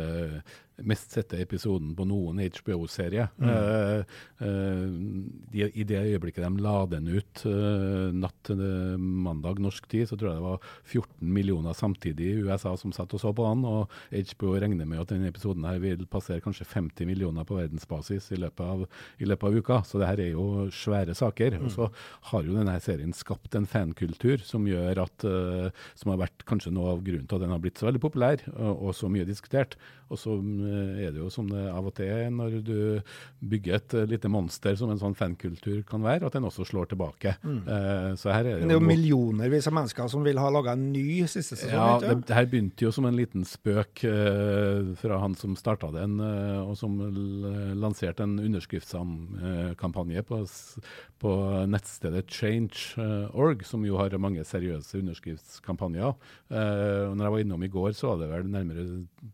mest 0.84 1.14
sette 1.16 1.38
episoden 1.40 1.94
på 1.96 2.06
noen 2.08 2.42
HBO-serie. 2.44 3.28
Mm. 3.40 3.50
Uh, 3.50 4.16
uh, 4.42 5.68
I 5.72 5.86
det 5.88 6.02
øyeblikket 6.02 6.44
de 6.44 6.64
la 6.64 6.76
den 6.92 7.08
ut 7.14 7.44
uh, 7.48 8.12
natt 8.16 8.36
til 8.50 8.60
mandag 9.00 9.62
norsk 9.64 9.88
tid, 9.92 10.10
så 10.10 10.18
tror 10.20 10.32
jeg 10.32 10.42
det 10.42 10.46
var 10.46 10.68
14 10.84 11.32
millioner 11.38 11.78
samtidig 11.78 12.32
i 12.32 12.44
USA 12.44 12.76
som 12.80 12.94
satt 12.96 13.14
og 13.16 13.24
så 13.24 13.32
på 13.36 13.48
den. 13.48 13.64
Og 13.70 13.96
HBO 14.34 14.56
regner 14.60 14.90
med 14.90 15.04
at 15.04 15.14
denne 15.14 15.32
episoden 15.32 15.68
her 15.68 15.80
vil 15.84 16.06
passere 16.12 16.44
kanskje 16.44 16.68
50 16.74 17.10
millioner 17.10 17.48
på 17.48 17.60
verdensbasis 17.60 18.32
i 18.36 18.42
løpet 18.42 18.66
av, 18.66 18.86
i 19.20 19.30
løpet 19.30 19.50
av 19.50 19.60
uka. 19.62 19.82
Så 19.88 20.02
det 20.02 20.12
her 20.12 20.24
er 20.26 20.32
jo 20.34 20.68
svære 20.76 21.16
saker. 21.18 21.60
Mm. 21.60 21.68
Og 21.68 21.76
så 21.78 21.90
har 22.32 22.46
jo 22.46 22.58
denne 22.58 22.76
serien 22.84 23.16
skapt 23.16 23.56
en 23.56 23.70
fankultur 23.70 24.44
som 24.44 24.68
gjør 24.68 24.95
at 25.04 25.26
som 26.00 26.12
har 26.12 26.22
vært 26.22 26.46
kanskje 26.48 26.74
noe 26.76 26.96
av 26.96 27.04
grunnen 27.06 27.28
til 27.28 27.38
at 27.38 27.46
den 27.46 27.54
har 27.54 27.62
blitt 27.64 27.80
så 27.82 27.88
veldig 27.90 28.02
populær 28.04 28.42
og, 28.56 28.92
så 28.96 29.10
mye 29.12 29.28
diskutert. 29.28 29.76
Og 30.14 30.20
så 30.22 30.36
Eh, 30.66 31.06
er 31.06 31.14
det 31.14 31.22
jo 31.22 31.30
som 31.34 31.48
det 31.50 31.64
av 31.72 31.88
og 31.90 31.94
til 31.98 32.10
er 32.12 32.30
når 32.34 32.58
du 32.66 32.78
bygger 33.46 33.78
et 33.78 33.96
eh, 33.98 34.08
lite 34.10 34.30
monster 34.32 34.76
som 34.80 34.92
en 34.92 35.00
sånn 35.02 35.16
fankultur 35.18 35.82
kan 35.88 36.04
være, 36.06 36.28
at 36.28 36.36
den 36.38 36.48
også 36.48 36.68
slår 36.68 36.92
tilbake. 36.92 37.36
Mm. 37.46 37.62
Så 38.20 38.32
her 38.32 38.46
er 38.46 38.56
det, 38.56 38.64
Men 38.64 38.72
det 38.72 38.76
er 38.76 38.82
jo 38.82 38.90
millionervis 38.90 39.70
av 39.70 39.76
mennesker 39.78 40.10
som 40.12 40.26
vil 40.26 40.40
ha 40.42 40.50
laga 40.54 40.76
en 40.76 40.88
ny 40.94 41.26
siste 41.30 41.58
sesong? 41.58 41.74
Ja, 41.74 41.98
det, 42.02 42.16
det, 42.28 42.36
her 42.38 42.50
begynte 42.50 42.86
jo 42.86 42.92
som 42.96 43.08
en 43.10 43.18
liten 43.18 43.46
spøk 43.48 44.04
fra 45.00 45.20
han 45.22 45.36
som 45.40 45.56
starta 45.60 45.92
den, 45.94 46.18
og 46.22 46.76
som 46.80 46.98
lanserte 47.80 48.26
en 48.26 48.38
underskriftskampanje 48.44 50.26
på, 50.28 50.42
på 51.24 51.36
nettstedet 51.72 52.26
change.org, 52.32 53.66
som 53.68 53.86
jo 53.88 54.00
har 54.02 54.16
mange 54.22 54.46
seriøse 54.48 54.85
underskriftskampanjer. 54.94 56.14
Uh, 56.52 57.14
når 57.16 57.26
jeg 57.26 57.34
var 57.34 57.44
innom 57.44 57.66
i 57.66 57.70
går, 57.72 57.92
så 57.98 58.12
var 58.12 58.22
det 58.22 58.30
vel 58.32 58.50
nærmere 58.52 58.86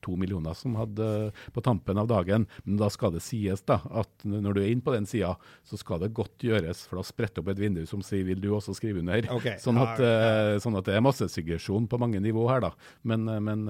to 0.04 0.16
millioner 0.20 0.56
som 0.58 0.78
hadde 0.80 1.08
på 1.54 1.64
tampen 1.66 2.00
av 2.00 2.10
dagen. 2.12 2.48
Men 2.64 2.80
da 2.80 2.90
skal 2.94 3.14
det 3.16 3.24
sies 3.26 3.64
da, 3.68 3.82
at 4.02 4.26
når 4.28 4.56
du 4.56 4.62
er 4.64 4.72
inne 4.72 4.86
på 4.86 4.96
den 4.96 5.08
sida, 5.10 5.34
så 5.68 5.80
skal 5.80 6.02
det 6.04 6.14
godt 6.18 6.46
gjøres. 6.46 6.86
For 6.88 7.02
da 7.02 7.06
spretter 7.08 7.44
opp 7.44 7.52
et 7.54 7.62
vindu 7.62 7.84
som 7.90 8.04
sier 8.06 8.24
'vil 8.28 8.42
du 8.42 8.52
også 8.56 8.76
skrive 8.78 9.02
under'? 9.02 9.30
Okay. 9.38 9.58
Sånn, 9.66 9.78
at, 9.82 10.00
uh, 10.00 10.58
sånn, 10.62 10.78
at, 10.78 10.86
det 10.86 10.96
er 10.96 11.06
massesuggesjon 11.06 11.88
på 11.88 12.00
mange 12.02 12.22
nivå 12.24 12.48
her, 12.50 12.62
da. 12.64 12.72
Men, 13.04 13.26
men 13.44 13.68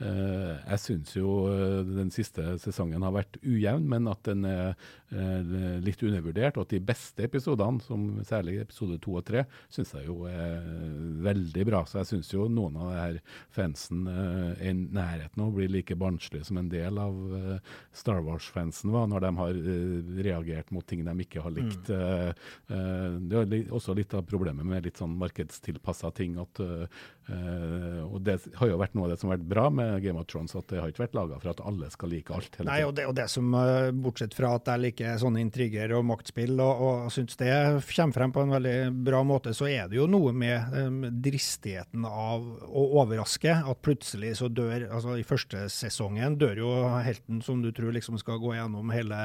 jeg 0.00 0.78
syns 0.80 1.12
jo 1.16 1.48
den 1.86 2.10
siste 2.14 2.56
sesongen 2.62 3.02
har 3.02 3.12
vært 3.14 3.38
ujevn, 3.42 3.86
men 3.88 4.08
at 4.10 4.22
den 4.24 4.44
er 4.46 4.74
litt 5.84 6.02
undervurdert. 6.06 6.56
Og 6.56 6.66
at 6.66 6.74
de 6.74 6.82
beste 6.84 7.26
episodene, 7.26 7.82
som 7.84 8.20
særlig 8.26 8.60
episode 8.62 8.98
to 9.02 9.16
og 9.18 9.26
tre, 9.28 9.44
syns 9.72 9.94
jeg 9.96 10.08
jo 10.08 10.24
er 10.30 10.49
veldig 11.24 11.66
bra. 11.68 11.82
Så 11.88 12.00
jeg 12.00 12.10
syns 12.12 12.32
jo 12.34 12.48
noen 12.50 12.78
av 12.80 12.90
de 12.90 13.00
her 13.00 13.20
fansen 13.54 14.06
er 14.10 14.64
i 14.70 14.74
nærheten 14.74 15.42
av 15.42 15.50
å 15.50 15.56
bli 15.58 15.68
like 15.70 15.96
barnslige 15.98 16.10
barnslig 16.10 16.46
som 16.46 16.58
en 16.58 16.68
del 16.68 16.98
av 16.98 17.14
uh, 17.32 17.58
Star 17.92 18.20
Wars-fansen 18.20 18.90
var, 18.90 19.06
når 19.06 19.20
de 19.20 19.30
har 19.36 19.60
reagert 20.24 20.70
mot 20.70 20.86
ting 20.86 21.04
de 21.04 21.14
ikke 21.20 21.42
har 21.42 21.50
likt. 21.54 21.90
Mm. 21.90 23.28
Det 23.28 23.40
er 23.40 23.72
også 23.72 23.94
litt 23.94 24.14
av 24.14 24.26
problemet 24.28 24.66
med 24.66 24.84
litt 24.84 24.98
sånn 25.00 25.16
markedstilpassa 25.18 26.10
ting. 26.10 26.38
at 26.38 26.60
og 27.30 28.20
Det 28.26 28.36
har 28.58 28.70
jo 28.70 28.78
vært 28.80 28.96
noe 28.98 29.06
av 29.06 29.14
det 29.14 29.20
som 29.20 29.30
har 29.30 29.38
vært 29.38 29.48
bra 29.50 29.66
med 29.72 30.00
Game 30.04 30.20
of 30.20 30.28
Thrones, 30.30 30.54
at 30.58 30.68
det 30.70 30.80
har 30.82 30.90
ikke 30.92 31.04
vært 31.04 31.16
laga 31.18 31.38
for 31.40 31.52
at 31.52 31.62
alle 31.66 31.90
skal 31.92 32.12
like 32.12 32.34
alt. 32.34 32.58
Nei, 32.66 32.80
og 32.86 32.94
det, 32.98 33.06
og 33.10 33.14
det 33.16 33.26
som, 33.32 33.54
Bortsett 34.02 34.34
fra 34.36 34.54
at 34.58 34.68
jeg 34.70 34.82
liker 34.84 35.20
sånne 35.20 35.42
intriger 35.42 35.94
og 35.96 36.04
maktspill, 36.08 36.56
og, 36.60 36.82
og 36.84 37.12
syns 37.14 37.38
det 37.40 37.52
kommer 37.90 38.16
frem 38.16 38.34
på 38.34 38.44
en 38.44 38.54
veldig 38.54 38.76
bra 39.06 39.22
måte, 39.26 39.54
så 39.56 39.68
er 39.70 39.88
det 39.90 39.98
jo 39.98 40.06
noe 40.10 40.32
med 40.36 40.74
um, 40.74 41.00
dristigheten 41.22 42.04
av 42.06 42.44
å 42.66 42.84
overraske. 43.02 43.54
At 43.70 43.82
plutselig 43.84 44.36
så 44.40 44.50
dør 44.50 44.88
altså 44.88 45.16
I 45.20 45.26
første 45.26 45.66
sesongen 45.72 46.38
dør 46.40 46.62
jo 46.62 46.70
helten 47.04 47.40
som 47.44 47.62
du 47.62 47.70
tror 47.76 47.94
liksom 47.96 48.18
skal 48.20 48.40
gå 48.42 48.54
gjennom 48.56 48.92
hele 48.94 49.18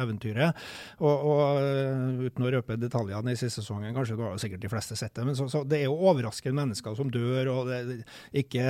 eventyret. 0.00 0.58
Og, 1.00 1.26
og 1.32 1.60
uh, 1.60 2.26
uten 2.26 2.46
å 2.46 2.52
røpe 2.56 2.78
detaljene 2.80 3.34
i 3.34 3.38
siste 3.38 3.60
sesongen, 3.60 3.94
kanskje 3.96 4.18
du 4.18 4.24
har 4.26 4.40
sikkert 4.40 4.64
de 4.64 4.72
fleste 4.72 4.98
sett 4.98 5.14
det, 5.16 5.26
men 5.26 5.38
så, 5.38 5.48
så 5.50 5.62
det 5.66 5.80
er 5.80 5.88
jo 5.88 5.98
overraskende 6.10 6.58
mennesker 6.62 6.96
som 6.98 7.10
dør. 7.12 7.29
Og 7.52 7.70
det, 7.70 8.00
ikke, 8.42 8.64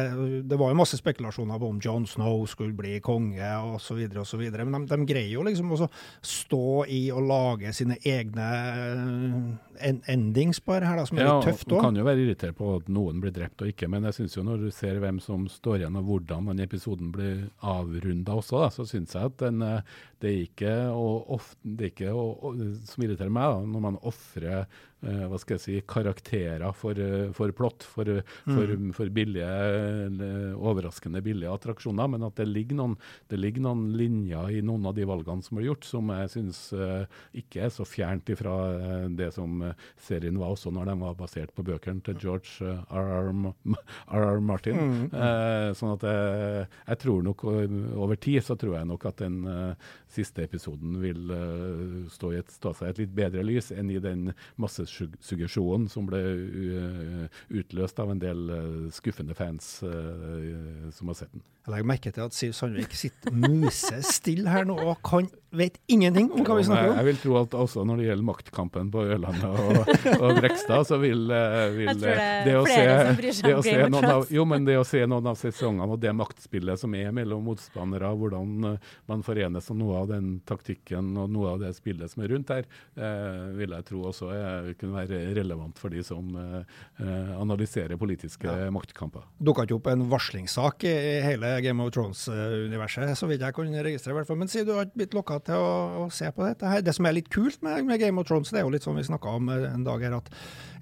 det 0.46 0.58
var 0.60 0.72
jo 0.72 0.78
masse 0.80 0.98
spekulasjoner 1.00 1.60
på 1.60 1.70
om 1.70 1.80
John 1.82 2.06
Snow 2.08 2.44
skulle 2.50 2.76
bli 2.76 2.98
konge 3.04 3.50
osv.. 3.74 4.00
Men 4.10 4.76
de, 4.76 4.82
de 4.90 5.08
greier 5.08 5.32
jo 5.34 5.44
liksom 5.46 5.74
å 5.76 5.88
stå 6.22 6.84
i 6.90 7.02
og 7.14 7.26
lage 7.30 7.74
sine 7.76 7.98
egne 8.06 8.48
uh, 9.00 10.00
endings 10.10 10.60
på 10.60 10.76
her, 10.78 10.96
da, 10.98 11.06
som 11.08 11.18
er 11.18 11.26
ja, 11.26 11.36
litt 11.38 11.50
tøft 11.50 11.68
òg. 11.70 11.78
Man 11.78 11.88
kan 11.90 12.00
jo 12.00 12.06
være 12.08 12.24
irritert 12.24 12.58
på 12.58 12.74
at 12.76 12.90
noen 12.92 13.22
blir 13.22 13.34
drept 13.34 13.64
og 13.64 13.72
ikke, 13.72 13.88
men 13.90 14.06
jeg 14.08 14.18
syns 14.20 14.36
jo 14.38 14.44
når 14.46 14.66
du 14.66 14.70
ser 14.74 15.00
hvem 15.02 15.20
som 15.22 15.46
står 15.50 15.82
igjen 15.82 15.98
og 16.00 16.08
hvordan 16.08 16.50
den 16.52 16.64
episoden 16.64 17.12
blir 17.14 17.48
avrunda 17.66 18.38
også, 18.40 18.62
da, 18.64 18.70
så 18.74 18.86
syns 18.88 19.16
jeg 19.16 19.32
at 19.32 19.38
den, 19.42 19.64
eh, 19.64 19.98
det 20.20 20.30
er 20.30 20.44
ikke, 20.44 20.76
og 20.92 21.34
ofte, 21.36 21.58
det 21.64 21.86
er 21.86 21.92
ikke 21.94 22.12
og, 22.12 22.44
og, 22.44 22.62
som 22.88 23.04
irriterer 23.04 23.32
meg, 23.32 23.54
da, 23.54 23.66
når 23.72 23.84
man 23.86 23.98
ofrer 24.06 24.58
eh, 24.60 25.22
hva 25.30 25.38
skal 25.40 25.56
jeg 25.56 25.62
si, 25.64 25.76
karakterer 25.88 26.64
for, 26.76 26.98
eh, 27.00 27.30
for 27.36 27.52
plott, 27.56 27.86
for, 27.88 28.10
for, 28.44 28.74
mm. 28.74 28.90
for, 28.96 29.12
billige, 29.16 29.48
overraskende 30.58 31.22
billige 31.24 31.52
attraksjoner, 31.52 32.10
men 32.14 32.26
at 32.28 32.36
det 32.40 32.48
ligger, 32.50 32.80
noen, 32.82 32.96
det 33.32 33.40
ligger, 33.40 33.64
noen, 33.64 33.86
linjer 33.96 34.58
i 34.58 34.60
noen 34.64 34.90
av 34.90 34.96
de 34.98 35.06
valgene 35.08 35.44
som 35.46 35.60
er 35.60 35.68
gjort, 35.70 35.88
som 35.88 36.12
jeg 36.14 36.32
syns 36.34 36.60
eh, 36.76 37.20
ikke 37.40 37.64
er 37.66 37.72
så 37.74 37.86
fjernt 37.88 38.28
ifra 38.32 38.56
uh, 38.76 39.06
det 39.16 39.30
som 39.34 39.62
serien 40.00 40.38
var 40.40 40.52
også 40.54 40.72
når 40.74 40.90
den 40.90 41.02
var 41.02 41.16
basert 41.18 41.52
på 41.56 41.64
bøkene 41.66 42.04
til 42.04 42.18
George 42.20 42.74
R.R. 42.92 43.32
Martin. 44.50 44.78
Mm. 44.80 45.02
Eh, 45.10 45.70
sånn 45.78 45.94
at 45.96 46.06
jeg, 46.06 46.68
jeg, 46.84 47.00
tror 47.00 47.24
nok 47.24 47.44
over 47.48 48.20
tid 48.20 48.44
så 48.44 48.56
tror 48.60 48.76
jeg 48.78 48.88
nok 48.90 49.06
at 49.10 49.22
den 49.22 49.38
siste 50.14 50.44
episoden 50.46 50.98
vil 51.02 51.30
uh, 51.30 52.08
stå, 52.12 52.32
et, 52.38 52.50
stå, 52.52 52.72
seg 52.76 52.92
et 52.92 53.02
litt 53.04 53.14
bedre 53.16 53.44
lys 53.46 53.70
enn 53.74 53.92
i 53.92 54.00
den 54.02 54.32
massesuggesjonen 54.60 55.88
som 55.92 56.08
ble 56.10 56.20
uh, 56.20 57.42
utløst 57.60 58.02
av 58.02 58.12
en 58.14 58.22
del 58.22 58.50
uh, 58.50 58.90
skuffende 58.94 59.36
fans 59.38 59.78
som 59.80 61.10
har 61.10 61.16
sett 61.18 61.32
den. 61.34 61.44
Jeg 61.60 61.74
legger 61.74 61.88
merke 61.90 62.10
til 62.14 62.24
at 62.24 62.32
Siv 62.32 62.54
Sandvik 62.56 62.94
sitter 62.96 63.34
musestille 63.36 64.48
her 64.48 64.64
nå 64.64 64.78
og 64.80 64.94
kan, 65.04 65.26
vet 65.52 65.74
ingenting 65.92 66.30
om 66.32 66.40
hva 66.46 66.54
vi 66.56 66.62
snakker 66.64 66.92
om. 66.92 66.96
Jeg 66.96 67.06
vil 67.10 67.18
tro 67.20 67.34
at 67.36 67.56
også 67.58 67.82
når 67.84 68.00
det 68.00 68.06
gjelder 68.06 68.26
maktkampen 68.30 68.88
på 68.94 69.02
Ørlandet 69.12 69.44
og, 69.44 69.90
og 70.24 70.38
Brekstad, 70.38 70.86
så 70.88 70.96
vil, 71.02 71.26
vil 71.76 71.90
det, 72.00 72.14
det, 72.46 72.54
å 72.56 72.62
se, 72.64 73.42
det 73.44 73.52
å 73.58 73.64
se 73.66 73.74
noen 73.92 74.08
av, 74.08 74.24
jo, 74.32 74.46
men 74.48 74.64
det 74.64 74.78
å 74.80 74.86
se 74.88 75.02
noen 75.04 75.28
av 75.28 75.36
sesongene 75.40 75.98
og 75.98 76.00
det 76.00 76.14
maktspillet 76.16 76.80
som 76.80 76.96
er 76.96 77.12
mellom 77.16 77.44
motstandere, 77.50 78.08
hvordan 78.22 78.56
man 79.10 79.26
forenes 79.26 79.68
og 79.74 79.80
noe 79.82 80.00
av 80.00 80.08
den 80.14 80.32
taktikken 80.48 81.12
og 81.20 81.28
noe 81.34 81.52
av 81.52 81.60
det 81.66 81.74
spillet 81.76 82.08
som 82.14 82.24
er 82.24 82.32
rundt 82.32 82.54
her, 82.56 82.64
eh, 82.96 83.44
vil 83.60 83.76
jeg 83.76 83.88
tro 83.90 84.06
også 84.14 84.32
er, 84.32 84.72
kunne 84.80 85.02
være 85.02 85.20
relevant 85.36 85.76
for 85.82 85.92
de 85.92 86.06
som 86.06 86.32
eh, 86.40 87.36
analyserer 87.36 88.00
politiske 88.00 88.48
ja. 88.48 88.72
maktkamper. 88.72 89.28
Dukka 89.36 89.68
ikke 89.68 89.76
opp 89.76 89.92
en 89.92 90.08
varslingssak 90.08 90.88
i 90.88 90.96
hele 91.26 91.49
Game 91.64 91.82
of 91.84 91.92
Thrones-universet, 91.94 93.12
så 93.18 93.28
vidt 93.30 93.44
jeg 93.44 93.56
kan 93.56 93.76
registrere. 93.84 94.16
hvert 94.18 94.30
fall. 94.30 94.40
Men 94.40 94.50
sier 94.52 94.66
du 94.66 94.74
har 94.76 94.90
blitt 94.94 95.16
lokka 95.16 95.40
til 95.46 95.58
å, 95.58 95.70
å, 96.04 96.08
se 96.14 96.30
på 96.34 96.46
dette 96.46 96.70
her. 96.70 96.84
Det 96.86 96.94
som 96.96 97.08
er 97.08 97.16
litt 97.18 97.30
kult 97.32 97.60
med, 97.66 97.84
med 97.88 98.00
Game 98.02 98.20
of 98.20 98.28
Thrones, 98.28 98.52
det 98.52 98.62
er 98.62 98.66
jo 98.66 98.74
litt 98.74 98.86
sånn 98.86 98.98
vi 98.98 99.06
snakka 99.08 99.36
om 99.40 99.50
en 99.54 99.86
dag 99.86 100.04
her, 100.06 100.18
at 100.20 100.30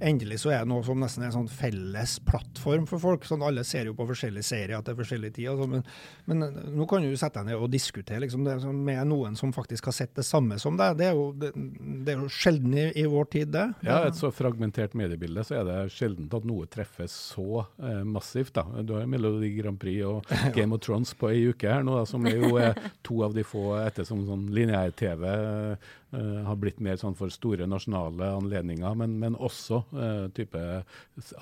endelig 0.05 0.43
så 0.45 0.53
er 0.55 0.63
det 0.63 0.71
noe 0.71 0.85
som 0.87 1.01
nesten 1.01 1.25
er 1.25 1.31
en 1.31 1.37
sånn 1.41 1.51
felles 1.51 2.19
plattform 2.27 2.87
for 2.91 3.03
folk. 3.03 3.27
sånn 3.27 3.43
Alle 3.47 3.65
ser 3.67 3.91
jo 3.91 3.97
på 3.99 4.07
forskjellige 4.09 4.47
serier 4.47 4.85
til 4.87 4.99
forskjellig 4.99 5.33
tid. 5.35 5.51
Altså, 5.53 5.69
men, 5.71 5.85
men, 6.31 6.45
nå 6.79 6.87
kan 6.91 7.05
du 7.05 7.17
sette 7.19 7.43
deg 7.43 7.51
ned 7.51 7.65
og 7.65 7.73
diskutere 7.73 8.23
liksom, 8.23 8.45
det, 8.47 8.59
med 8.73 9.03
noen 9.11 9.39
som 9.39 9.53
faktisk 9.55 9.91
har 9.91 9.97
sett 9.97 10.15
det 10.19 10.27
samme 10.27 10.59
som 10.63 10.79
deg. 10.79 10.99
Det 11.01 11.09
er 11.11 11.19
jo, 11.19 11.29
det, 11.39 11.53
det 12.07 12.15
er 12.15 12.23
jo 12.23 12.31
sjelden 12.33 12.77
i, 12.77 12.87
i, 13.03 13.07
vår 13.11 13.31
tid, 13.35 13.53
det. 13.55 13.67
Ja, 13.87 14.01
et 14.07 14.19
så 14.19 14.31
fragmentert 14.35 14.97
mediebilde, 14.99 15.45
så 15.47 15.61
er 15.61 15.69
det 15.69 15.79
sjelden 15.95 16.31
at 16.39 16.47
noe 16.49 16.69
treffes 16.71 17.15
så 17.35 17.65
eh, 17.83 18.03
massivt. 18.07 18.55
da. 18.59 18.67
Du 18.87 18.95
har 18.99 19.09
Melodi 19.11 19.51
Grand 19.59 19.81
Prix 19.81 20.05
og 20.07 20.29
Game 20.59 20.77
of 20.77 20.83
Thrones 20.85 21.15
på 21.19 21.31
ei 21.33 21.45
uke 21.51 21.71
her 21.71 21.85
nå, 21.87 21.97
da, 22.01 22.05
som 22.09 22.27
er 22.29 22.39
jo 22.41 22.57
er 22.61 22.77
to 23.07 23.21
av 23.27 23.37
de 23.37 23.45
få 23.47 23.65
ettersom 23.81 24.25
sånn 24.29 24.47
lineær-TV 24.55 25.25
uh, 25.29 25.89
har 26.49 26.59
blitt 26.61 26.83
mer 26.85 26.99
sånn 27.01 27.17
for 27.19 27.33
store 27.33 27.69
nasjonale 27.71 28.33
anledninger, 28.39 28.99
men, 28.99 29.19
men 29.23 29.39
også 29.39 29.83
uh, 29.95 30.27
type 30.37 30.65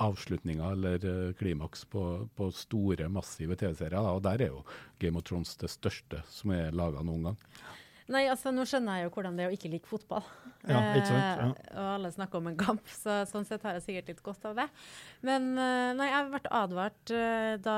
avslutninger 0.08 0.76
eller 0.76 1.06
uh, 1.06 1.32
klimaks 1.38 1.86
på, 1.92 2.04
på, 2.36 2.50
store, 2.54 3.10
massive 3.12 3.58
TV-serier. 3.58 4.12
Og 4.16 4.22
der 4.26 4.46
er 4.46 4.54
jo 4.54 4.62
Game 5.02 5.18
of 5.20 5.26
Thrones 5.28 5.56
det 5.60 5.72
største 5.72 6.22
som 6.30 6.54
er 6.56 6.76
laga 6.76 7.04
noen 7.06 7.30
gang. 7.30 7.42
Nei, 8.12 8.22
altså 8.30 8.52
Nå 8.54 8.62
skjønner 8.68 9.00
jeg 9.00 9.08
jo 9.08 9.12
hvordan 9.16 9.38
det 9.38 9.44
er 9.44 9.50
å 9.50 9.56
ikke 9.56 9.70
like 9.72 9.90
fotball. 9.90 10.22
Ja, 10.66 10.78
ikke 10.94 11.08
sant? 11.08 11.22
Ja. 11.22 11.48
Eh, 11.50 11.74
og 11.74 11.90
alle 11.96 12.12
snakker 12.14 12.40
om 12.40 12.50
en 12.50 12.58
kamp, 12.58 12.86
så 13.02 13.20
sånn 13.30 13.46
sett 13.48 13.66
har 13.66 13.76
jeg 13.78 13.84
sikkert 13.86 14.12
litt 14.12 14.22
godt 14.26 14.46
av 14.50 14.56
det. 14.60 14.66
Men 15.26 15.52
uh, 15.58 15.90
nei, 15.98 16.08
jeg 16.12 16.30
ble 16.32 16.42
advart 16.60 17.14
uh, 17.14 17.52
da 17.62 17.76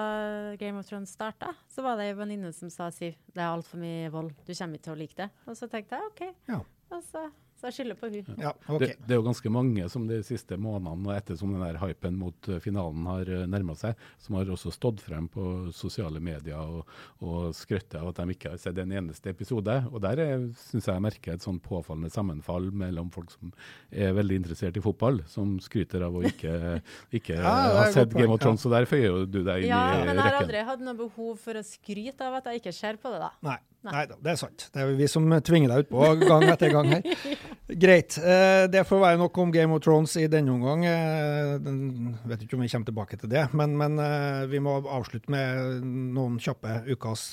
Game 0.60 0.80
of 0.80 0.88
Thrones 0.88 1.12
starta. 1.16 1.54
Så 1.72 1.84
var 1.84 2.00
det 2.00 2.10
ei 2.10 2.16
venninne 2.18 2.52
som 2.56 2.72
sa 2.72 2.90
Siv, 2.94 3.16
det 3.32 3.42
er 3.42 3.50
altfor 3.50 3.80
mye 3.80 4.12
vold, 4.12 4.32
du 4.44 4.52
kommer 4.52 4.80
ikke 4.80 4.88
til 4.88 4.96
å 4.96 5.00
like 5.02 5.20
det. 5.20 5.28
Og 5.48 5.58
så 5.58 5.68
tenkte 5.72 6.00
jeg 6.00 6.12
OK. 6.12 6.24
Ja. 6.52 6.62
Og 6.92 7.04
så 7.08 7.28
så 7.58 7.70
jeg 7.70 7.78
skylder 7.78 7.98
på 7.98 8.10
hun. 8.12 8.28
Ja, 8.36 8.52
okay. 8.68 8.78
det, 8.84 8.90
det, 9.06 9.14
er 9.14 9.18
jo 9.18 9.26
ganske 9.26 9.52
mange 9.52 9.88
som 9.90 10.04
de 10.10 10.20
siste 10.26 10.58
månedene, 10.60 11.08
og 11.08 11.16
etter 11.16 11.38
som 11.40 11.54
den 11.54 11.64
der 11.64 11.80
hypen 11.82 12.18
mot 12.20 12.50
eh, 12.52 12.60
finalen 12.62 13.08
har 13.08 13.32
eh, 13.32 13.46
nærma 13.50 13.74
seg, 13.78 13.98
som 14.22 14.36
har 14.38 14.52
også 14.52 14.72
stått 14.74 15.00
frem 15.02 15.26
på 15.32 15.48
sosiale 15.74 16.20
medier 16.22 16.60
og, 16.60 16.86
og 17.24 17.50
skrøtta 17.56 18.02
av 18.02 18.12
at 18.12 18.20
de 18.20 18.36
ikke 18.36 18.52
har 18.52 18.60
sett 18.62 18.78
en 18.78 18.94
eneste 19.00 19.32
episode. 19.32 19.74
Og 19.90 20.02
der 20.04 20.22
syns 20.68 20.86
jeg 20.86 20.98
jeg 20.98 21.04
merker 21.04 21.36
et 21.36 21.44
sånn 21.44 21.60
påfallende 21.62 22.10
sammenfall 22.12 22.70
mellom 22.74 23.10
folk 23.14 23.32
som 23.32 23.52
er 23.90 24.14
veldig 24.16 24.40
interessert 24.42 24.78
i 24.78 24.82
fotball, 24.84 25.22
som 25.30 25.56
skryter 25.62 26.04
av 26.06 26.18
å 26.18 26.24
ikke, 26.28 26.52
ikke 27.20 27.38
ja, 27.38 27.56
ha 27.78 27.88
sett 27.94 28.14
Game 28.14 28.34
of 28.34 28.42
Thrones. 28.42 28.62
Ja. 28.62 28.66
Så 28.68 28.74
der 28.74 28.88
føyer 28.90 29.24
du 29.26 29.40
deg 29.42 29.66
inn 29.66 29.72
ja, 29.72 29.82
i 29.82 30.02
rekken. 30.02 30.04
Ja, 30.04 30.04
Men 30.04 30.22
jeg 30.22 30.26
har 30.26 30.38
aldri 30.42 30.66
hatt 30.72 30.84
noe 30.84 30.98
behov 30.98 31.34
for 31.42 31.58
å 31.58 31.64
skryte 31.66 32.28
av 32.28 32.40
at 32.40 32.50
jeg 32.50 32.62
ikke 32.62 32.74
ser 32.76 33.00
på 33.00 33.14
det, 33.14 33.22
da. 33.26 33.32
Nei. 33.46 33.58
Nei 33.86 34.08
da, 34.10 34.16
det 34.18 34.32
er 34.32 34.38
sant. 34.40 34.64
Det 34.74 34.82
er 34.82 34.96
vi 34.98 35.06
som 35.06 35.22
tvinger 35.46 35.70
deg 35.70 35.84
utpå 35.84 36.08
gang 36.24 36.48
etter 36.50 36.72
gang 36.74 36.90
her. 36.96 37.04
Greit. 37.68 38.16
Eh, 38.16 38.64
det 38.72 38.80
får 38.88 39.00
være 39.02 39.18
nok 39.20 39.38
om 39.42 39.50
Game 39.52 39.74
of 39.76 39.82
Thrones 39.84 40.14
i 40.16 40.24
denne 40.30 40.54
omgang. 40.54 40.86
Jeg 40.86 41.58
eh, 41.60 42.28
vet 42.30 42.44
ikke 42.44 42.56
om 42.56 42.62
vi 42.64 42.70
kommer 42.72 42.88
tilbake 42.88 43.18
til 43.20 43.28
det, 43.28 43.42
men, 43.52 43.74
men 43.76 43.98
eh, 44.00 44.46
vi 44.48 44.60
må 44.64 44.78
avslutte 44.88 45.28
med 45.32 45.84
noen 46.16 46.38
kjappe 46.40 46.78
ukas 46.88 47.26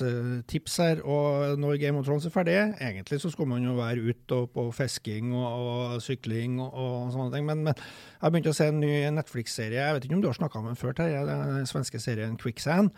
tips 0.51 0.75
her. 0.83 1.03
Og 1.07 1.55
når 1.61 1.79
Game 1.79 2.01
of 2.01 2.07
Thrones 2.07 2.27
er 2.27 2.35
ferdig, 2.35 2.57
egentlig 2.83 3.21
så 3.23 3.31
skal 3.31 3.47
man 3.47 3.63
jo 3.63 3.77
være 3.79 4.03
ute 4.03 4.41
på 4.51 4.67
fisking 4.75 5.31
og, 5.39 5.47
og 5.47 6.03
sykling 6.03 6.59
og, 6.59 6.75
og, 6.75 6.97
sånne 7.15 7.31
ting, 7.31 7.47
men, 7.47 7.63
men 7.69 7.85
jeg 8.15 8.23
har 8.23 8.33
begynt 8.33 8.51
å 8.51 8.55
se 8.57 8.69
en 8.71 8.81
ny 8.81 8.93
Netflix-serie. 9.15 9.81
Jeg 9.81 9.97
vet 9.97 10.07
ikke 10.07 10.17
om 10.17 10.23
du 10.23 10.29
har 10.31 10.39
snakka 10.39 10.61
om 10.61 10.69
den 10.71 10.79
før, 10.79 10.95
Terje. 10.97 11.21
Den 11.27 11.69
svenske 11.69 12.01
serien 12.01 12.37
Quicksand, 12.39 12.91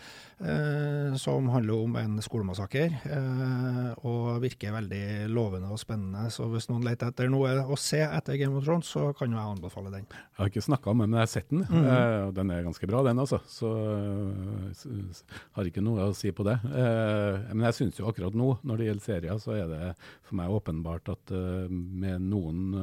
som 1.17 1.49
handler 1.51 1.85
om 1.87 1.97
en 1.99 2.19
skolemassaker. 2.23 2.97
Eh, 3.07 4.05
og 4.07 4.41
virker 4.43 4.73
veldig 4.75 5.27
lovende 5.31 5.71
og 5.73 5.79
spennende. 5.81 6.27
Så 6.33 6.47
hvis 6.51 6.67
noen 6.69 6.85
leter 6.85 7.11
etter 7.11 7.29
noe 7.31 7.53
å 7.65 7.77
se 7.79 7.99
etter 8.03 8.37
Game 8.39 8.57
of 8.57 8.65
Thrones, 8.65 8.89
så 8.91 9.11
kan 9.17 9.31
jo 9.31 9.39
jeg 9.39 9.55
anbefale 9.57 9.93
den. 9.93 10.07
Jeg 10.09 10.39
har 10.39 10.51
ikke 10.51 10.65
snakka 10.65 10.91
om 10.91 11.03
den, 11.03 11.11
men 11.11 11.19
jeg 11.21 11.27
har 11.27 11.33
sett 11.33 11.51
den. 11.53 11.63
Mm. 11.67 11.87
Uh, 11.87 12.29
den 12.37 12.53
er 12.53 12.65
ganske 12.67 12.89
bra, 12.89 13.03
den 13.07 13.23
altså. 13.23 13.41
Så 13.51 13.71
uh, 13.71 15.23
har 15.57 15.69
ikke 15.69 15.83
noe 15.85 16.09
å 16.09 16.15
si 16.17 16.33
på 16.35 16.45
det. 16.47 16.57
Uh, 16.65 17.47
men 17.53 17.67
jeg 17.69 17.79
syns 17.81 18.01
jo 18.01 18.09
akkurat 18.11 18.37
nå, 18.37 18.53
når 18.67 18.81
det 18.81 18.89
gjelder 18.89 19.07
serier, 19.07 19.41
så 19.41 19.55
er 19.57 19.71
det 19.71 19.91
for 20.27 20.39
meg 20.39 20.53
åpenbart 20.53 21.13
at 21.13 21.31
med 21.71 22.23
noen 22.27 22.73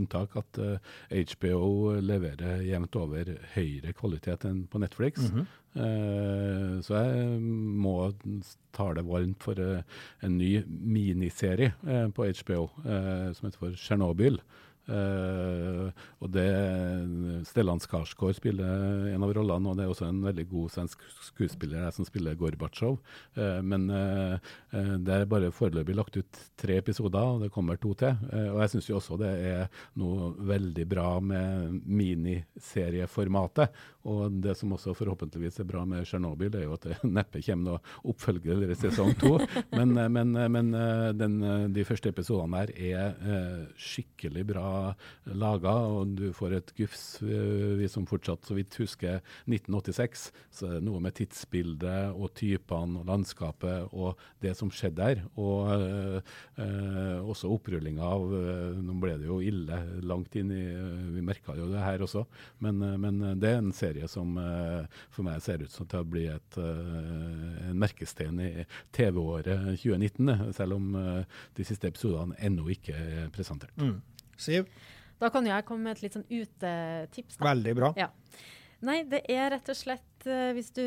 unntak 0.00 0.34
at 0.36 0.58
HBO 1.10 1.89
leverer 1.98 2.62
jevnt 2.66 2.96
over 2.98 3.32
høyere 3.54 3.94
kvalitet 3.96 4.46
enn 4.48 4.64
på 4.70 4.80
Netflix. 4.82 5.30
Mm 5.30 5.40
-hmm. 5.40 5.46
eh, 5.82 6.80
så 6.82 6.94
jeg 6.94 7.40
må 7.40 8.12
ta 8.72 8.92
det 8.94 9.04
varmt 9.04 9.42
for 9.42 9.60
eh, 9.60 9.82
en 10.22 10.38
ny 10.38 10.62
miniserie 10.66 11.72
uh, 11.82 12.08
på 12.08 12.24
HBO 12.24 12.70
som 13.34 13.46
heter 13.46 13.58
for 13.58 13.74
Tsjernobyl. 13.74 14.40
Og 14.90 16.30
det 16.34 16.48
Stellan 17.48 17.80
Skarsgård 17.82 18.36
spiller 18.36 19.10
en 19.14 19.24
av 19.24 19.32
rollene, 19.36 19.70
og 19.70 19.78
det 19.78 19.84
er 19.84 19.92
også 19.92 20.08
en 20.08 20.22
veldig 20.24 20.46
god 20.50 20.72
svensk 20.74 21.04
skuespiller 21.30 21.90
som 21.94 22.06
spiller 22.08 22.38
Gorbatsjov. 22.38 22.98
Uh, 23.38 23.60
men 23.66 23.88
eh, 23.94 24.50
det 25.00 25.14
er 25.14 25.28
bare 25.30 25.52
foreløpig 25.54 25.96
lagt 25.96 26.18
ut 26.20 26.40
tre 26.60 26.78
episoder, 26.80 27.20
og 27.20 27.44
det 27.44 27.52
kommer 27.54 27.78
to 27.80 27.94
til. 27.98 28.16
Og 28.30 28.60
jeg 28.62 28.72
syns 28.74 28.88
jo 28.90 28.98
også 28.98 29.18
det 29.20 29.30
er 29.50 29.80
noe 29.98 30.30
veldig 30.46 30.86
bra 30.88 31.08
med 31.24 31.80
miniserieformatet. 31.86 33.74
Og 34.10 34.38
det 34.42 34.54
som 34.56 34.72
også 34.76 34.94
forhåpentligvis 34.96 35.60
er 35.60 35.68
bra 35.68 35.84
med 35.88 36.06
Tsjernobyl, 36.08 36.54
er 36.56 36.66
jo 36.66 36.76
at 36.76 36.86
det 36.88 36.98
neppe 37.18 37.42
kommer 37.44 37.66
noe 37.66 38.12
oppfølger 38.12 38.54
eller 38.56 38.78
sesong 38.78 39.14
to. 39.20 39.36
Men, 39.74 39.96
men, 40.14 40.36
men 40.54 40.72
den, 41.18 41.40
de 41.74 41.86
første 41.88 42.12
episodene 42.12 42.62
her 42.62 42.74
er 42.76 43.66
skikkelig 43.80 44.46
bra 44.52 44.68
laga, 45.40 45.74
og 45.90 46.14
du 46.18 46.28
får 46.36 46.56
et 46.58 46.72
gufs, 46.78 47.04
vi 47.20 47.88
som 47.90 48.06
fortsatt 48.08 48.46
så 48.46 48.56
vidt 48.58 48.78
husker 48.80 49.20
1986. 49.46 50.28
Så 50.54 50.68
er 50.68 50.78
det 50.78 50.86
noe 50.86 51.02
med 51.02 51.16
tidsbildet 51.18 52.14
og 52.14 52.32
typene 52.38 53.00
og 53.00 53.08
landskapet 53.10 53.90
og 53.90 54.20
det 54.42 54.54
som 54.58 54.70
skjedde 54.72 55.00
der. 55.00 55.22
Og 55.40 55.70
eh, 56.60 57.18
også 57.20 57.50
opprullinga 57.54 58.04
av 58.04 58.34
eh, 58.36 58.78
Nå 58.80 58.96
ble 59.02 59.16
det 59.20 59.28
jo 59.28 59.40
ille 59.44 59.78
langt 60.06 60.36
inn 60.38 60.52
i 60.54 60.62
Vi 61.14 61.24
merka 61.24 61.54
jo 61.58 61.68
det 61.70 61.82
her 61.82 62.04
også, 62.04 62.24
men, 62.64 62.82
eh, 62.86 62.96
men, 63.00 63.20
det 63.40 63.52
er 63.52 63.60
en 63.60 63.72
serie 63.76 64.08
som 64.10 64.36
eh, 64.40 65.00
for 65.14 65.26
meg 65.26 65.42
ser 65.44 65.64
ut 65.64 65.74
som 65.74 65.88
til 65.90 66.04
å 66.04 66.10
bli 66.10 66.26
et, 66.32 66.60
eh, 66.60 67.70
en 67.70 67.80
merkestein 67.80 68.40
i 68.44 68.66
TV-året 68.96 69.80
2019, 69.80 70.52
selv 70.56 70.78
om 70.78 70.94
eh, 71.00 71.42
de 71.58 71.66
siste 71.66 71.90
episodene 71.90 72.38
ennå 72.40 72.68
ikke 72.76 72.96
er 72.96 73.30
presentert. 73.34 73.76
Mm. 73.80 73.98
Siv? 74.40 74.68
Da 75.20 75.28
kan 75.32 75.44
jeg 75.46 75.66
komme 75.68 75.88
med 75.88 75.98
et 75.98 76.06
litt 76.06 76.16
sånn 76.16 76.26
utetips. 76.28 77.36
Da. 77.36 77.50
Veldig 77.50 77.74
bra. 77.76 77.92
Ja. 78.00 78.08
Nei, 78.88 79.02
det 79.08 79.26
er 79.28 79.50
rett 79.52 79.68
og 79.68 79.76
slett 79.76 80.28
uh, 80.28 80.50
hvis 80.56 80.70
du 80.72 80.84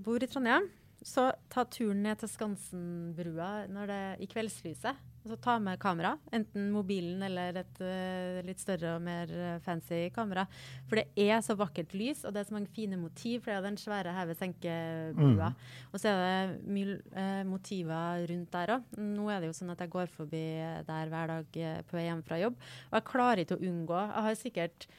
bor 0.00 0.22
i 0.22 0.28
Trondheim, 0.30 0.70
så 1.06 1.30
ta 1.52 1.64
turen 1.66 2.02
ned 2.04 2.20
til 2.20 2.30
Skansenbrua 2.30 3.66
når 3.70 3.90
det, 3.90 4.02
i 4.24 4.28
kveldslyset. 4.30 5.08
Så 5.22 5.36
ta 5.38 5.54
med 5.62 5.78
kamera, 5.78 6.16
enten 6.34 6.72
mobilen 6.74 7.20
eller 7.22 7.60
et 7.60 7.76
uh, 7.78 8.40
litt 8.42 8.58
større 8.58 8.96
og 8.96 9.04
mer 9.06 9.30
uh, 9.30 9.60
fancy 9.62 10.08
kamera. 10.14 10.48
For 10.90 10.98
det 10.98 11.28
er 11.28 11.38
så 11.46 11.54
vakkert 11.58 11.94
lys, 11.94 12.24
og 12.26 12.34
det 12.34 12.42
er 12.42 12.48
så 12.48 12.56
mange 12.56 12.72
fine 12.74 12.98
motiv. 12.98 13.44
For 13.44 13.52
det 13.52 13.60
er 13.60 13.68
den 13.68 13.78
svære 13.78 14.16
heve-senke-brua. 14.16 15.52
Mm. 15.52 15.92
Og 15.92 16.02
så 16.02 16.10
er 16.10 16.18
det 16.24 16.74
mye 16.74 16.98
uh, 17.14 17.44
motiver 17.46 18.26
rundt 18.32 18.58
der 18.58 18.74
òg. 18.78 18.90
Nå 18.98 19.30
er 19.30 19.42
det 19.42 19.52
jo 19.52 19.58
sånn 19.60 19.74
at 19.76 19.86
jeg 19.86 19.94
går 19.94 20.10
forbi 20.10 20.44
der 20.90 21.14
hver 21.14 21.36
dag 21.36 21.62
på 21.86 21.98
vei 21.98 22.08
hjem 22.08 22.26
fra 22.26 22.42
jobb. 22.42 22.58
Og 22.90 22.98
jeg 22.98 23.10
klarer 23.12 23.44
ikke 23.44 23.60
å 23.60 23.66
unngå 23.70 24.02
Jeg 24.02 24.26
har 24.26 24.42
sikkert 24.42 24.90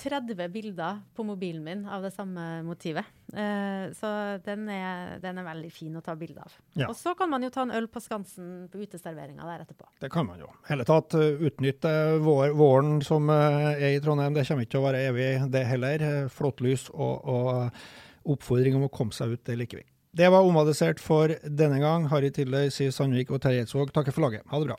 30 0.00 0.48
bilder 0.52 1.00
på 1.14 1.24
mobilen 1.26 1.62
min 1.64 1.84
av 1.86 2.02
det 2.02 2.10
samme 2.14 2.62
motivet. 2.66 3.06
Uh, 3.34 3.92
så 3.96 4.10
den 4.44 4.66
er, 4.72 5.18
den 5.22 5.38
er, 5.38 5.46
veldig 5.46 5.70
fin 5.74 5.96
å 5.96 6.02
ta 6.04 6.16
bilde 6.18 6.42
av. 6.42 6.56
Ja. 6.74 6.88
Og 6.88 6.96
så 6.98 7.14
kan 7.18 7.30
man 7.30 7.44
jo 7.44 7.52
ta 7.54 7.66
en 7.66 7.74
øl 7.76 7.86
på 7.92 8.02
Skansen 8.02 8.66
på 8.72 8.80
uteserveringa 8.82 9.46
der 9.46 9.66
etterpå. 9.66 9.88
Det 10.02 10.10
kan 10.12 10.26
man 10.28 10.42
jo. 10.42 10.50
hele 10.70 10.86
tatt 10.88 11.14
uh, 11.18 11.44
utnytte 11.50 11.94
vår, 12.24 12.56
våren 12.58 12.98
som 13.06 13.30
uh, 13.30 13.70
er 13.76 13.94
i 13.94 14.02
Trondheim. 14.02 14.34
Det 14.36 14.46
kommer 14.48 14.66
ikke 14.66 14.76
til 14.76 14.82
å 14.82 14.88
være 14.88 15.06
evig, 15.12 15.30
det 15.52 15.64
heller. 15.68 16.06
Flåttlys 16.32 16.88
og, 16.94 17.30
og 17.30 18.30
oppfordring 18.34 18.76
om 18.78 18.88
å 18.88 18.92
komme 18.92 19.16
seg 19.16 19.36
ut, 19.36 19.44
det 19.46 19.58
liker 19.60 19.82
vi. 19.82 19.88
Det 20.16 20.26
var 20.32 20.42
omadressert 20.42 20.98
for 20.98 21.30
denne 21.44 21.78
gang. 21.78 22.08
Harry 22.10 22.32
Tiller, 22.34 22.66
Siv 22.74 22.90
Sandvik 22.94 23.30
og 23.30 23.44
Terje 23.44 23.62
Eidsvåg 23.62 23.92
takker 23.94 24.14
for 24.14 24.26
laget. 24.26 24.42
Ha 24.50 24.58
det 24.58 24.72
bra. 24.72 24.78